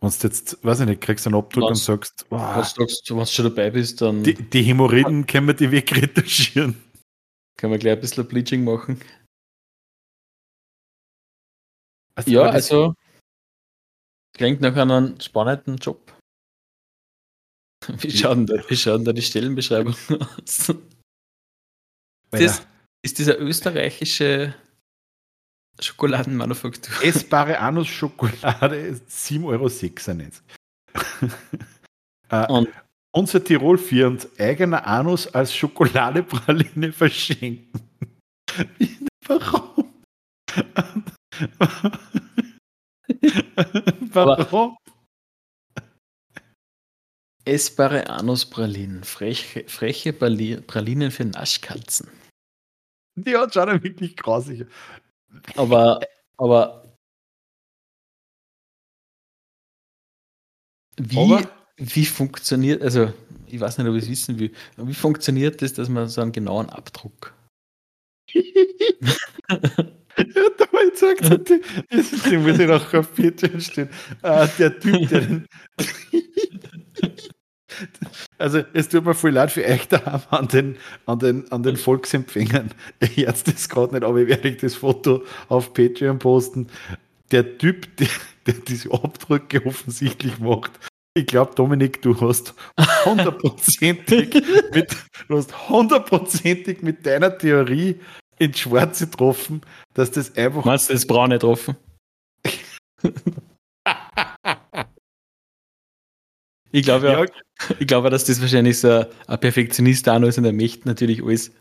[0.00, 3.18] Wenn du jetzt, weiß ich nicht, kriegst einen Abdruck und sagst, wow, was sagst, wenn
[3.18, 4.22] du schon dabei bist, dann.
[4.22, 6.74] Die, die Hämorrhoiden können wir die wegretuschieren.
[7.58, 8.98] Können wir gleich ein bisschen Bleaching machen.
[12.14, 12.94] Also, ja, also
[14.34, 16.12] klingt nach einem spannenden Job.
[17.98, 20.74] Wie schauen da, wie schauen da die Stellenbeschreibungen aus?
[22.30, 22.66] Das
[23.02, 24.54] ist dieser österreichische
[25.78, 27.02] Schokoladenmanufaktur.
[27.02, 29.70] Essbare Anus-Schokolade 7,96 Euro.
[32.28, 32.66] äh,
[33.12, 37.80] unser Tirol firmt eigener Anus als Schokoladepraline verschenken.
[39.26, 39.92] Warum?
[44.12, 44.76] Warum?
[47.44, 52.08] Essbare Anuspralinen, freche, freche Pralinen für Naschkatzen.
[53.16, 54.68] Die hat schon wirklich grausig.
[55.56, 56.00] Aber,
[56.36, 56.96] aber
[60.96, 61.50] wie, aber?
[61.76, 63.12] wie funktioniert, also
[63.46, 66.32] ich weiß nicht, ob ich es wissen will, wie funktioniert das, dass man so einen
[66.32, 67.34] genauen Abdruck?
[68.32, 68.42] ja,
[69.48, 73.88] da war jetzt gezeigt hat, die muss ich noch auf Patreon stehen.
[74.22, 75.46] Ah, der Typ, der den,
[78.38, 81.76] Also es tut mir voll leid für euch daheim an den, an den, an den
[81.76, 82.70] Volksempfängern.
[83.14, 86.68] Jetzt ist gerade nicht, aber ich werde das Foto auf Patreon posten.
[87.30, 88.08] Der Typ, der,
[88.46, 90.72] der diese Abdrücke offensichtlich macht.
[91.14, 92.54] Ich glaube, Dominik, du hast
[93.04, 94.34] hundertprozentig
[94.72, 94.96] mit,
[95.28, 98.00] du hast hundertprozentig mit deiner Theorie
[98.38, 99.60] ins Schwarze getroffen,
[99.94, 100.64] dass das einfach.
[100.64, 101.76] Meinst du das Braune getroffen?
[106.72, 107.24] ich glaube ja,
[107.78, 111.52] ich glaube, dass das wahrscheinlich so ein Perfektionist noch ist und er möchte natürlich alles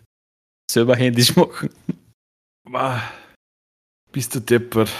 [0.72, 1.70] selber händisch machen.
[4.12, 4.91] Bist du deppert?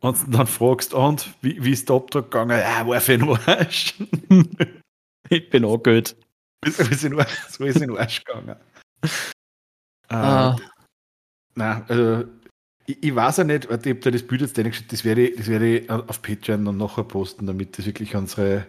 [0.00, 2.58] Und dann fragst du, und wie, wie ist der Abtrag gegangen?
[2.58, 3.94] Ja, war für ein Arsch.
[5.28, 6.16] ich bin auch gut.
[6.64, 8.56] So ist in Arsch, so ist in Arsch gegangen.
[10.08, 10.56] Ah.
[10.56, 10.62] Äh,
[11.54, 12.24] nein, also
[12.92, 15.36] ich, ich, weiß ja nicht, ich habe da das Bild jetzt geschickt, das werde, ich,
[15.36, 18.66] das werde ich auf Patreon dann nachher posten, damit das wirklich unsere,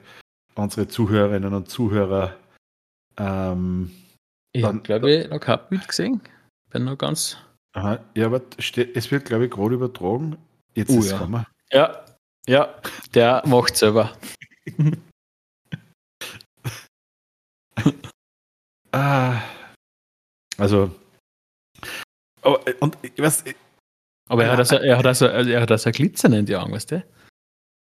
[0.56, 2.36] unsere Zuhörerinnen und Zuhörer
[3.18, 3.92] ähm,
[4.52, 6.22] ich habe, glaube ich, noch kein Bild gesehen.
[6.70, 7.38] Bin noch ganz.
[7.74, 10.38] Aha, ja, aber es wird, glaube ich, gerade übertragen.
[10.76, 11.18] Jetzt uh, ist ja.
[11.18, 11.46] Kommen.
[11.72, 12.06] Ja,
[12.48, 12.76] ja,
[13.14, 14.16] der macht selber.
[18.92, 19.42] ah,
[20.58, 20.92] also,
[22.44, 23.44] oh, und ich weiß,
[24.30, 26.92] aber er hat also, er hat also, er hat also Glitzern in die Augen, weißt
[26.92, 27.06] du?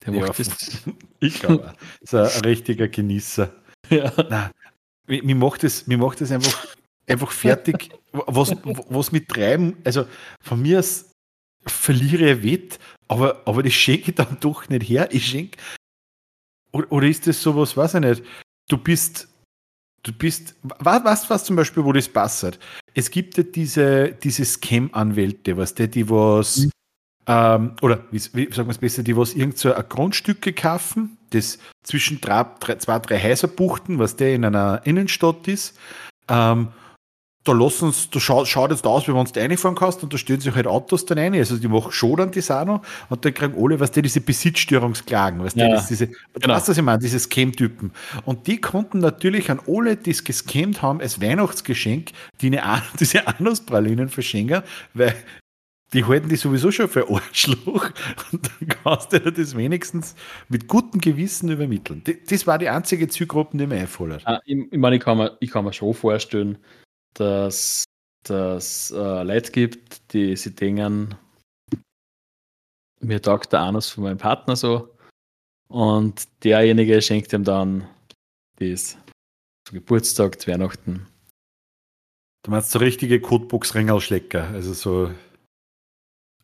[0.05, 0.83] Der ja, macht das.
[1.21, 3.51] Ich glaube, ist ein richtiger Genießer.
[3.89, 4.13] Ja.
[4.29, 4.51] Nein,
[5.07, 6.67] mir macht es, mir macht es einfach,
[7.07, 8.51] einfach fertig, was,
[8.89, 10.07] was mit treiben, also
[10.41, 11.11] von mir aus
[11.67, 12.79] verliere ich Wett,
[13.09, 15.09] aber, aber das schenke ich dann doch nicht her.
[15.13, 15.59] Ich schenke.
[16.73, 18.23] Oder, oder ist das sowas, weiß ich nicht.
[18.69, 19.29] Du bist,
[20.07, 22.59] du bist, was, was, was zum Beispiel, wo das passt?
[22.95, 26.71] Es gibt ja diese, diese Scam-Anwälte, was die, die was, mhm.
[27.27, 31.19] ähm, oder wie, wie sagen wir es besser, die was irgend so ein Grundstücke kaufen,
[31.31, 35.77] das zwischen drei, drei, zwei, drei Häuser buchten, was der in einer Innenstadt ist,
[36.29, 36.69] ähm,
[37.47, 40.19] da lassen uns, da schaut, schaut jetzt aus, wie wenn du reinfahren kannst und da
[40.19, 41.35] stehen sich halt Autos dann rein.
[41.35, 44.21] Also die machen schon dann das auch noch und dann kriegen alle, was die diese
[44.21, 46.55] Besitzstörungsklagen, was ja, die, diese, genau.
[46.55, 47.93] weißt du, was ich meine, diese Scam-Typen.
[48.25, 53.27] Und die konnten natürlich an alle, die es gescammt haben, als Weihnachtsgeschenk die eine, diese
[53.29, 54.63] Anlasspralinen verschenken,
[54.95, 55.15] weil
[55.93, 57.91] die halten die sowieso schon für Arschloch
[58.33, 60.17] und dann kannst du das wenigstens
[60.49, 62.03] mit gutem Gewissen übermitteln.
[62.29, 64.23] Das war die einzige Zielgruppe, die mir einfällt.
[64.25, 66.59] Ah, ich, ich meine, ich kann, mir, ich kann mir schon vorstellen,
[67.21, 67.85] dass
[68.29, 71.15] es äh, Leute gibt, die sich denken,
[73.01, 74.97] mir taugt der Anus von meinem Partner so
[75.69, 77.89] und derjenige schenkt ihm dann
[78.57, 78.97] das
[79.67, 81.07] zu Geburtstag, zu Weihnachten.
[82.45, 85.15] Du meinst so richtige Codebox-Ringelschlecker, also so.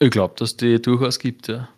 [0.00, 1.68] Ich glaube, dass die durchaus gibt, ja.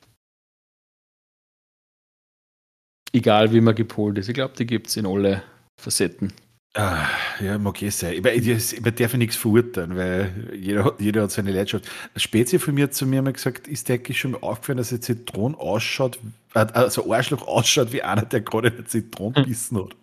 [3.13, 5.45] Egal wie man gepolt ist, ich glaube, die gibt es in alle
[5.81, 6.33] Facetten.
[6.77, 7.09] Ah,
[7.41, 8.15] ja, mag eh sein.
[8.15, 11.89] Ich, ich, ich darf ja nichts verurteilen, weil jeder, jeder hat seine Leidenschaft.
[12.13, 14.79] Eine Spezie von mir hat zu mir mal gesagt, ist der eigentlich schon mal aufgefallen,
[14.79, 16.19] dass ein Zitron ausschaut,
[16.53, 19.45] also Arschloch ausschaut wie einer, der gerade eine Zitronen hm.
[19.45, 19.97] bissen hat.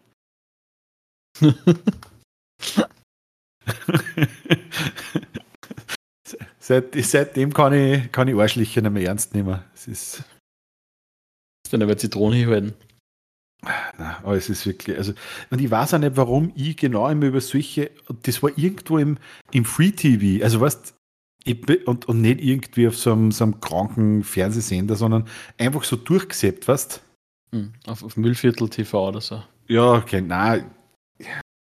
[6.60, 9.62] Seit, seitdem kann ich, kann ich Arschlöcher nicht mehr ernst nehmen.
[9.74, 10.24] Es ist.
[11.70, 12.76] Dann aber Zitrone hinhalten.
[13.98, 15.14] Aber es ist wirklich, also,
[15.52, 17.92] und ich weiß auch nicht, warum ich genau immer über solche,
[18.24, 19.18] das war irgendwo im,
[19.52, 20.96] im Free TV, also weißt
[21.86, 26.68] und, und nicht irgendwie auf so einem, so einem kranken Fernsehsender, sondern einfach so durchgesäppt,
[26.68, 27.02] weißt
[27.52, 29.44] hm, auf, auf Müllviertel TV oder so.
[29.68, 30.72] Ja, okay, nein.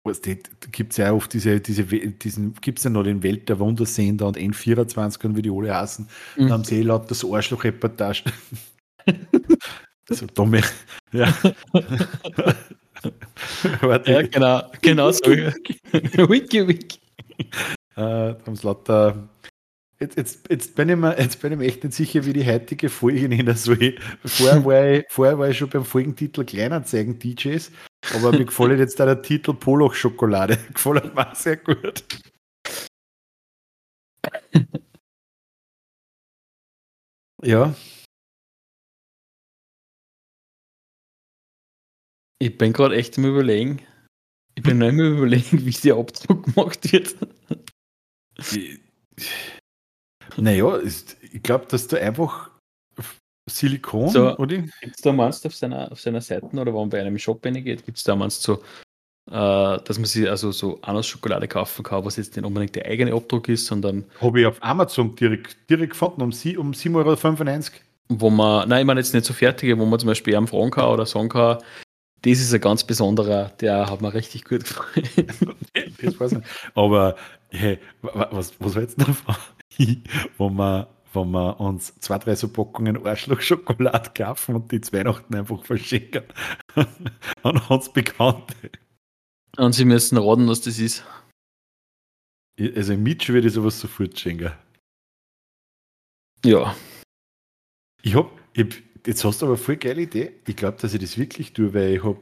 [0.04, 0.32] Was, da
[0.72, 4.28] gibt es ja oft diese, diese diesen, gibt es ja noch den Welt der Wundersender
[4.28, 6.08] und N24 und wie die alle heißen.
[6.38, 6.48] Mhm.
[6.48, 8.24] Da haben sie eh laut das Arschloch-Reportage.
[10.10, 10.62] So dumme.
[11.12, 11.34] Ja.
[13.82, 14.12] Warte.
[14.12, 15.26] Ja, genau, genau so.
[15.26, 17.00] wiki, wiki.
[17.96, 18.34] Äh,
[18.64, 19.30] lauter.
[20.00, 22.46] Jetzt, jetzt, jetzt, bin ich mir, jetzt bin ich mir echt nicht sicher, wie die
[22.46, 23.96] heutige Folge nennen soll.
[24.24, 27.72] Vorher war ich, vorher war ich schon beim Folgentitel Kleinanzeigen DJs,
[28.14, 30.58] aber mir gefällt jetzt da der Titel Poloch Schokolade.
[30.74, 32.04] Gefällt mir sehr gut.
[37.44, 37.74] Ja,
[42.40, 43.82] Ich bin gerade echt im Überlegen.
[44.56, 47.16] Ich bin noch immer überlegen, wie der Abdruck gemacht wird.
[50.38, 52.52] Naja, ich glaube, dass du einfach
[53.50, 54.58] Silikon, so, oder?
[54.58, 57.42] Gibt es da meinst auf seiner, auf seiner Seite oder wenn man bei einem Shop
[57.42, 58.62] geht, gibt es da meinst so
[59.30, 63.14] äh, dass man sich also so Anus-Schokolade kaufen kann, was jetzt nicht unbedingt der eigene
[63.14, 64.06] Abdruck ist, sondern.
[64.22, 67.82] Habe ich auf Amazon direkt, direkt gefunden, um, sie, um 7,95 Euro.
[68.10, 70.72] Wo man, nein, ich meine jetzt nicht so fertige, wo man zum Beispiel am fragen
[70.72, 71.58] kann oder sagen kann,
[72.22, 76.44] das ist ein ganz besonderer, der hat mir richtig gut gefallen.
[76.76, 77.16] Aber
[77.50, 79.16] hey, was, was war jetzt noch?
[80.38, 85.36] wo man wenn wir uns zwei, drei so Packungen Arschloch-Schokolade kaufen und die zu Weihnachten
[85.36, 86.24] einfach verschenken
[87.44, 88.72] an uns Bekannte.
[89.58, 91.04] Und sie müssen raten, was das ist.
[92.60, 94.52] Also im Mitch würde ich sowas sofort schenken.
[96.46, 96.76] Ja.
[98.04, 100.32] Ich hab, ich, jetzt hast du aber voll geile Idee.
[100.48, 102.20] Ich glaube, dass ich das wirklich tue, weil ich habe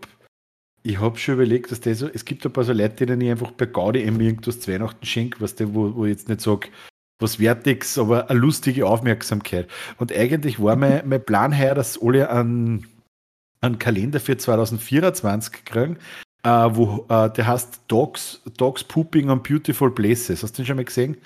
[0.84, 3.32] ich hab schon überlegt, dass das so, es gibt ein paar so Leute, denen ich
[3.32, 6.68] einfach bei Gaudi irgendwas zu Weihnachten schenke, was der, wo, wo ich jetzt nicht sage,
[7.20, 9.68] was Wertiges, aber eine lustige Aufmerksamkeit.
[9.98, 12.86] Und eigentlich war mein, mein Plan heuer, dass alle einen,
[13.62, 15.98] einen Kalender für 2024 kriegen,
[16.44, 20.44] äh, wo äh, der heißt Dogs, Dogs Pooping on Beautiful Places.
[20.44, 21.18] Hast du den schon mal gesehen?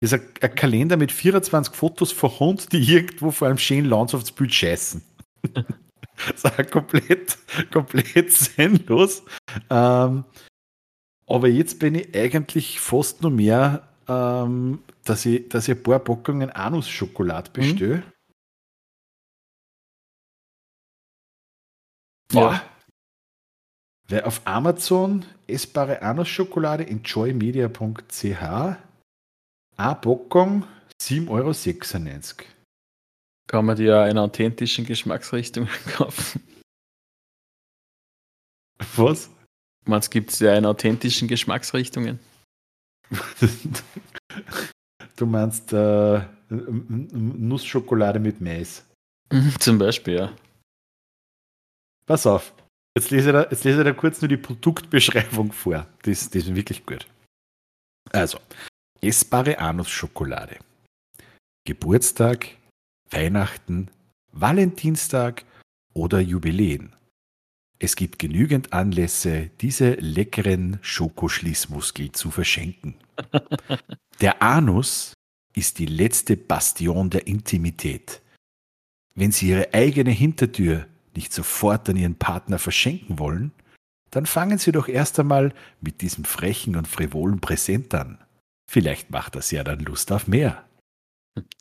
[0.00, 3.86] Das ist ein, ein Kalender mit 24 Fotos von Hunden, die irgendwo vor einem schönen
[3.86, 5.02] Landschaftsbild scheißen.
[5.52, 7.38] das ist komplett,
[7.72, 9.22] komplett sinnlos.
[9.70, 10.24] Ähm,
[11.26, 15.98] aber jetzt bin ich eigentlich fast nur mehr ähm, dass ich, dass ich ein paar
[15.98, 17.96] Packungen Anus-Schokolade bestelle.
[17.96, 18.02] Mhm.
[22.32, 22.62] Ja.
[24.08, 28.78] Weil auf Amazon essbare Anus-Schokolade enjoymedia.ch
[29.78, 30.64] eine Packung
[31.00, 31.52] 7,96 Euro.
[33.46, 36.42] Kann man die ja in authentischen Geschmacksrichtungen kaufen?
[38.96, 39.30] Was?
[39.86, 42.18] Man, gibt es ja in authentischen Geschmacksrichtungen.
[45.16, 46.20] Du meinst äh,
[46.50, 48.84] Nussschokolade mit Mais.
[49.32, 50.36] Mhm, zum Beispiel, ja.
[52.04, 52.52] Pass auf.
[52.94, 55.86] Jetzt lese, ich da, jetzt lese ich da kurz nur die Produktbeschreibung vor.
[56.02, 57.06] Das, das ist wirklich gut.
[58.12, 58.38] Also,
[59.00, 60.58] essbare Anusschokolade.
[61.64, 62.56] Geburtstag,
[63.10, 63.90] Weihnachten,
[64.32, 65.44] Valentinstag
[65.94, 66.94] oder Jubiläen.
[67.78, 72.94] Es gibt genügend Anlässe, diese leckeren Schokoschließmuskeln zu verschenken.
[74.20, 75.14] Der Anus
[75.54, 78.20] ist die letzte Bastion der Intimität.
[79.14, 83.52] Wenn Sie Ihre eigene Hintertür nicht sofort an Ihren Partner verschenken wollen,
[84.10, 88.18] dann fangen Sie doch erst einmal mit diesem frechen und frivolen Präsent an.
[88.68, 90.68] Vielleicht macht das ja dann Lust auf mehr.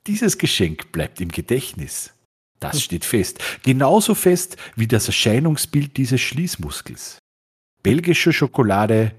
[0.08, 2.14] Dieses Geschenk bleibt im Gedächtnis.
[2.60, 3.40] Das steht fest.
[3.64, 7.20] Genauso fest wie das Erscheinungsbild dieses Schließmuskels.
[7.84, 9.16] Belgische Schokolade,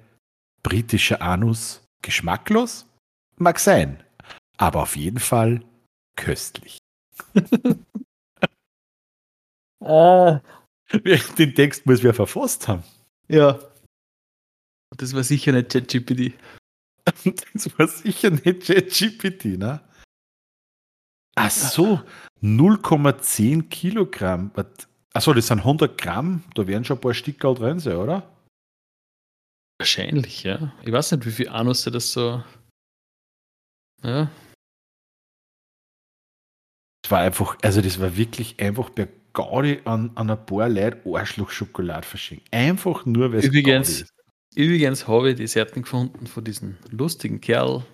[0.63, 2.87] britischer Anus, geschmacklos?
[3.37, 4.03] Mag sein,
[4.57, 5.65] aber auf jeden Fall
[6.17, 6.79] köstlich.
[9.81, 10.41] ah.
[11.39, 12.83] Den Text muss wer verfasst haben.
[13.29, 13.59] Ja.
[14.97, 16.35] Das war sicher nicht ChatGPT.
[17.55, 19.81] Das war sicher nicht ChatGPT, ne?
[21.35, 22.01] Ach so,
[22.43, 24.53] 0,10 Kilogramm.
[25.13, 26.43] Achso, das sind 100 Gramm.
[26.55, 28.29] Da werden schon ein paar Stickerl drin sein, oder?
[29.81, 30.73] Wahrscheinlich, ja.
[30.85, 32.43] Ich weiß nicht, wie viel Anus das so.
[34.03, 34.31] Ja.
[37.03, 41.01] Das war einfach, also das war wirklich einfach bei Gaudi an, an ein paar Leute
[41.07, 42.53] Arschloch-Schokolade verschenkt.
[42.53, 44.13] Einfach nur, weil es Übrigens,
[44.59, 47.85] übrigens habe ich die Seiten gefunden von diesem lustigen Kerl,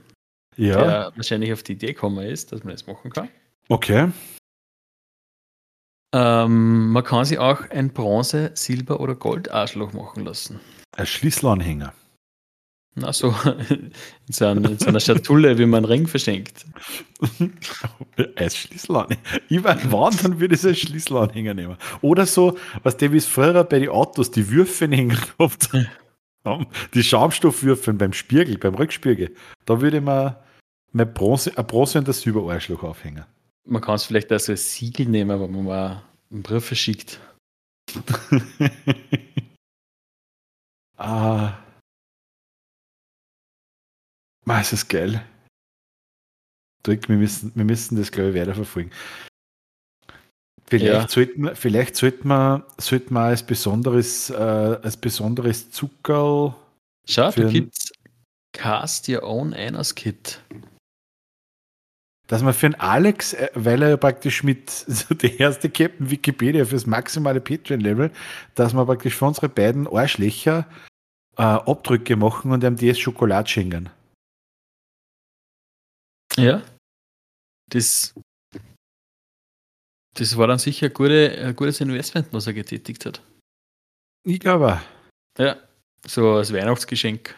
[0.56, 0.76] ja.
[0.78, 3.28] der wahrscheinlich auf die Idee gekommen ist, dass man das machen kann.
[3.68, 4.10] Okay.
[6.14, 10.60] Ähm, man kann sich auch ein Bronze, Silber oder Gold-Arschloch machen lassen.
[10.96, 11.92] Ein Schlüsselanhänger.
[12.94, 13.34] Na so,
[13.68, 13.92] in
[14.30, 16.64] so, einer, in so einer Schatulle, wie man einen Ring verschenkt.
[18.36, 19.20] Ein Schlüsselanhänger.
[19.48, 21.76] Ich war wandern, würde ich einen Schlüsselanhänger nehmen.
[22.02, 25.70] Oder so, was der wie es früher bei den Autos die Würfel hängen gehabt.
[26.94, 29.34] Die Schaumstoffwürfel beim Spiegel, beim Rückspiegel.
[29.64, 30.44] Da würde mir
[30.92, 33.24] mein Bronze, ein Bronze und ein Silberarschloch aufhängen.
[33.66, 37.18] Man kann es vielleicht als Siegel nehmen, wenn man mal einen Brief verschickt.
[40.96, 41.58] ah.
[44.46, 45.24] Ah, ist das geil.
[46.82, 48.92] Drück, wir müssen, wir müssen das, glaube ich, weiterverfolgen.
[50.66, 51.08] Vielleicht ja.
[51.08, 56.54] sollten wir, vielleicht sollten wir, sollten wir als besonderes, äh, als besonderes Zuckerl.
[57.06, 57.92] Schau, da gibt es
[58.52, 60.40] Cast Your Own Anus Kit
[62.26, 66.10] dass man für einen Alex, äh, weil er ja praktisch mit so der erste Captain
[66.10, 68.10] Wikipedia fürs maximale Patreon-Level,
[68.54, 70.66] dass wir praktisch für unsere beiden Arschlöcher
[71.36, 73.90] äh, Abdrücke machen und ihm die Schokolade schenken.
[76.36, 76.62] Ja.
[77.70, 78.14] Das,
[80.14, 83.20] das war dann sicher ein, gute, ein gutes Investment, was er getätigt hat.
[84.24, 84.80] Ich glaube.
[85.38, 85.56] Ja.
[86.06, 87.34] So als Weihnachtsgeschenk.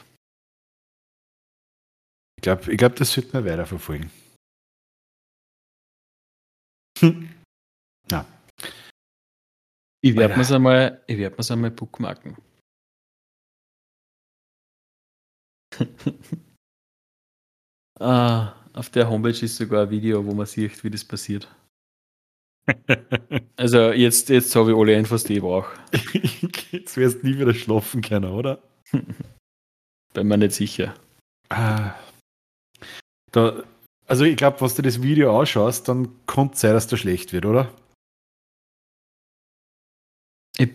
[2.37, 4.11] Ich glaube, ich glaub, das sollten wir weiterverfolgen.
[8.11, 8.27] Ja.
[10.03, 12.37] Ich werde mir einmal, ich mir einmal bookmarken.
[18.01, 21.49] ah, auf der Homepage ist sogar ein Video, wo man sieht, wie das passiert.
[23.56, 25.76] Also jetzt, jetzt habe ich alle Infos, die ich brauche.
[26.72, 28.62] jetzt wirst du nie wieder schlafen können, oder?
[30.14, 30.94] Bin mir nicht sicher.
[31.48, 31.94] Ah,
[33.32, 33.62] da,
[34.06, 37.32] also ich glaube, was du das Video anschaust, dann kann es sein, dass das schlecht
[37.32, 37.70] wird, oder?
[40.56, 40.70] Ich,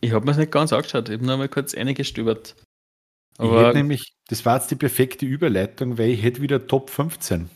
[0.00, 1.08] ich habe mir es nicht ganz angeschaut.
[1.08, 2.56] Ich habe nur mal kurz eingestöbert.
[3.36, 6.90] Aber ich hätte nämlich, das war jetzt die perfekte Überleitung, weil ich hätte wieder Top
[6.90, 7.50] 15.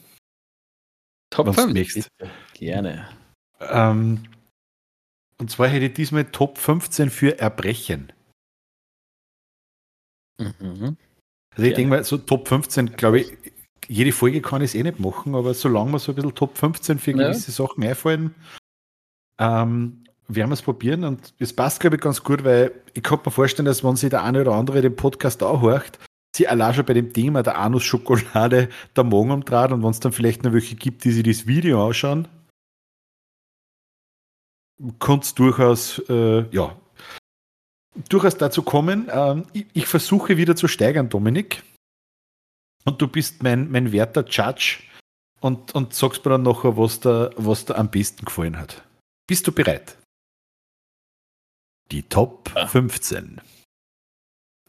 [1.32, 2.04] Top 15?
[2.54, 3.08] Gerne.
[3.60, 4.24] Ähm,
[5.38, 8.12] und zwar hätte ich diesmal Top 15 für Erbrechen.
[10.38, 10.96] Mhm.
[11.54, 13.32] Also ich denke mal, so Top 15, glaube ich,
[13.88, 16.56] jede Folge kann ich es eh nicht machen, aber solange wir so ein bisschen Top
[16.56, 17.66] 15 für gewisse ja.
[17.66, 18.34] Sachen einfallen,
[19.38, 23.20] ähm, werden wir es probieren und es passt, glaube ich, ganz gut, weil ich kann
[23.24, 25.98] mir vorstellen, dass wenn sich der eine oder andere den Podcast auch hört,
[26.34, 30.12] sie allein schon bei dem Thema der Anus-Schokolade der Magen umdreht und wenn es dann
[30.12, 32.28] vielleicht noch welche gibt, die sich das Video anschauen,
[34.98, 36.76] kann es durchaus, äh, ja,
[38.08, 39.08] durchaus dazu kommen.
[39.12, 41.62] Ähm, ich, ich versuche wieder zu steigern, Dominik.
[42.84, 44.80] Und du bist mein, mein werter Judge
[45.40, 48.82] und, und sagst mir dann nachher, was da, was da am besten gefallen hat.
[49.28, 49.96] Bist du bereit?
[51.92, 52.66] Die Top ja.
[52.66, 53.40] 15.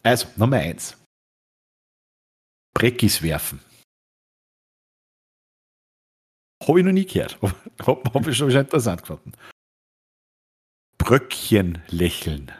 [0.03, 0.97] Also, Nummer 1.
[2.73, 3.59] Breckis werfen.
[6.67, 7.37] Habe ich noch nie gehört.
[7.85, 9.33] Habe hab ich schon interessant gefunden.
[10.97, 12.51] Bröckchen lächeln.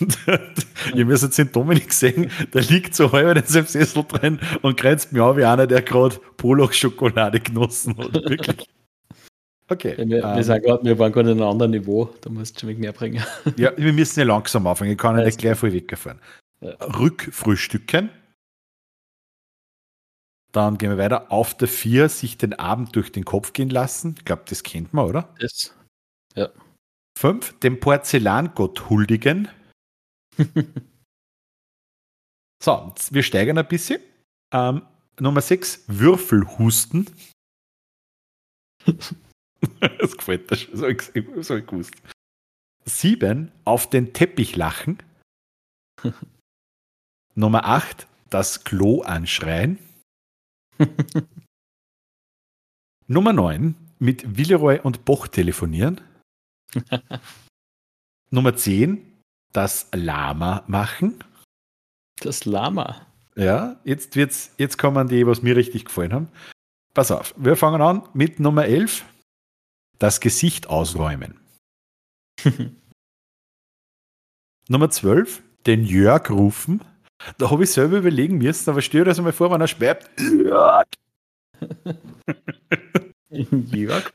[0.94, 4.78] Ihr müsst jetzt den Dominik sehen, der liegt so halb in seinem Sessel drin und
[4.78, 8.14] grenzt mir an wie einer, der gerade Pollock-Schokolade genossen hat.
[8.28, 8.68] Wirklich.
[9.68, 9.94] Okay.
[9.98, 12.62] Ja, wir, ähm, wir, sind grad, wir waren gerade in einem anderen Niveau, da musst
[12.62, 13.22] du schon mehr bringen.
[13.56, 16.20] Ja, wir müssen ja langsam anfangen, ich kann ja nicht gleich voll wegfahren.
[16.62, 18.10] Rückfrühstücken.
[20.52, 21.30] Dann gehen wir weiter.
[21.30, 24.14] Auf der 4 sich den Abend durch den Kopf gehen lassen.
[24.16, 25.34] Ich glaube, das kennt man, oder?
[25.38, 25.76] Das.
[26.34, 26.50] Ja.
[27.18, 27.58] 5.
[27.60, 29.48] Dem Porzellangott huldigen.
[32.62, 34.00] so, wir steigern ein bisschen.
[34.52, 34.82] Ähm,
[35.20, 37.10] Nummer 6, Würfelhusten.
[38.86, 41.94] das gefällt mir schon, so, so ich gewusst.
[42.84, 45.02] 7, auf den Teppich lachen.
[47.38, 49.78] Nummer 8, das Klo anschreien.
[53.06, 56.00] Nummer 9, mit Villeroy und Boch telefonieren.
[58.30, 59.20] Nummer 10,
[59.52, 61.22] das Lama machen.
[62.20, 63.06] Das Lama?
[63.36, 66.28] Ja, jetzt, wird's, jetzt kommen die, was mir richtig gefallen haben.
[66.94, 69.04] Pass auf, wir fangen an mit Nummer 11.
[69.98, 71.38] Das Gesicht ausräumen.
[74.68, 75.42] Nummer 12.
[75.66, 76.82] Den Jörg rufen.
[77.38, 80.10] Da habe ich selber überlegen müssen, aber stell dir das einmal vor, wenn er schreibt.
[80.20, 80.86] Jörg.
[83.30, 84.12] Jörg.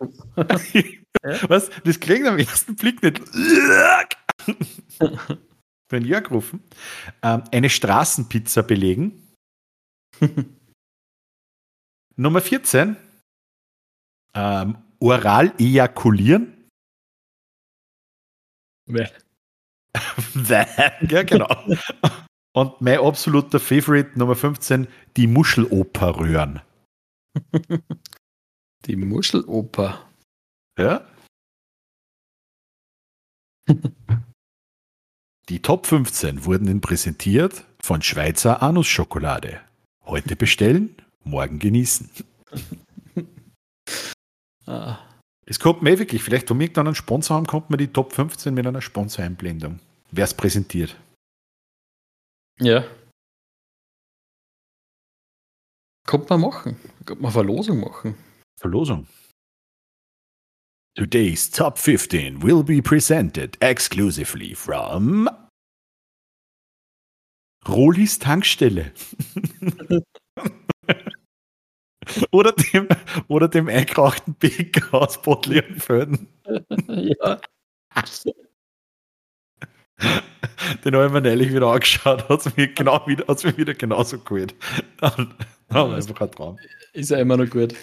[1.47, 1.69] Was?
[1.83, 3.21] Das klingt am ersten Blick nicht.
[5.89, 6.63] Wenn Jörg rufen.
[7.21, 9.27] Ähm, eine Straßenpizza belegen.
[12.15, 12.95] Nummer 14.
[14.33, 16.57] Ähm, oral ejakulieren.
[20.47, 21.47] Ja, genau.
[22.53, 26.61] Und mein absoluter Favorite Nummer 15, die Muscheloper rühren.
[28.85, 30.09] Die Muscheloper.
[30.77, 31.07] Ja?
[35.49, 39.61] Die Top 15 wurden Ihnen präsentiert von Schweizer Anusschokolade.
[40.05, 42.09] Heute bestellen, morgen genießen.
[44.65, 44.97] ah.
[45.45, 48.13] Es kommt mir wirklich, vielleicht, wenn wir dann einen Sponsor haben, kommt mir die Top
[48.13, 49.79] 15 mit einer Sponsoreinblendung.
[50.11, 50.95] Wer es präsentiert.
[52.61, 52.85] Ja.
[56.05, 56.79] Kommt man machen.
[57.05, 58.15] Kommt man Verlosung machen.
[58.59, 59.07] Verlosung.
[60.95, 65.27] Today's top 15 will be presented exclusively from
[67.67, 68.91] Rolis Tankstelle.
[72.31, 72.89] oder, dem,
[73.27, 76.27] oder dem eingerauchten Bäcker aus Bottlienfelden.
[76.87, 77.41] ja.
[80.85, 84.17] Den habe ich mir neulich wieder angeschaut, hat es mir, genau wieder, mir wieder genauso
[84.17, 84.53] gut.
[85.01, 86.57] Einfach ein Traum.
[86.93, 87.75] Ist ja immer noch gut.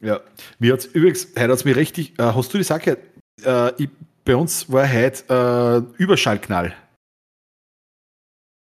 [0.00, 0.20] Ja,
[0.58, 2.98] mir hat's übrigens, heute hat es mir richtig, äh, hast du die Sache,
[3.44, 3.88] äh, ich
[4.24, 6.74] bei uns war heute äh, Überschallknall.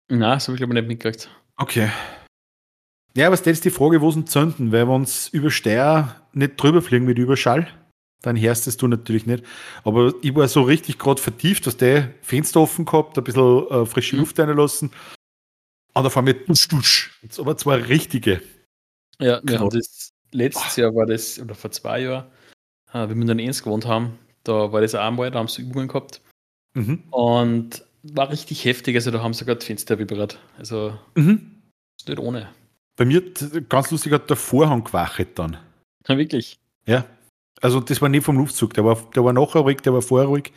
[0.09, 1.29] Nein, so habe ich ich nicht mitgekriegt.
[1.57, 1.89] Okay.
[3.15, 4.71] Ja, aber stellst die Frage, wo sind zünden?
[4.71, 7.67] Weil wir uns über Steyr nicht drüber fliegen mit Überschall,
[8.22, 9.43] dann hörst du natürlich nicht.
[9.84, 13.86] Aber ich war so richtig gerade vertieft, dass der Fenster offen gehabt, ein bisschen äh,
[13.86, 14.22] frische mhm.
[14.22, 14.91] Luft reinlassen.
[15.93, 17.20] Und auf einmal dusch, dusch.
[17.22, 18.41] Jetzt aber zwei richtige.
[19.20, 22.26] Ja, wir haben das letztes Jahr war das, oder vor zwei Jahren,
[22.93, 25.47] äh, wie wir in den Enns gewohnt haben, da war das auch einmal, da haben
[25.47, 26.22] sie Übungen gehabt.
[26.74, 27.03] Mhm.
[27.09, 30.39] Und war richtig heftig, also da haben sie sogar die Fenster vibriert.
[30.57, 31.61] Also mhm.
[31.97, 32.49] ist nicht ohne.
[32.95, 33.22] Bei mir,
[33.70, 35.57] ganz lustig, hat der Vorhang gewacht dann.
[36.07, 36.59] Ja, wirklich?
[36.86, 37.05] Ja.
[37.62, 40.28] Also das war nicht vom Luftzug, der war, der war nachher ruhig, der war vorher
[40.28, 40.51] ruhig.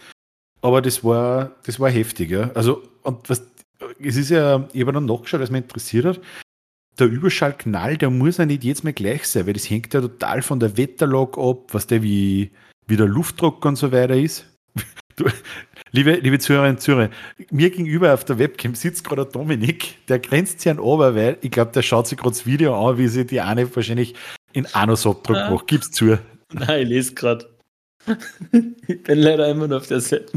[0.61, 2.51] Aber das war, das war heftig, ja.
[2.55, 3.43] Also, und was,
[4.01, 6.21] es ist ja, ich habe dann nachgeschaut, was mich interessiert hat.
[6.99, 10.43] Der Überschallknall, der muss ja nicht jetzt mal gleich sein, weil das hängt ja total
[10.43, 12.51] von der Wetterlage ab, was der wie,
[12.87, 14.47] wie der Luftdruck und so weiter ist.
[15.15, 15.27] Du,
[15.91, 17.11] liebe, liebe Zuhörerinnen und Zuhörer,
[17.51, 21.51] mir gegenüber auf der Webcam sitzt gerade Dominik, der grenzt sich an Ober, weil ich
[21.51, 24.15] glaube, der schaut sich gerade das Video an, wie sie die eine wahrscheinlich
[24.55, 25.51] in Anusabdruck ah.
[25.51, 25.67] macht.
[25.67, 26.19] Gib's zu.
[26.55, 27.49] Nein, ich lese gerade.
[28.87, 30.33] ich bin leider immer noch auf der Seite.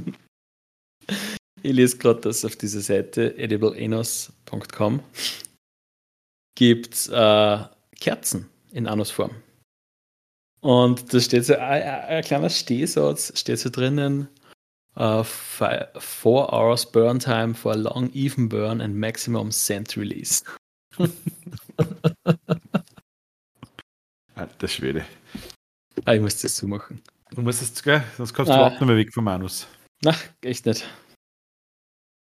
[1.62, 5.02] Ich lese gerade, dass auf dieser Seite edibleanos.com
[6.56, 7.60] gibt äh,
[8.00, 9.32] Kerzen in Anusform.
[10.62, 14.28] Und da steht so ein, ein, kleiner Stehsatz, steht so drinnen,
[14.98, 20.44] uh, four hours burn time for a long even burn and maximum scent release.
[24.36, 25.06] Alter Schwede.
[26.04, 27.02] Ah, ich muss das so machen.
[27.32, 28.04] Du musst es, gell?
[28.18, 28.58] Sonst kommst du ah.
[28.58, 29.68] überhaupt nicht mehr weg vom Manus.
[30.02, 30.86] Na, echt nicht.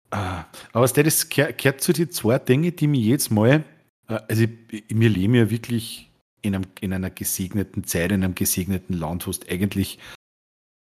[0.10, 3.66] Ah, aber das ist, gehört zu den zwei Dinge, die mir jetzt mal,
[4.08, 6.10] äh, also wir leben ja wirklich
[6.41, 9.99] in, einem, in einer gesegneten Zeit, in einem gesegneten Land, wo du eigentlich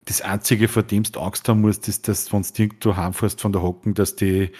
[0.06, 3.52] das Einzige, vor dem du Angst haben musst, ist, dass wenn du irgendwo heimfährst von
[3.52, 4.52] der Hocken, dass die,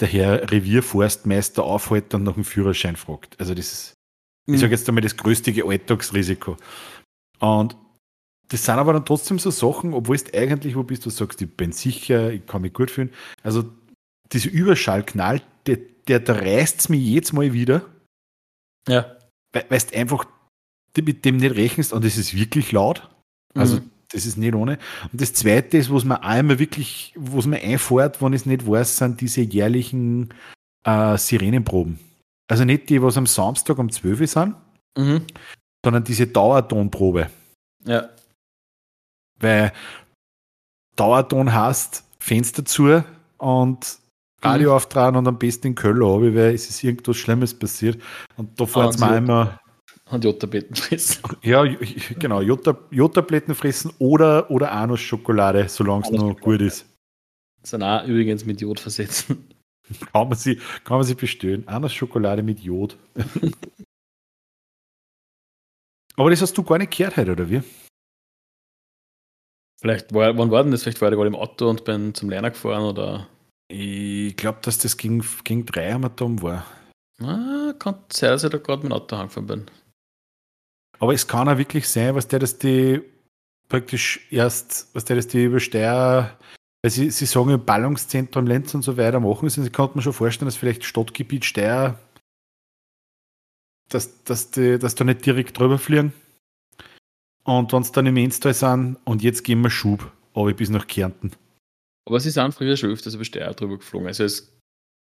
[0.00, 3.38] der Herr Revierforstmeister aufhält und nach dem Führerschein fragt.
[3.38, 3.94] Also das ist,
[4.46, 4.54] mhm.
[4.54, 6.56] ich sage jetzt einmal, das größte Alltagsrisiko.
[7.44, 7.76] Und
[8.48, 11.54] das sind aber dann trotzdem so Sachen, obwohl du eigentlich, wo bist du sagst, ich
[11.54, 13.10] bin sicher, ich kann mich gut fühlen.
[13.42, 13.64] Also
[14.32, 15.78] dieser Überschallknall, der,
[16.08, 17.84] der, der reißt es mir jetzt mal wieder.
[18.88, 19.16] Ja.
[19.52, 20.26] Weil, weil du einfach
[20.96, 23.08] mit dem nicht rechnest und es ist wirklich laut.
[23.54, 23.90] Also mhm.
[24.10, 24.78] das ist nicht ohne.
[25.12, 28.66] Und das zweite ist, was man einmal wirklich, was man einfährt, wenn ich es nicht
[28.66, 30.32] weiß, sind diese jährlichen
[30.86, 31.98] äh, Sirenenproben.
[32.48, 34.54] Also nicht die, was am Samstag um 12 Uhr sind,
[34.96, 35.26] mhm.
[35.84, 37.28] Sondern diese Dauertonprobe.
[37.84, 38.08] Ja.
[39.38, 39.72] Weil
[40.96, 43.04] Dauerton heißt Fenster zu
[43.38, 43.98] und
[44.42, 44.76] Radio mhm.
[44.76, 48.00] auftragen und am besten in Köln runter, weil es ist irgendwas Schlimmes passiert.
[48.36, 49.58] Und da fährt es mir einmal.
[50.10, 51.22] Und Jodtabletten fressen.
[51.42, 51.64] Ja,
[52.18, 56.86] genau, Jodtabletten fressen oder, oder Anus-Schokolade, solange es noch gut ist.
[57.62, 59.48] Sind auch übrigens mit Jod versetzen.
[60.12, 61.68] Kann man sie, kann man sie bestellen.
[61.68, 62.96] Anus-Schokolade mit Jod.
[66.16, 67.62] Aber das hast du gar nicht gehört heute, oder wie?
[69.80, 70.82] Vielleicht war, wann war denn das?
[70.82, 73.28] Vielleicht war ich gerade im Auto und bin zum Lerner gefahren oder.
[73.68, 76.66] Ich glaube, dass das gegen, gegen drei am Atom war.
[77.20, 79.66] Ah, kann sein, dass ich da gerade mit dem Auto angefahren bin.
[80.98, 83.02] Aber es kann auch wirklich sein, was der, dass die
[83.68, 86.38] praktisch erst, was der, dass die über Steuer,
[86.82, 90.12] weil sie, sie sagen im Ballungszentrum Lenz und so weiter machen, ich kann mir schon
[90.12, 91.98] vorstellen, dass vielleicht Stadtgebiet Steyr,
[93.94, 96.12] dass, dass, die, dass da nicht direkt drüber fliegen.
[97.44, 100.86] Und wenn es dann im Enstal sind und jetzt gehen wir Schub, aber bis nach
[100.86, 101.32] Kärnten.
[102.06, 104.08] Aber sie sind früher schon öfters über Steyr drüber geflogen.
[104.08, 104.52] Also es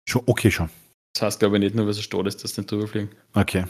[0.08, 0.70] schon, okay, schon.
[1.14, 2.88] Das heißt, glaube ich, nicht nur, weil es ein Stadt ist, dass sie nicht drüber
[2.88, 3.10] fliegen.
[3.34, 3.66] Okay.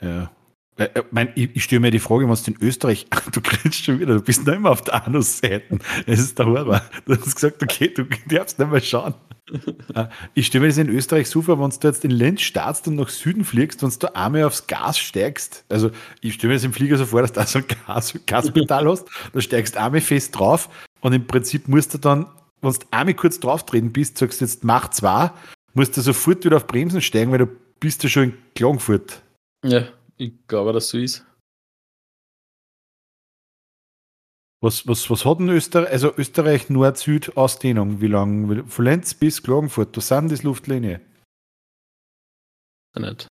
[0.00, 0.30] Ja.
[0.76, 4.00] Äh, äh, mein, ich, ich stelle mir die Frage, was in Österreich, du kriegst schon
[4.00, 5.78] wieder, du bist noch immer auf der Anus-Seite.
[6.06, 6.82] Es ist der Horror.
[7.04, 9.14] Du hast gesagt, okay, du darfst nicht mehr schauen.
[9.94, 12.88] Äh, ich stelle mir das in Österreich so vor, wenn du jetzt in Lenz startst
[12.88, 15.64] und nach Süden fliegst, wenn du einmal aufs Gas steigst.
[15.68, 18.18] Also, ich stelle mir das im Flieger so vor, dass du da so ein Gas,
[18.26, 20.70] Gaspedal hast, da steigst einmal fest drauf
[21.00, 22.26] und im Prinzip musst du dann,
[22.62, 25.30] wenn du einmal kurz drauftreten bist, sagst du jetzt, mach zwei,
[25.74, 27.48] musst du sofort wieder auf Bremsen steigen, weil du
[27.80, 29.22] bist ja schon in Klagenfurt.
[29.64, 29.84] Ja.
[30.22, 31.26] Ich glaube, dass so ist.
[34.62, 38.00] Was, was, was hat denn Österreich, also Österreich Nord-Süd-Ausdehnung?
[38.00, 38.64] Wie lang?
[38.68, 41.00] Von Lenz bis Klagenfurt, was sind das Luftlinie?
[42.96, 43.26] Nicht.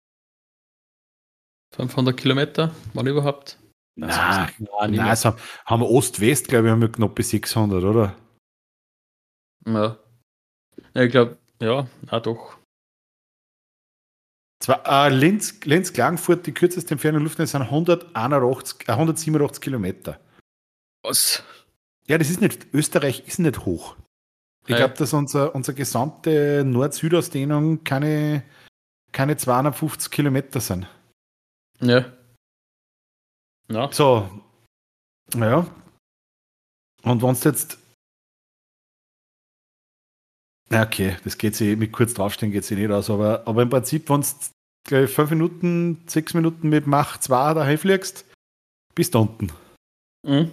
[1.75, 3.59] 500 Kilometer, wann überhaupt?
[3.97, 5.35] Nein, nein, nein, nein also
[5.65, 8.17] haben wir Ost-West, glaube ich, haben wir knapp bis 600, oder?
[9.67, 9.99] Ja.
[10.95, 12.59] ja ich glaube, ja, na doch.
[14.61, 20.19] Zwar, äh, Linz, Linz, Klagenfurt, die kürzeste Entfernung Luftlinie sind 181, äh, 187 Kilometer.
[21.03, 21.43] Was?
[22.07, 23.97] Ja, das ist nicht, Österreich ist nicht hoch.
[24.69, 28.43] Ich glaube, dass unser, unsere gesamte Nord-Süd-Ausdehnung keine,
[29.13, 30.89] keine 250 Kilometer sind.
[31.81, 32.05] Ja.
[33.69, 34.29] Ja, So,
[35.35, 35.67] naja.
[37.03, 37.79] Und wenn es jetzt.
[40.71, 43.71] Ja, okay, das geht sich mit kurz draufstehen geht sich nicht aus, aber, aber im
[43.71, 44.25] Prinzip, wenn
[44.89, 48.25] du fünf Minuten, sechs Minuten mit Mach 2 daheim fliegst,
[48.95, 49.53] bist du unten.
[50.27, 50.51] mhm.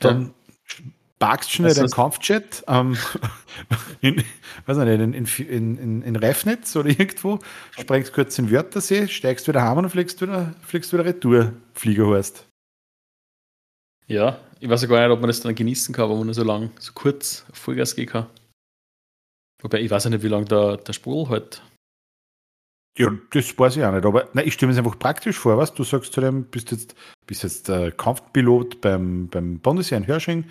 [0.00, 0.32] Dann
[1.18, 2.96] parkst du schnell deinen heißt- Kampfjet ähm,
[4.00, 4.22] in,
[4.66, 7.38] weiß ich nicht, in, in, in, in, Reifnitz oder irgendwo,
[7.72, 12.46] sprengst kurz in Wörthersee, steigst wieder heim und fliegst wieder, fliegst wieder retour, Flieger heißt.
[14.06, 14.38] ja.
[14.58, 16.42] Ich weiß ja gar nicht, ob man das dann genießen kann, wenn man nur so
[16.42, 18.26] lang, so kurz Vollgas gehen kann.
[19.62, 21.62] Wobei, ich weiß ja nicht, wie lange der, der Sprudel halt.
[22.98, 25.58] Ja, das weiß ich auch nicht, aber nein, ich stelle mir es einfach praktisch vor,
[25.58, 26.94] was du sagst zu dem, bist jetzt,
[27.26, 30.44] bist jetzt äh, Kampfpilot beim, beim Bundesheer in Hörsching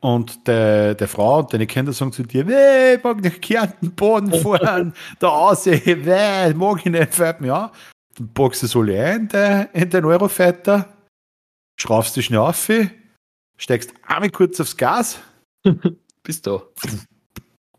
[0.00, 3.90] und der, der Frau und deine Kinder sagen zu dir, nee, ich mag nicht Kärnten
[3.90, 7.70] Boden fahren, da aussehen, nee, mag ich nicht, fällt mir an.
[8.16, 10.88] Dann packst du so ein in, der, in den Eurofighter,
[11.78, 12.66] schraubst dich schnell auf,
[13.58, 15.20] steigst einmal kurz aufs Gas,
[16.22, 16.62] Bis da.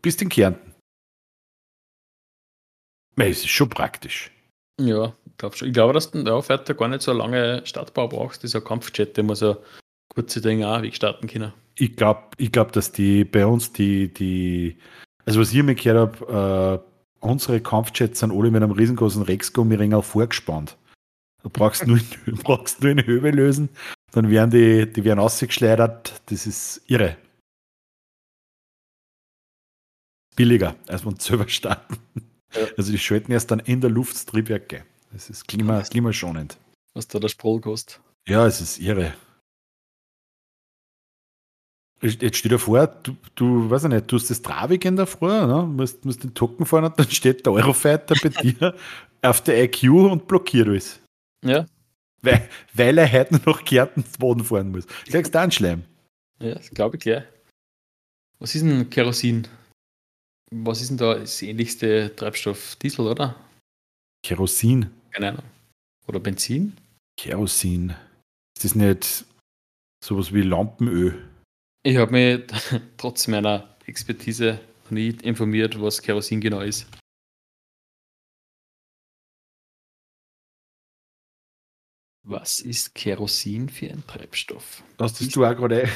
[0.00, 0.71] bist in Kärnten.
[3.16, 4.30] Es ist schon praktisch.
[4.80, 5.68] Ja, ich glaube schon.
[5.68, 8.42] Ich glaube, dass du ja, fährt gar nicht so lange Startbau brauchst.
[8.42, 9.56] Dieser Kampfjet, der muss ja
[10.08, 11.52] kurze Dinge auch wegstarten können.
[11.76, 14.76] Ich glaube, ich glaub, dass die bei uns die, die,
[15.24, 16.82] also was ich mir gehört habe,
[17.22, 20.76] äh, unsere Kampfjets sind alle mit einem riesengroßen Rex-Gummiring vorgespannt.
[21.42, 23.70] Du brauchst nur, du brauchst nur eine Höhe lösen,
[24.12, 26.20] dann werden die, die werden ausgeschleudert.
[26.26, 27.16] Das ist irre.
[30.36, 31.98] Billiger, als sie selber starten.
[32.54, 32.66] Ja.
[32.76, 34.68] Also die schalten erst dann in der Luft das Triebwerk.
[34.68, 34.84] gell.
[35.12, 36.58] Das ist klima, klimaschonend.
[36.94, 38.00] Was da der Sprudel kostet.
[38.26, 39.14] Ja, es ist irre.
[42.00, 45.06] Jetzt stell dir vor, du, du weiß ich nicht, du hast das Travik in der
[45.06, 45.62] Früh, ne?
[45.62, 48.74] musst, musst den Token fahren und dann steht der Eurofighter bei dir
[49.22, 51.00] auf der IQ und blockiert alles.
[51.44, 51.64] Ja,
[52.22, 54.84] Weil, weil er heute noch Kärnten Boden fahren muss.
[55.06, 55.84] Kriegst du einen Schleim.
[56.40, 57.22] ja das glaube ich gleich.
[58.40, 59.46] Was ist denn Kerosin?
[60.54, 62.76] Was ist denn da das ähnlichste Treibstoff?
[62.76, 63.34] Diesel, oder?
[64.22, 64.90] Kerosin.
[65.10, 65.44] Keine Ahnung.
[66.06, 66.76] Oder Benzin?
[67.16, 67.94] Kerosin.
[68.54, 69.24] Ist das nicht
[70.04, 71.26] sowas wie Lampenöl?
[71.84, 72.46] Ich habe mich
[72.98, 76.86] trotz meiner Expertise noch nie informiert, was Kerosin genau ist.
[82.24, 84.84] Was ist Kerosin für ein Treibstoff?
[84.98, 85.88] Hast das du auch gerade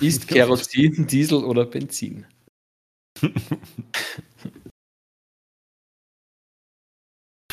[0.00, 2.26] Ist Kerosin Diesel oder Benzin?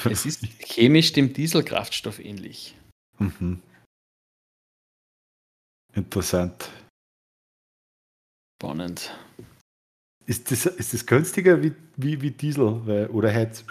[0.06, 2.76] Es ist chemisch dem Dieselkraftstoff ähnlich.
[3.18, 3.62] Mhm.
[5.94, 6.70] Interessant.
[8.58, 9.14] Spannend.
[10.26, 12.86] Ist das, ist das günstiger wie, wie, wie Diesel?
[12.86, 13.66] Weil, oder Heiz?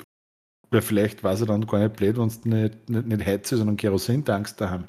[0.70, 3.76] Weil vielleicht war es dann gar nicht blöd, wenn du nicht, nicht, nicht Heiz, sondern
[3.76, 4.84] Kerosin tankst daheim.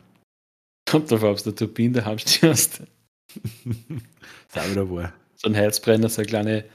[0.90, 2.82] Kommt drauf, ob du der Turbine daheim stehst.
[3.66, 5.14] ist auch wieder wahr.
[5.36, 6.66] So ein Heizbrenner, so eine kleine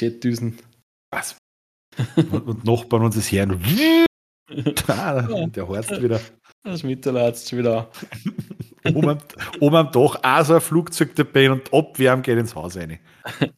[0.00, 0.58] Jetdüsen.
[1.12, 1.36] Was?
[2.16, 3.60] Und, und Nachbarn uns das hören.
[4.86, 6.20] Ah, der horzt wieder.
[6.62, 7.90] Das hat schon wieder.
[8.94, 9.18] Oben, am-
[9.58, 13.00] oben am Dach auch so ein Flugzeug dabei und abwärmen geht ins Haus rein.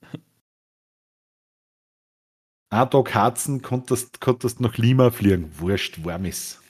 [2.70, 5.50] Ein Tag Harzen konntest, konntest nach Lima fliegen.
[5.58, 6.62] Wurscht, warm ist.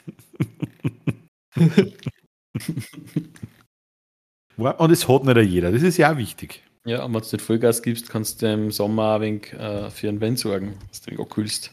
[4.56, 5.70] Und es hat nicht jeder.
[5.70, 6.64] Das ist ja auch wichtig.
[6.88, 10.08] Ja, und wenn du nicht Vollgas gibst, kannst du im Sommer ein wenig äh, für
[10.08, 11.70] einen Wind sorgen, dass du ihn abkühlst.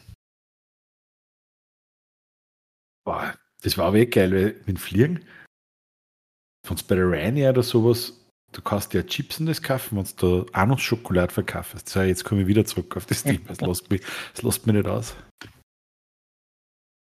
[3.02, 5.24] Boah, das war aber eh geil, weil mit Fliegen,
[6.68, 8.12] wenn du bei der Ryanair oder sowas,
[8.52, 11.88] du kannst ja Chips und das kaufen, wenn du da auch noch Schokolade verkaufst.
[11.88, 13.40] So, jetzt komme ich wieder zurück auf das Thema.
[13.48, 14.02] Das lässt mich,
[14.34, 15.16] das lässt mich nicht aus.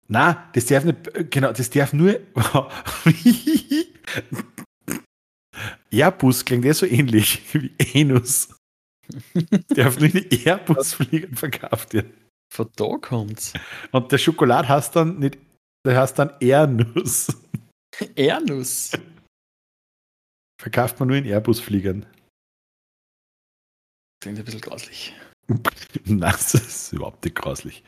[0.08, 2.20] Nein, das darf nicht, genau, das darf nur.
[5.92, 8.50] Airbus klingt ja so ähnlich wie Anus.
[9.70, 12.14] darf nur in Airbus-Fliegern verkauft werden.
[12.54, 13.54] Von da kommt's.
[13.92, 15.38] Und der Schokolade heißt dann nicht,
[15.86, 17.28] der heißt dann Airnuss.
[18.16, 18.92] Ernus.
[20.62, 22.06] Verkauft man nur in Airbus-Fliegern.
[24.22, 25.14] Klingt ein bisschen grauslich.
[26.06, 27.84] Nein, das ist überhaupt nicht grauslich.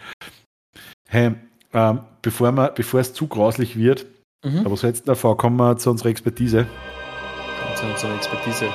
[1.10, 1.36] Hey,
[1.74, 4.06] ähm, bevor, wir, bevor es zu grauslich wird,
[4.46, 4.60] Mhm.
[4.66, 6.66] aber so jetzt davor kommen wir zu unserer Expertise.
[7.80, 8.66] Zu unserer Expertise.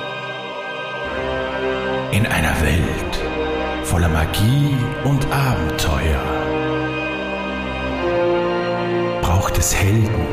[2.11, 6.23] In einer Welt voller Magie und Abenteuer
[9.21, 10.25] braucht es Helden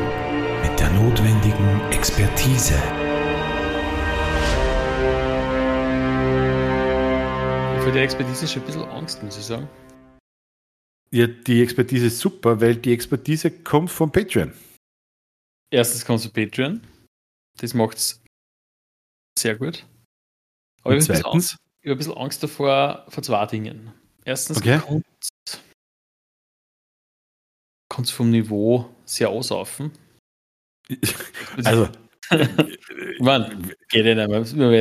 [0.63, 2.73] mit der notwendigen Expertise.
[7.83, 9.69] Vor der Expertise schon ein bisschen Angst, muss ich sagen.
[11.11, 14.51] Ja, die Expertise ist super, weil die Expertise kommt von Patreon.
[15.69, 16.81] Erstens kommt es von Patreon.
[17.59, 18.22] Das macht es
[19.37, 19.85] sehr gut.
[20.83, 21.41] Aber ich habe ein,
[21.85, 23.93] ein bisschen Angst davor, vor zwei Dingen.
[24.25, 24.79] Erstens Okay.
[27.89, 29.91] kommt es vom Niveau sehr aussaufen.
[31.63, 31.89] also,
[33.19, 34.71] Mann, geht ja nicht mehr.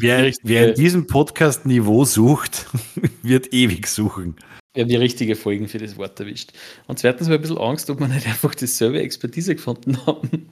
[0.00, 2.66] Wer, wer, in diesem Podcast Niveau sucht,
[3.22, 4.36] wird ewig suchen.
[4.74, 6.52] Wir haben die richtige Folgen für das Wort erwischt.
[6.86, 10.48] Und zweitens habe ich ein bisschen Angst, ob wir nicht einfach dieselbe Expertise gefunden haben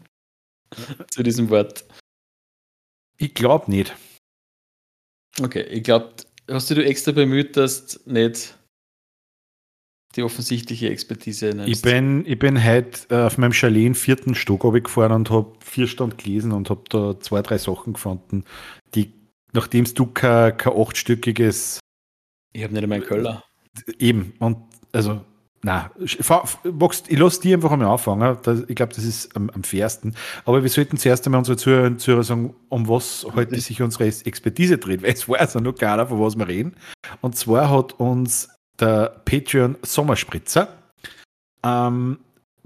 [1.11, 1.85] zu diesem Wort.
[3.21, 3.95] Ich glaube nicht.
[5.41, 6.13] Okay, ich glaube,
[6.49, 8.57] hast du dich extra bemüht, dass du nicht
[10.17, 11.69] die offensichtliche Expertise nimmst?
[11.69, 15.53] Ich bin, ich bin heute äh, auf meinem Chalet im vierten Stock gefahren und habe
[15.63, 18.45] vier Stunden gelesen und habe da zwei, drei Sachen gefunden,
[18.95, 19.13] die,
[19.53, 21.81] nachdem du kein, kein achtstöckiges
[22.53, 23.45] ich habe nicht einmal einen Köller.
[23.99, 24.59] Eben, und
[24.93, 25.25] also,
[25.63, 26.19] na, ich
[27.19, 28.39] lasse die einfach einmal anfangen.
[28.43, 30.15] Das, ich glaube, das ist am, am fairsten.
[30.47, 34.79] Aber wir sollten zuerst einmal unsere und Zuhörer sagen, um was heute sich unsere Expertise
[34.79, 36.75] dreht, weil es weiß ja noch keiner, von was wir reden.
[37.21, 40.69] Und zwar hat uns der Patreon Sommerspritzer
[41.63, 42.19] ähm,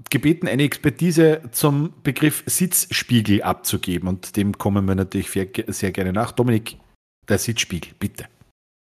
[0.09, 4.07] gebeten, eine Expertise zum Begriff Sitzspiegel abzugeben.
[4.07, 5.29] Und dem kommen wir natürlich
[5.67, 6.31] sehr gerne nach.
[6.31, 6.77] Dominik,
[7.27, 8.27] der Sitzspiegel, bitte.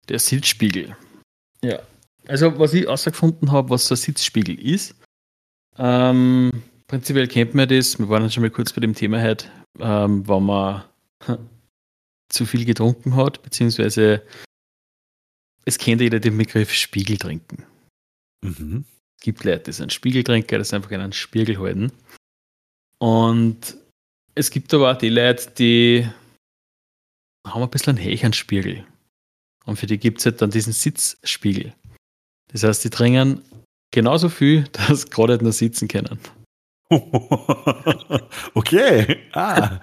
[0.08, 0.96] Der Sitzspiegel.
[1.64, 1.80] Ja.
[2.28, 4.96] Also, was ich außergefunden habe, was so ein Sitzspiegel ist,
[5.78, 9.48] ähm, prinzipiell kennt man das, wir waren schon mal kurz bei dem Thema heute,
[9.80, 10.84] ähm, wenn man
[12.30, 14.26] zu viel getrunken hat, beziehungsweise
[15.66, 17.66] es kennt jeder den Begriff Spiegel trinken.
[18.44, 18.86] Mhm.
[19.18, 21.92] Es gibt Leute, die sind Spiegeltrinker, das einfach in einen Spiegel halten.
[23.00, 23.78] Und
[24.36, 26.08] es gibt aber auch die Leute, die
[27.48, 28.86] haben ein bisschen einen Spiegel.
[29.66, 31.74] Und für die gibt es halt dann diesen Sitzspiegel.
[32.54, 33.42] Das heißt, die trinken
[33.92, 36.20] genauso viel, dass sie gerade nur sitzen können.
[38.54, 39.18] okay.
[39.34, 39.80] Ah.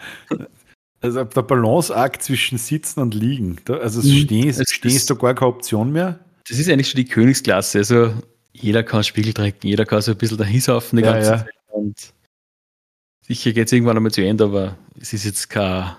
[1.00, 3.58] Also der Balanceakt zwischen Sitzen und Liegen.
[3.68, 4.22] Also Mhm.
[4.24, 6.20] Stehen, ist, Es Stehen ist- da gar keine Option mehr.
[6.48, 7.78] Das ist eigentlich schon die Königsklasse.
[7.78, 8.14] Also
[8.52, 11.38] jeder kann Spiegel trinken, jeder kann so ein bisschen dahinsaufen die Ja, ganze ja.
[11.38, 11.50] Zeit.
[11.72, 12.12] Und
[13.26, 15.94] sicher geht es irgendwann einmal zu Ende, aber es ist jetzt kein,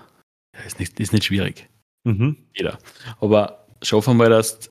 [0.66, 1.68] ist nicht, ist nicht schwierig.
[2.04, 2.36] Mhm.
[2.54, 2.78] Jeder.
[3.20, 4.68] Aber schaff einmal, dass du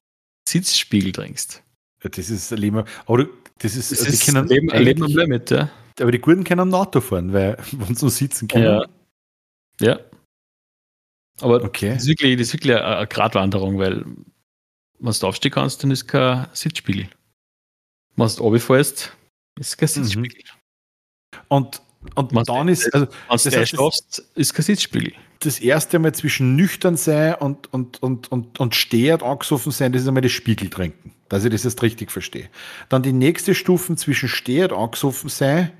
[0.48, 1.64] Sitzspiegel trinkst.
[2.02, 2.84] Das ist ein Leben.
[3.06, 3.28] Aber
[3.60, 5.70] das ist, Das die ist können Leben, Leben am Limit, ja.
[6.00, 8.64] aber die Guten können Auto fahren, weil wenn sie nur sitzen können.
[8.66, 8.86] Ja.
[9.80, 10.00] Ja.
[11.42, 11.90] Aber Okay.
[11.94, 14.06] das ist wirklich, das ist wirklich eine, eine Gratwanderung, weil
[15.00, 17.10] wenn du aufstehen kannst, dann ist kein Sitzspiegel.
[18.16, 19.16] Wenn du runterfällst,
[19.60, 20.04] ist kein Mhm.
[20.04, 20.44] Sitzspiegel.
[21.48, 21.82] Und,
[22.16, 25.14] und Man- dann ist, also du Das heißt, schaffst, ist kein Sitzspiegel.
[25.40, 30.02] das erste Mal zwischen nüchtern sein und, und, und, und, und stehend angesoffen sein, das
[30.04, 31.14] ist einmal das Spiegel trinken.
[31.30, 32.50] Dass ich das jetzt richtig verstehe.
[32.90, 35.72] Dann die nächste Stufen zwischen stehend angesoffen sein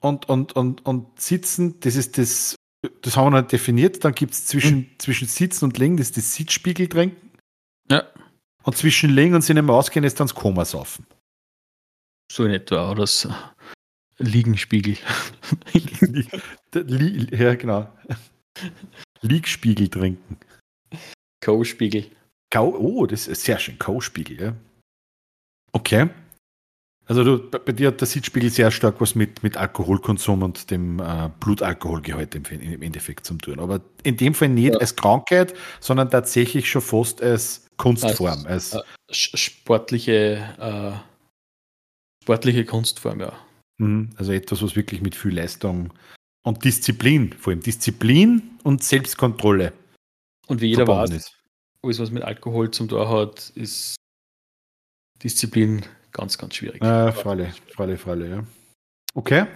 [0.00, 2.54] und, und, und, und sitzen, das ist das,
[3.00, 4.04] das haben wir noch nicht definiert.
[4.04, 7.30] Dann gibt es zwischen, zwischen Sitzen und Liegen, das ist das Sitzspiegel trinken.
[7.90, 8.04] Ja.
[8.64, 11.06] Und zwischen Liegen und sich nicht mehr ausgehen, ist dann das Koma saufen.
[12.30, 12.90] So in etwa.
[12.90, 13.28] Oder das
[14.18, 14.96] Liegenspiegel.
[17.30, 17.88] Ja, genau.
[19.22, 20.36] Liegspiegel trinken.
[21.44, 22.06] Co-Spiegel.
[22.50, 23.78] Kau oh, das ist sehr schön.
[23.78, 24.54] Kauspiegel, ja.
[25.72, 26.08] Okay.
[27.06, 31.00] Also du, bei dir hat der Sitzspiegel sehr stark was mit, mit Alkoholkonsum und dem
[31.00, 33.58] äh, Blutalkoholgehalt im, im Endeffekt zu tun.
[33.60, 34.78] Aber in dem Fall nicht Ja.
[34.78, 38.46] als Krankheit, sondern tatsächlich schon fast als Kunstform.
[38.46, 43.32] Als- Als, äh, sch- sportliche, äh, sportliche Kunstform, ja.
[43.78, 45.92] Mhm, also etwas, was wirklich mit viel Leistung
[46.44, 49.72] und Disziplin, vor allem Disziplin und Selbstkontrolle
[50.46, 51.32] Und wie jeder weiß,
[51.82, 53.96] alles, was mit Alkohol zum Tor hat, ist
[55.22, 56.82] Disziplin ganz, ganz schwierig.
[56.82, 58.44] Äh, freilich, freilich, freilich, ja.
[59.14, 59.46] Okay.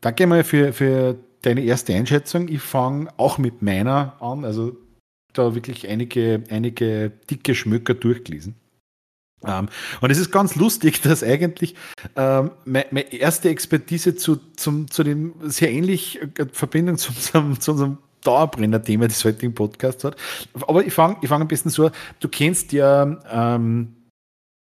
[0.00, 2.48] Danke mal für, für deine erste Einschätzung.
[2.48, 4.44] Ich fange auch mit meiner an.
[4.44, 4.76] Also
[5.32, 8.54] da wirklich einige, einige dicke Schmöcker durchgelesen.
[9.46, 9.68] Ähm,
[10.00, 11.74] und es ist ganz lustig, dass eigentlich
[12.16, 17.72] ähm, meine, erste Expertise zu, zum, zu dem sehr ähnlich äh, Verbindung zu unserem, zu
[17.72, 20.16] unserem Dauerbrenner-Thema des heutigen Podcasts hat.
[20.66, 21.92] Aber ich fange ich fang am besten so an.
[22.20, 23.94] Du kennst ja ähm,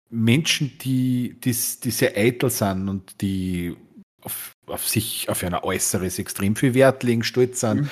[0.09, 3.75] Menschen, die, die, die sehr eitel sind und die
[4.21, 7.81] auf, auf sich, auf ein Äußeres extrem viel Wert legen, stolz sind.
[7.81, 7.89] Mhm.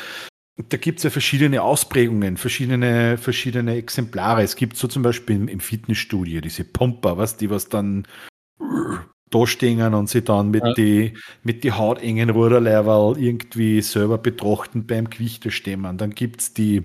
[0.58, 4.42] Da gibt es ja verschiedene Ausprägungen, verschiedene, verschiedene Exemplare.
[4.42, 8.08] Es gibt so zum Beispiel im, im Fitnessstudio diese Pumper, was die was dann
[9.30, 10.74] da stehen und sie dann mit Ja.
[10.74, 11.14] die
[11.44, 15.98] mit die hautengen Ruderleiberl irgendwie selber betrachten beim Gewichte stemmen.
[15.98, 16.84] Dann gibt es die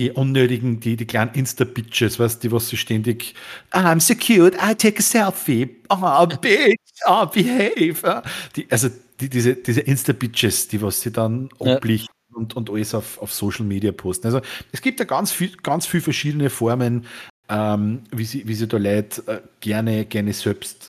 [0.00, 3.34] die unnötigen, die, die kleinen Insta-Bitches, weißt die, was sie ständig,
[3.72, 6.76] I'm so cute, I take a selfie, oh, bitch,
[7.06, 8.22] oh, behave.
[8.56, 8.90] Die, also
[9.20, 11.76] die, diese, diese Insta-Bitches, die was sie dann ja.
[11.76, 14.26] oblichten und, und alles auf, auf Social Media posten.
[14.26, 14.40] Also
[14.72, 17.06] es gibt ja ganz viel, ganz viel verschiedene Formen,
[17.48, 20.88] ähm, wie, sie, wie sie da Leute äh, gerne, gerne selbst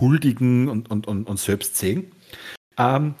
[0.00, 2.12] huldigen und, und, und, und selbst sehen.
[2.76, 3.14] Ähm,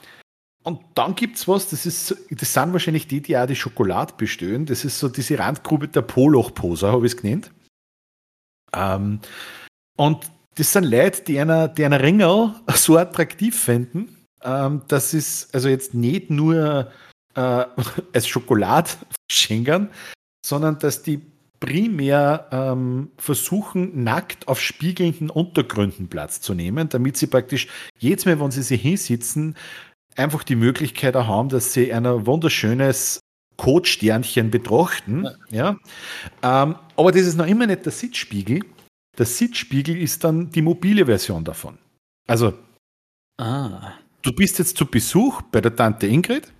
[0.64, 4.14] und dann gibt es was, das ist, das sind wahrscheinlich die, die auch die Schokolade
[4.16, 4.66] bestehen.
[4.66, 7.50] Das ist so diese Randgrube der Poloch-Poser, habe ich es genannt.
[8.74, 9.20] Ähm,
[9.96, 15.48] und das sind Leute, die einer, die einer Ringel so attraktiv finden, ähm, dass es
[15.52, 16.90] also jetzt nicht nur
[17.38, 17.66] äh,
[18.12, 18.90] als Schokolade
[19.30, 19.88] schenken,
[20.44, 21.20] sondern dass die
[21.60, 28.38] primär ähm, versuchen, nackt auf spiegelnden Untergründen Platz zu nehmen, damit sie praktisch jedes Mal,
[28.40, 29.56] wenn sie sich hinsitzen,
[30.16, 33.20] einfach die Möglichkeit haben, dass sie ein wunderschönes
[33.56, 35.28] Kotsternchen betrachten.
[35.50, 35.76] Ja.
[36.42, 36.62] ja.
[36.62, 38.60] Ähm, aber das ist noch immer nicht der Sitzspiegel.
[39.18, 41.76] Der Sitzspiegel ist dann die mobile Version davon.
[42.28, 42.54] Also,
[43.40, 43.94] ah.
[44.22, 46.52] du bist jetzt zu Besuch bei der Tante Ingrid,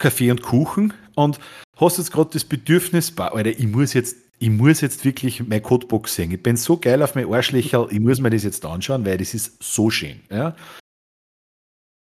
[0.00, 1.38] Kaffee und Kuchen und
[1.76, 5.60] hast jetzt gerade das Bedürfnis, bah, Alter, ich muss jetzt, ich muss jetzt wirklich meine
[5.60, 6.32] Codebox sehen.
[6.32, 9.34] Ich bin so geil auf mein Arschlöcher, ich muss mir das jetzt anschauen, weil das
[9.34, 10.20] ist so schön.
[10.30, 10.56] Ja.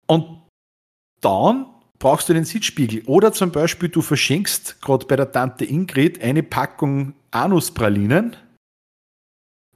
[0.05, 0.43] Und
[1.21, 1.65] dann
[1.99, 3.03] brauchst du den Sitzspiegel.
[3.05, 8.35] Oder zum Beispiel, du verschenkst gerade bei der Tante Ingrid eine Packung Anuspralinen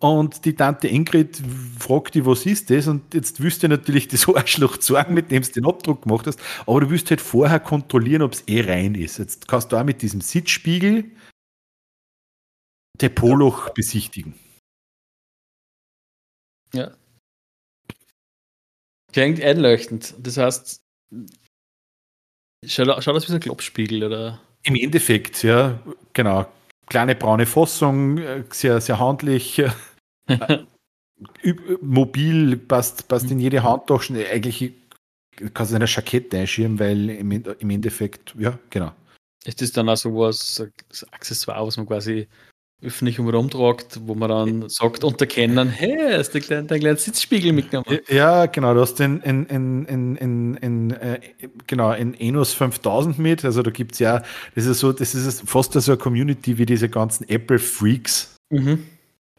[0.01, 1.41] und die Tante Ingrid
[1.79, 2.87] fragt dich, was ist das?
[2.87, 6.81] Und jetzt wüsste natürlich das Arschloch sagen, mit dem du den Abdruck gemacht hast, aber
[6.81, 9.19] du wirst halt vorher kontrollieren, ob es eh rein ist.
[9.19, 11.11] Jetzt kannst du auch mit diesem Sitzspiegel
[12.99, 14.35] der Poloch besichtigen.
[16.73, 16.91] Ja.
[19.11, 20.15] Klingt einleuchtend.
[20.19, 20.81] Das heißt,
[22.67, 24.39] Schaut, schaut das wie so ein Klopspiegel, oder?
[24.63, 25.79] Im Endeffekt, ja,
[26.13, 26.45] genau.
[26.87, 29.61] Kleine braune Fassung, äh, sehr, sehr handlich,
[31.81, 34.13] mobil, passt, passt in jede Handtasche.
[34.29, 34.73] Eigentlich
[35.53, 38.91] kannst du eine Jackette einschieben, weil im, im Endeffekt, ja, genau.
[39.45, 40.71] Ist das dann auch so was, ein
[41.11, 42.27] Accessoire, was man quasi
[42.83, 47.99] öffentlich umtragt, wo man dann sagt, unterkennen, hey, hast du dein kleinen Sitzspiegel mitgenommen?
[48.07, 51.19] Ja, genau, du hast den in, in, in, in, in äh,
[51.67, 54.23] genau, in Enos 5000 mit, also da gibt es ja,
[54.55, 58.35] das ist so, das ist fast so eine Community wie diese ganzen Apple-Freaks.
[58.49, 58.83] Mhm.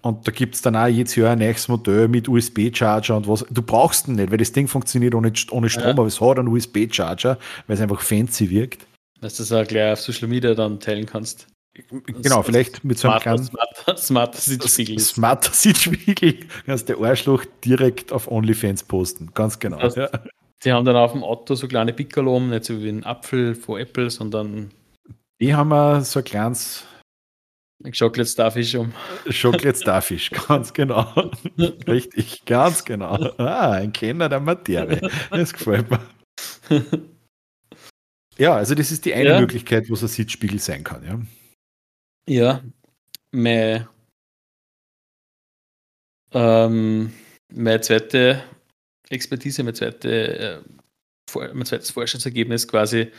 [0.03, 3.47] Und da gibt es dann auch jedes Jahr ein neues Modell mit USB-Charger und was.
[3.51, 5.91] Du brauchst ihn nicht, weil das Ding funktioniert ohne, ohne Strom, ja.
[5.91, 8.87] aber es hat einen USB-Charger, weil es einfach fancy wirkt.
[9.21, 11.47] Dass du das auch gleich auf Social Media dann teilen kannst.
[11.73, 14.99] Genau, vielleicht mit so einem kleinen Smart, Smart Sitzspiegel.
[14.99, 19.31] Smart Sitzspiegel kannst der Arschloch direkt auf OnlyFans posten.
[19.33, 19.79] Ganz genau.
[19.79, 20.11] Das ja.
[20.65, 23.81] Die haben dann auf dem Auto so kleine Piccolo, nicht so wie ein Apfel von
[23.81, 24.71] Apple, sondern.
[25.41, 26.85] Die haben wir so ein kleines.
[27.91, 28.93] Chocolate Starfish um.
[29.31, 31.31] Chocolate Starfish, ganz genau.
[31.87, 33.15] Richtig, ganz genau.
[33.39, 35.01] Ah, ein Kenner der Materie.
[35.31, 36.01] Das gefällt mir.
[38.39, 39.41] Ja, also das ist die eine ja.
[39.41, 41.21] Möglichkeit, wo es ein Sitzspiegel sein kann, ja.
[42.29, 42.63] Ja,
[43.31, 43.89] meine,
[46.33, 47.13] ähm,
[47.53, 48.43] meine zweite
[49.11, 50.63] Expertise, mein, zweite,
[51.35, 53.11] äh, mein zweites Forschungsergebnis quasi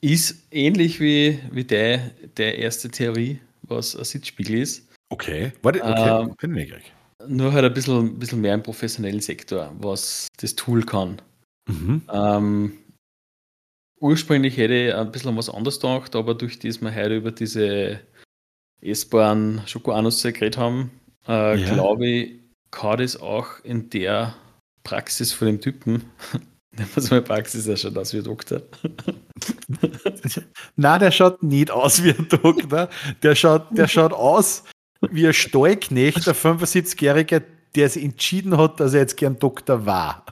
[0.00, 4.88] ist ähnlich wie, wie der, der erste Theorie, was ein Sitzspiegel ist.
[5.10, 6.92] Okay, warte, okay, ähm, ich gleich.
[7.26, 11.20] Nur halt ein bisschen, ein bisschen mehr im professionellen Sektor, was das Tool kann.
[11.68, 12.02] Mhm.
[12.12, 12.72] Ähm,
[14.00, 18.00] Ursprünglich hätte ich ein bisschen was anderes gedacht, aber durch das wir heute über diese
[18.80, 20.92] essbaren Schokoanusse geredet haben,
[21.26, 21.74] äh, ja.
[21.74, 22.40] glaube ich,
[22.70, 24.34] kann das auch in der
[24.84, 26.04] Praxis von dem Typen,
[26.76, 28.62] nehmen wir es mal Praxis, er schaut aus wie Doktor.
[30.76, 32.88] Nein, der schaut nicht aus wie ein Doktor.
[33.22, 34.64] Der schaut, der schaut aus
[35.00, 37.42] wie ein Stallknecht, der 75-Jährige,
[37.74, 40.24] der sich entschieden hat, dass er jetzt gern Doktor war.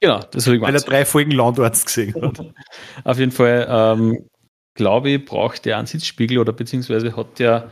[0.00, 2.40] Genau, das habe ich Weil er drei Folgen Landarzt gesehen hat.
[3.04, 4.28] Auf jeden Fall, ähm,
[4.74, 7.70] glaube ich, braucht der einen Sitzspiegel oder beziehungsweise hat der,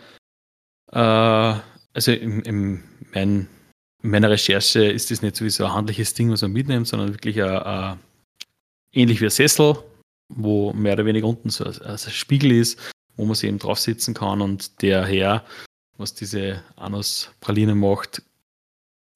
[0.93, 2.82] äh, also im, im
[3.12, 3.48] mein,
[4.02, 7.40] in meiner Recherche ist das nicht sowieso ein handliches Ding, was man mitnimmt, sondern wirklich
[7.43, 8.01] ein, ein,
[8.93, 9.76] ähnlich wie ein Sessel,
[10.28, 12.78] wo mehr oder weniger unten so ein, ein Spiegel ist,
[13.16, 15.44] wo man sich eben drauf sitzen kann und der Herr,
[15.97, 18.23] was diese Anus-Praline macht,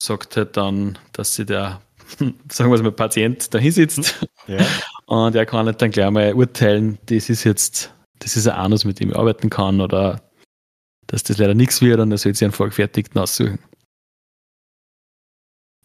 [0.01, 1.81] sagt halt dann, dass sie der
[2.49, 4.65] sagen wir es mal, Patient da hinsitzt ja.
[5.05, 8.85] und er kann halt dann gleich mal urteilen, das ist jetzt, das ist ein Anus,
[8.85, 10.21] mit dem ich arbeiten kann oder
[11.07, 13.59] dass das leider nichts wird und er soll sich einen vorgefertigten aussuchen.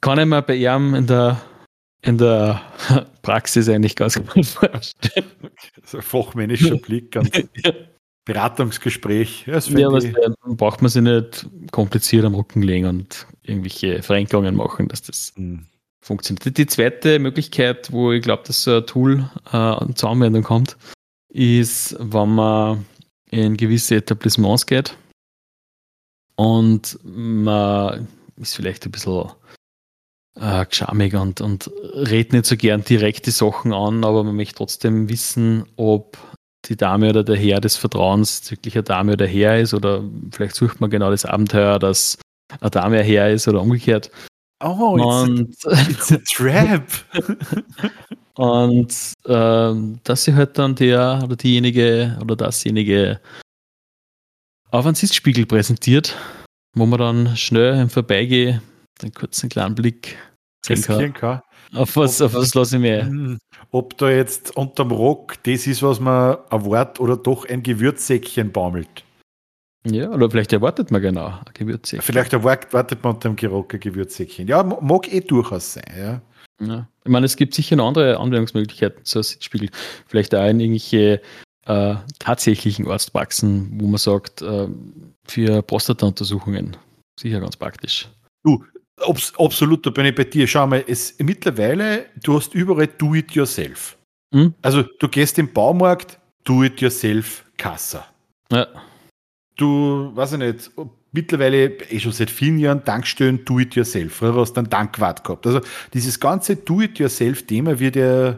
[0.01, 1.41] Kann ich mir bei ihm in der,
[2.07, 2.63] in der
[3.23, 5.27] Praxis eigentlich ganz gut vorstellen.
[5.85, 7.13] So ein fachmännischer Blick.
[7.13, 7.31] Ganz.
[8.25, 9.47] Beratungsgespräch.
[9.47, 14.89] Ja, was, dann braucht man sich nicht kompliziert am Rücken legen und irgendwelche Verrenkungen machen,
[14.89, 15.67] dass das mhm.
[16.01, 16.59] funktioniert.
[16.59, 20.77] Die zweite Möglichkeit, wo ich glaube, dass so ein Tool äh, zur Anwendung kommt,
[21.29, 22.85] ist, wenn man
[23.31, 24.97] in gewisse Etablissements geht
[26.35, 29.31] und man ist vielleicht ein bisschen
[30.41, 34.57] äh, geschamig und, und redet nicht so gern direkt die Sachen an, aber man möchte
[34.57, 36.17] trotzdem wissen, ob
[36.67, 40.03] die Dame oder der Herr des Vertrauens wirklich eine Dame oder Herr ist oder
[40.33, 42.19] vielleicht sucht man genau das Abenteuer, dass
[42.61, 44.11] eine Dame ein Herr ist oder umgekehrt.
[44.63, 46.83] Oh, und, it's, a, it's a trap.
[48.35, 48.93] und
[49.27, 53.21] äh, dass sie halt dann der oder diejenige oder dasjenige
[54.71, 56.17] auf einen Sitzspiegel präsentiert,
[56.75, 58.63] wo man dann schnell im Vorbeigehen
[59.03, 60.17] einen kurzen kleinen Blick
[60.65, 61.43] sehen kann.
[61.75, 63.03] Auf was, ob, auf was lasse ich mir?
[63.05, 63.39] Hm,
[63.71, 69.05] ob da jetzt unterm Rock das ist, was man erwartet oder doch ein Gewürzsäckchen baumelt.
[69.85, 72.05] Ja, oder vielleicht erwartet man genau ein Gewürzsäckchen.
[72.05, 74.49] Vielleicht erwartet man unter dem Gerock ein Gewürzsäckchen.
[74.49, 76.21] Ja, mag eh durchaus sein, ja.
[76.67, 76.89] ja.
[77.05, 79.71] Ich meine, es gibt sicher noch andere Anwendungsmöglichkeiten zur Sitzspiegel.
[80.07, 81.21] Vielleicht auch in irgendwelche
[81.67, 84.69] äh, tatsächlichen Arztpraxen, wo man sagt, äh,
[85.25, 86.77] für Prostata-Untersuchungen.
[87.19, 88.09] Sicher ganz praktisch.
[88.43, 88.65] Du,
[89.03, 90.47] Obs absolut, da bin ich bei dir.
[90.47, 93.97] Schau mal, es, mittlerweile, du hast überall Do-it-yourself.
[94.35, 94.55] Hm?
[94.63, 98.07] Also du gehst im Baumarkt, Do-it-yourself, Kassa.
[98.51, 98.67] Ja.
[99.57, 100.71] Du, weiß ich nicht,
[101.13, 104.15] mittlerweile eh schon seit vielen Jahren Tankstellen Do-it-yourself.
[104.17, 105.47] Früher hast du einen Tankwart gehabt.
[105.47, 105.61] Also
[105.93, 108.29] dieses ganze Do-it-yourself-Thema wird ja,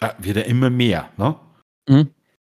[0.00, 1.10] äh, wird ja immer mehr.
[1.16, 1.36] Ne?
[1.88, 2.08] Hm?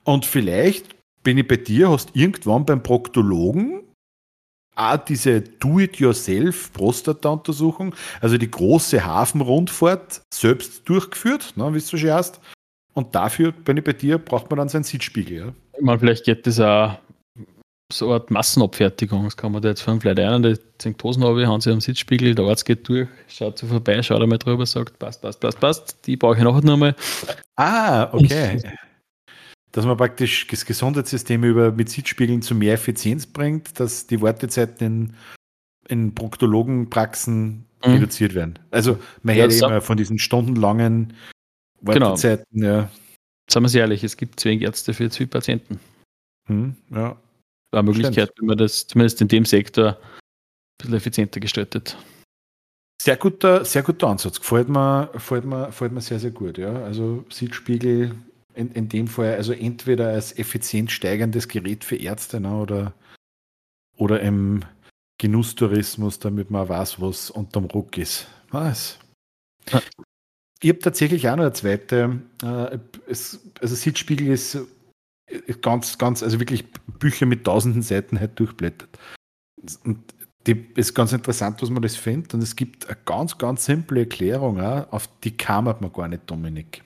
[0.05, 3.84] Und vielleicht bin ich bei dir, hast irgendwann beim Proktologen
[4.77, 12.41] auch diese Do-it-yourself-Prostata-Untersuchung, also die große Hafenrundfahrt selbst durchgeführt, ne, wie du schon hast.
[12.93, 15.39] Und dafür, wenn ich bei dir, braucht man dann seinen Sitzspiegel.
[15.39, 15.53] Ja?
[15.77, 16.97] Ich meine, vielleicht geht das auch
[17.93, 19.25] so eine Art Massenabfertigung.
[19.25, 21.81] Das kann man da jetzt von vielleicht einer, der zehn Dosen habe, haben sie am
[21.81, 25.61] Sitzspiegel, der Arzt geht durch, schaut so vorbei, schaut einmal drüber, sagt, passt, passt, passt,
[25.61, 26.97] passt, die brauche ich nachher nochmal.
[27.57, 28.63] Ah, okay
[29.75, 34.87] dass man praktisch das Gesundheitssystem über mit Sitzspiegeln zu mehr Effizienz bringt, dass die Wartezeiten
[34.87, 35.15] in,
[35.89, 37.93] in Proktologenpraxen mhm.
[37.93, 38.61] reduziert werden.
[38.71, 41.15] Also man hört ja, immer von diesen stundenlangen
[41.83, 42.11] genau.
[42.11, 42.47] Wartezeiten.
[42.53, 42.67] Genau.
[42.67, 42.91] Ja.
[43.51, 45.81] Sagen wir es ehrlich, es gibt zu wenig Ärzte für zu viele Patienten.
[46.47, 47.17] Hm, ja.
[47.73, 51.97] Eine Möglichkeit, wenn man das zumindest in dem Sektor ein bisschen effizienter gestaltet.
[53.03, 54.39] Sehr guter, sehr guter Ansatz.
[54.39, 56.59] Gefällt mir, gefällt mir, gefällt mir sehr, sehr gut.
[56.59, 56.85] Ja.
[56.85, 58.15] Also Sitzspiegel
[58.55, 62.95] in, in dem Fall also entweder als effizient steigendes Gerät für Ärzte ne, oder,
[63.97, 64.65] oder im
[65.19, 68.27] Genusstourismus, damit man weiß, was unterm Ruck ist.
[68.51, 68.99] Was?
[69.71, 69.83] Ja.
[70.61, 72.21] Ich habe tatsächlich auch noch eine zweite.
[72.43, 72.79] Äh,
[73.09, 74.59] es, also Sitzspiegel ist
[75.61, 76.65] ganz, ganz, also wirklich
[76.99, 78.99] Bücher mit tausenden Seiten halt durchblättert.
[79.85, 79.99] Und
[80.47, 82.35] die ist ganz interessant, was man das findet.
[82.35, 86.31] Und es gibt eine ganz, ganz simple Erklärung, auch, auf die kam man gar nicht,
[86.31, 86.84] Dominik.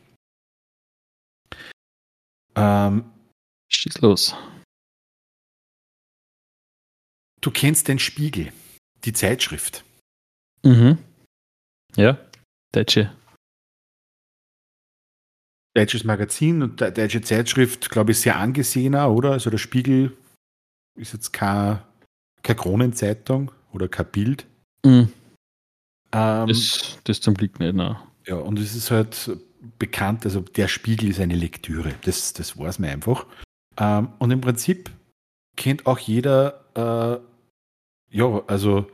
[2.58, 3.04] Ähm,
[3.70, 4.34] Schieß los.
[7.40, 8.52] Du kennst den Spiegel,
[9.04, 9.84] die Zeitschrift.
[10.64, 10.98] Mhm.
[11.94, 12.18] Ja,
[12.72, 13.14] deutsche.
[15.74, 19.32] Deutsches Magazin und deutsche Zeitschrift, glaube ich, sehr angesehener, oder?
[19.32, 20.16] Also der Spiegel
[20.96, 21.86] ist jetzt keine,
[22.42, 24.46] keine Kronenzeitung oder kein Bild.
[24.84, 25.12] Mhm.
[26.10, 28.02] Ähm, das, das zum Glück nicht, ne?
[28.26, 29.30] Ja, und es ist halt
[29.78, 33.26] bekannt, also der Spiegel ist eine Lektüre, das, das weiß man einfach.
[33.76, 34.90] Ähm, und im Prinzip
[35.56, 38.86] kennt auch jeder, äh, ja, also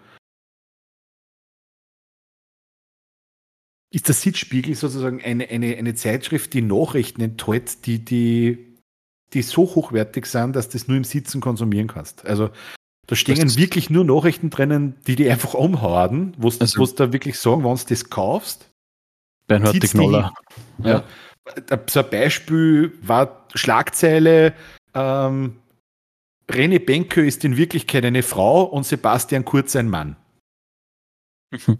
[3.94, 8.76] ist der Sitzspiegel sozusagen eine, eine, eine Zeitschrift, die Nachrichten enthält, die, die,
[9.32, 12.26] die so hochwertig sind, dass du das nur im Sitzen konsumieren kannst.
[12.26, 12.50] Also
[13.06, 17.38] da stehen wirklich nur Nachrichten drinnen, die die einfach umhauen, wo du also, da wirklich
[17.38, 18.70] sagen, wenn du das kaufst,
[19.46, 20.34] Bernhard de Knoller.
[20.78, 21.04] Ja.
[21.68, 21.80] ja.
[21.88, 24.54] So ein Beispiel war Schlagzeile,
[24.94, 25.56] ähm,
[26.50, 30.16] René Benke ist in Wirklichkeit eine Frau und Sebastian Kurz ein Mann.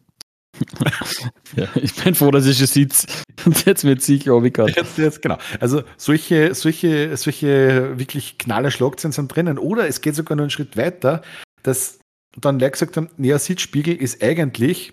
[1.57, 3.07] ja, ich bin froh, dass ich es sitze.
[3.45, 5.39] Und jetzt wird sicher jetzt, jetzt, genau.
[5.61, 9.59] Also solche, solche, solche wirklich knaller Schlagzeilen sind drinnen.
[9.59, 11.23] Oder es geht sogar noch einen Schritt weiter,
[11.63, 11.99] dass
[12.37, 14.93] dann Leute gesagt haben, ja, Sitzspiegel ist eigentlich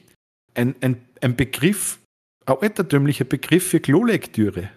[0.53, 1.99] ein, ein, ein Begriff,
[2.45, 4.69] ein altertümlicher Begriff für Klolektüre.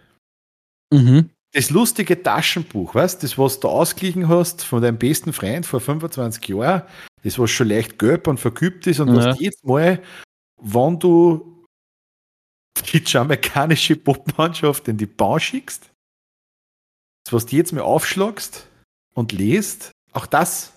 [0.93, 1.31] Mhm.
[1.53, 6.49] Das lustige Taschenbuch, weißt das, was du ausgeglichen hast von deinem besten Freund vor 25
[6.49, 6.83] Jahren,
[7.23, 9.15] das, was schon leicht gelb und verkübt ist und ja.
[9.15, 10.03] was jedes Mal,
[10.61, 11.65] wenn du
[12.93, 15.91] die jamaikanische Popmannschaft in die Bahn schickst,
[17.25, 18.69] das, was du jetzt mal aufschlagst,
[19.15, 20.73] und lest, auch das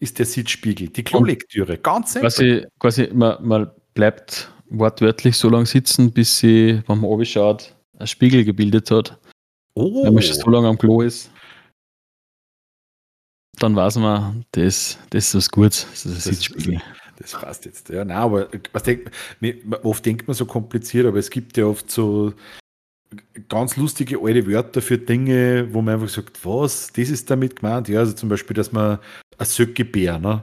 [0.00, 2.30] ist der Sitzspiegel, die Klolektüre, ganz simpel.
[2.30, 8.06] Quasi, quasi man, man bleibt wortwörtlich so lange sitzen, bis sie, wenn man schaut, ein
[8.06, 9.18] Spiegel gebildet hat.
[9.74, 10.04] Oh.
[10.04, 11.30] Wenn man schon so lange am Klo ist,
[13.58, 16.82] dann weiß man, das, das ist was Gutes, das ist ein Sitzspiegel.
[17.16, 17.88] Das passt jetzt.
[17.88, 19.10] Ja, nein, aber was denkt,
[19.82, 22.32] oft denkt man so kompliziert, aber es gibt ja oft so
[23.48, 27.88] ganz lustige alte Wörter für Dinge, wo man einfach sagt, was, das ist damit gemeint.
[27.88, 28.98] Ja, also zum Beispiel, dass man
[29.36, 30.42] ein Söckebär, ne?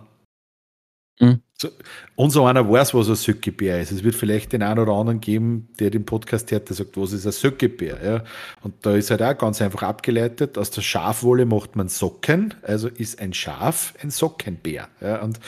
[1.19, 1.41] Mhm.
[1.57, 1.69] So,
[2.15, 3.91] unser einer weiß, was ein Söckebär ist.
[3.91, 7.13] Es wird vielleicht den einen oder anderen geben, der den Podcast hört, der sagt, was
[7.13, 8.03] ist ein Söckebär?
[8.03, 8.23] Ja?
[8.61, 12.89] Und da ist halt auch ganz einfach abgeleitet, aus der Schafwolle macht man Socken, also
[12.89, 14.89] ist ein Schaf ein Sockenbär.
[14.99, 15.21] Ja?
[15.21, 15.39] Und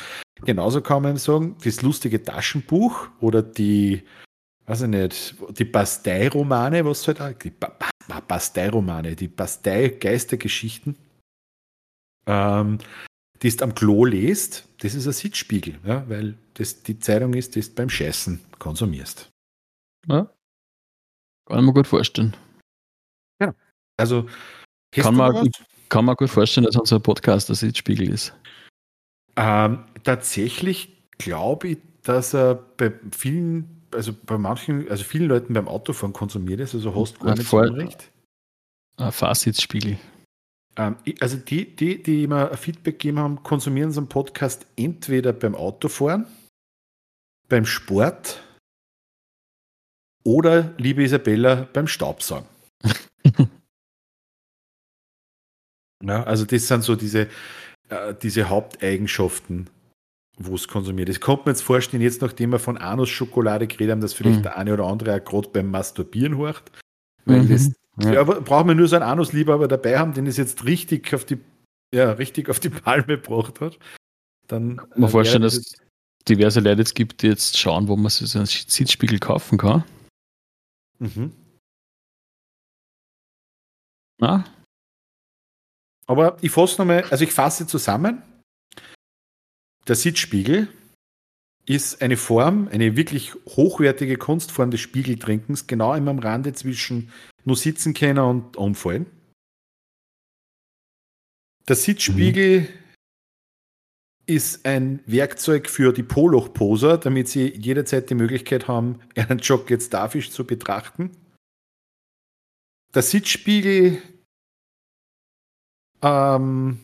[0.46, 4.04] genauso kann man sagen, das lustige Taschenbuch oder die
[4.68, 7.78] weiß ich nicht, die Bastei-Romane, was halt auch, die ba
[8.28, 10.96] Bastei-Romane, die Bastei-Geistergeschichten,
[12.26, 12.78] ähm,
[13.42, 17.56] die du am Klo lest, das ist ein Sitzspiegel, ja, weil das die Zeitung ist,
[17.56, 19.30] die du beim Scheißen konsumierst.
[20.08, 20.30] Ja.
[21.46, 22.36] Kann man gut vorstellen.
[23.42, 23.54] Ja.
[23.98, 24.28] Also,
[24.92, 25.50] kann man,
[25.90, 28.34] kann man gut vorstellen, dass unser Podcast ein Sitzspiegel ist.
[29.36, 35.68] Ähm, tatsächlich glaube ich, dass er bei vielen also bei manchen, also vielen Leuten beim
[35.68, 38.12] Autofahren konsumiert ist, also hast gar nicht so recht.
[38.98, 39.98] Ein Fazitspiegel.
[40.78, 46.26] Ähm, also die, die, die immer Feedback gegeben haben, konsumieren unseren Podcast entweder beim Autofahren,
[47.50, 48.44] beim Sport
[50.24, 52.48] oder, liebe Isabella, beim Staubsaugen.
[56.04, 57.28] ja, also das sind so diese,
[57.90, 59.70] äh, diese Haupteigenschaften
[60.38, 61.10] wo es konsumiert.
[61.10, 64.44] Ich konnte mir jetzt vorstellen, jetzt nachdem wir von Anus-Schokolade geredet haben, dass vielleicht mhm.
[64.44, 66.72] der eine oder andere auch gerade beim Masturbieren horcht.
[67.26, 67.50] Weil mhm.
[67.50, 68.14] das, ja.
[68.14, 71.40] ja brauchen wir nur so einen Anus-Liebhaber dabei haben, den es jetzt richtig auf die,
[71.94, 73.80] ja, richtig auf die Palme gebracht hat.
[74.48, 75.76] Dann kann man äh, vorstellen, dass es
[76.28, 79.84] diverse Leute jetzt gibt, die jetzt schauen, wo man sich so einen Sitzspiegel kaufen kann.
[81.00, 81.32] Mhm.
[84.20, 84.46] Na?
[86.08, 88.22] Aber ich fasse nochmal, also ich fasse zusammen.
[89.88, 90.68] Der Sitzspiegel
[91.68, 97.12] ist eine Form, eine wirklich hochwertige Kunstform des Spiegeltrinkens, genau immer am Rande zwischen
[97.44, 99.06] nur sitzen können und umfallen.
[101.68, 102.68] Der Sitzspiegel mhm.
[104.26, 109.94] ist ein Werkzeug für die Poloch-Poser, damit sie jederzeit die Möglichkeit haben, einen Job jetzt
[109.94, 111.12] dafisch zu betrachten.
[112.96, 114.02] Der Sitzspiegel,
[116.02, 116.80] ähm,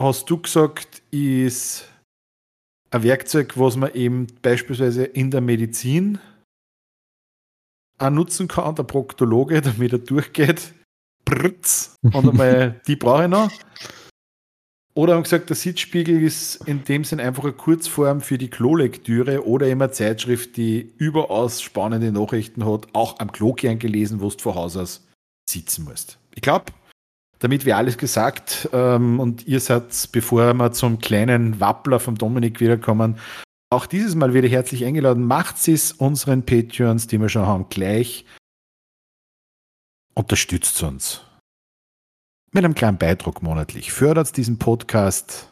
[0.00, 1.88] hast du gesagt, ist
[2.90, 6.18] ein Werkzeug, was man eben beispielsweise in der Medizin
[7.98, 10.72] auch nutzen kann, der Proktologe, damit er durchgeht.
[11.24, 13.50] Brrtz, und einmal, die brauche ich noch.
[14.94, 19.46] Oder haben gesagt, der Sitzspiegel ist in dem Sinn einfach eine Kurzform für die Klolektüre
[19.46, 24.28] oder immer eine Zeitschrift, die überaus spannende Nachrichten hat, auch am Klo gern gelesen, wo
[24.28, 25.06] du vor Haus aus
[25.48, 26.18] sitzen musst.
[26.34, 26.72] Ich glaube,
[27.40, 28.68] damit wäre alles gesagt.
[28.72, 33.18] Ähm, und ihr seid, bevor wir zum kleinen Wappler vom Dominik wiederkommen,
[33.70, 35.24] auch dieses Mal wieder herzlich eingeladen.
[35.24, 38.24] Macht es unseren Patreons, die wir schon haben, gleich.
[40.14, 41.22] Unterstützt uns.
[42.52, 43.92] Mit einem kleinen Beitrag monatlich.
[43.92, 45.50] Fördert diesen Podcast.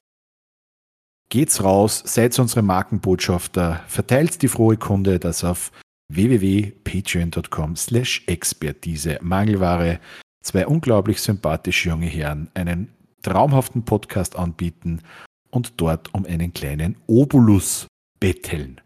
[1.30, 5.70] Geht's raus, seid unsere Markenbotschafter, verteilt die frohe Kunde, dass auf
[6.10, 10.00] www.patreon.com slash Expertise Mangelware
[10.42, 12.92] zwei unglaublich sympathische junge Herren einen
[13.22, 15.02] traumhaften Podcast anbieten
[15.50, 17.86] und dort um einen kleinen Obolus
[18.20, 18.80] betteln.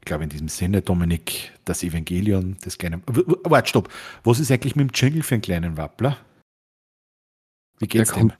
[0.00, 3.02] Ich glaube, in diesem Sinne, Dominik, das Evangelion des kleinen.
[3.06, 3.88] Warte, stopp.
[4.24, 6.18] Was ist eigentlich mit dem Jingle für einen kleinen Wappler?
[7.78, 8.32] Wie geht's der dem?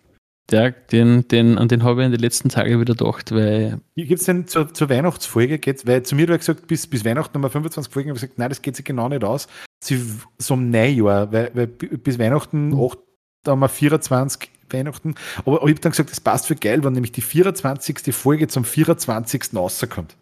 [0.50, 3.80] Der, den, den, an den habe ich in den letzten Tagen wieder gedacht, weil.
[3.94, 5.58] Gibt es denn zur, zur Weihnachtsfolge?
[5.58, 8.08] Geht's, weil zu mir hat gesagt, bis, bis Weihnachten haben wir 25 Folgen.
[8.08, 9.48] Ich habe gesagt, nein, das geht sich genau nicht aus.
[9.82, 10.02] Sie,
[10.38, 12.84] so um Neujahr, weil, weil bis Weihnachten, mhm.
[12.84, 12.98] 8,
[13.44, 15.14] da haben wir 24 Weihnachten.
[15.38, 18.14] Aber ich habe dann gesagt, das passt für geil, wenn nämlich die 24.
[18.14, 19.54] Folge zum 24.
[19.54, 20.16] rauskommt.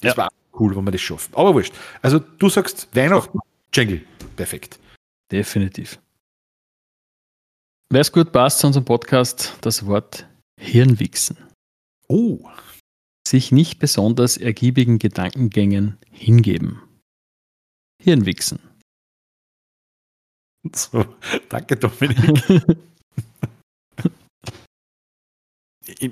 [0.00, 0.16] Das ja.
[0.18, 0.28] war
[0.58, 1.34] cool, wenn wir das schaffen.
[1.34, 1.74] Aber wurscht.
[2.02, 3.38] Also du sagst Weihnachten,
[3.72, 4.02] Jingle.
[4.36, 4.78] Perfekt.
[5.32, 5.98] Definitiv.
[7.88, 10.26] Wer es gut passt zu unserem Podcast, das Wort
[10.60, 11.36] Hirnwichsen.
[12.08, 12.40] Oh.
[13.26, 16.82] Sich nicht besonders ergiebigen Gedankengängen hingeben.
[18.02, 18.58] Hirnwichsen.
[20.74, 21.04] So,
[21.48, 22.42] danke Dominik.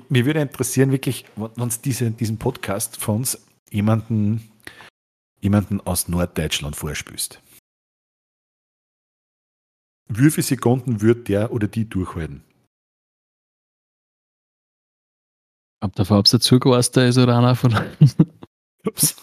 [0.07, 3.37] Mir würde interessieren, wirklich, wenn uns diese, diesen Podcast von uns
[3.69, 4.49] jemanden,
[5.41, 7.41] jemanden aus Norddeutschland vorspüßt.
[10.07, 12.43] Wie viele Sekunden wird der oder die durchhalten?
[15.81, 17.75] Ob der Farbser ist oder einer von.
[18.87, 19.15] Ups.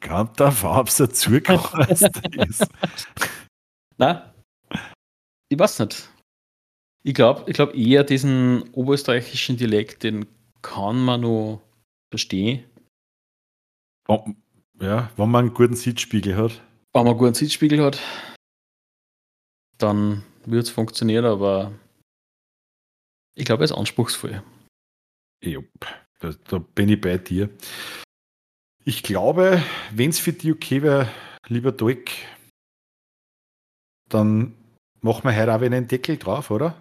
[0.00, 2.66] Kann der Farbser Zugewasster ist?
[3.98, 4.22] Nein.
[5.48, 6.10] Ich weiß nicht.
[7.02, 10.26] Ich glaube ich glaub eher diesen oberösterreichischen Dialekt, den
[10.62, 11.60] kann man nur
[12.10, 12.64] verstehen.
[14.80, 16.60] Ja, wenn man einen guten Sitzspiegel hat.
[16.92, 18.00] Wenn man einen guten Sitzspiegel hat,
[19.82, 21.72] dann wird es funktionieren, aber
[23.34, 24.42] ich glaube, er ist anspruchsvoll.
[25.42, 25.60] Ja,
[26.18, 27.50] da, da, bin ich bei dir.
[28.84, 29.62] Ich glaube,
[29.92, 31.08] wenn es für dich okay wäre,
[31.48, 32.10] lieber Dolk,
[34.08, 34.54] dann
[35.00, 36.76] machen wir heute auch wieder einen Deckel drauf, oder?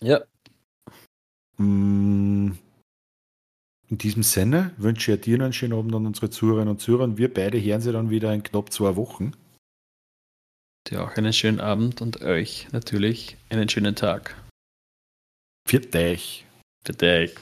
[0.00, 0.24] Ja.
[1.58, 2.52] Mm,
[3.88, 7.16] in diesem Sinne wünsche ich dir einen schönen Abend an unsere Zuhörerinnen und Zuhörer.
[7.16, 9.32] Wir beide hören sie dann wieder in knapp zwei Wochen.
[10.88, 14.36] Dir auch einen schönen Abend und euch natürlich einen schönen Tag.
[15.68, 16.46] Für dich.
[16.84, 17.34] Für dich.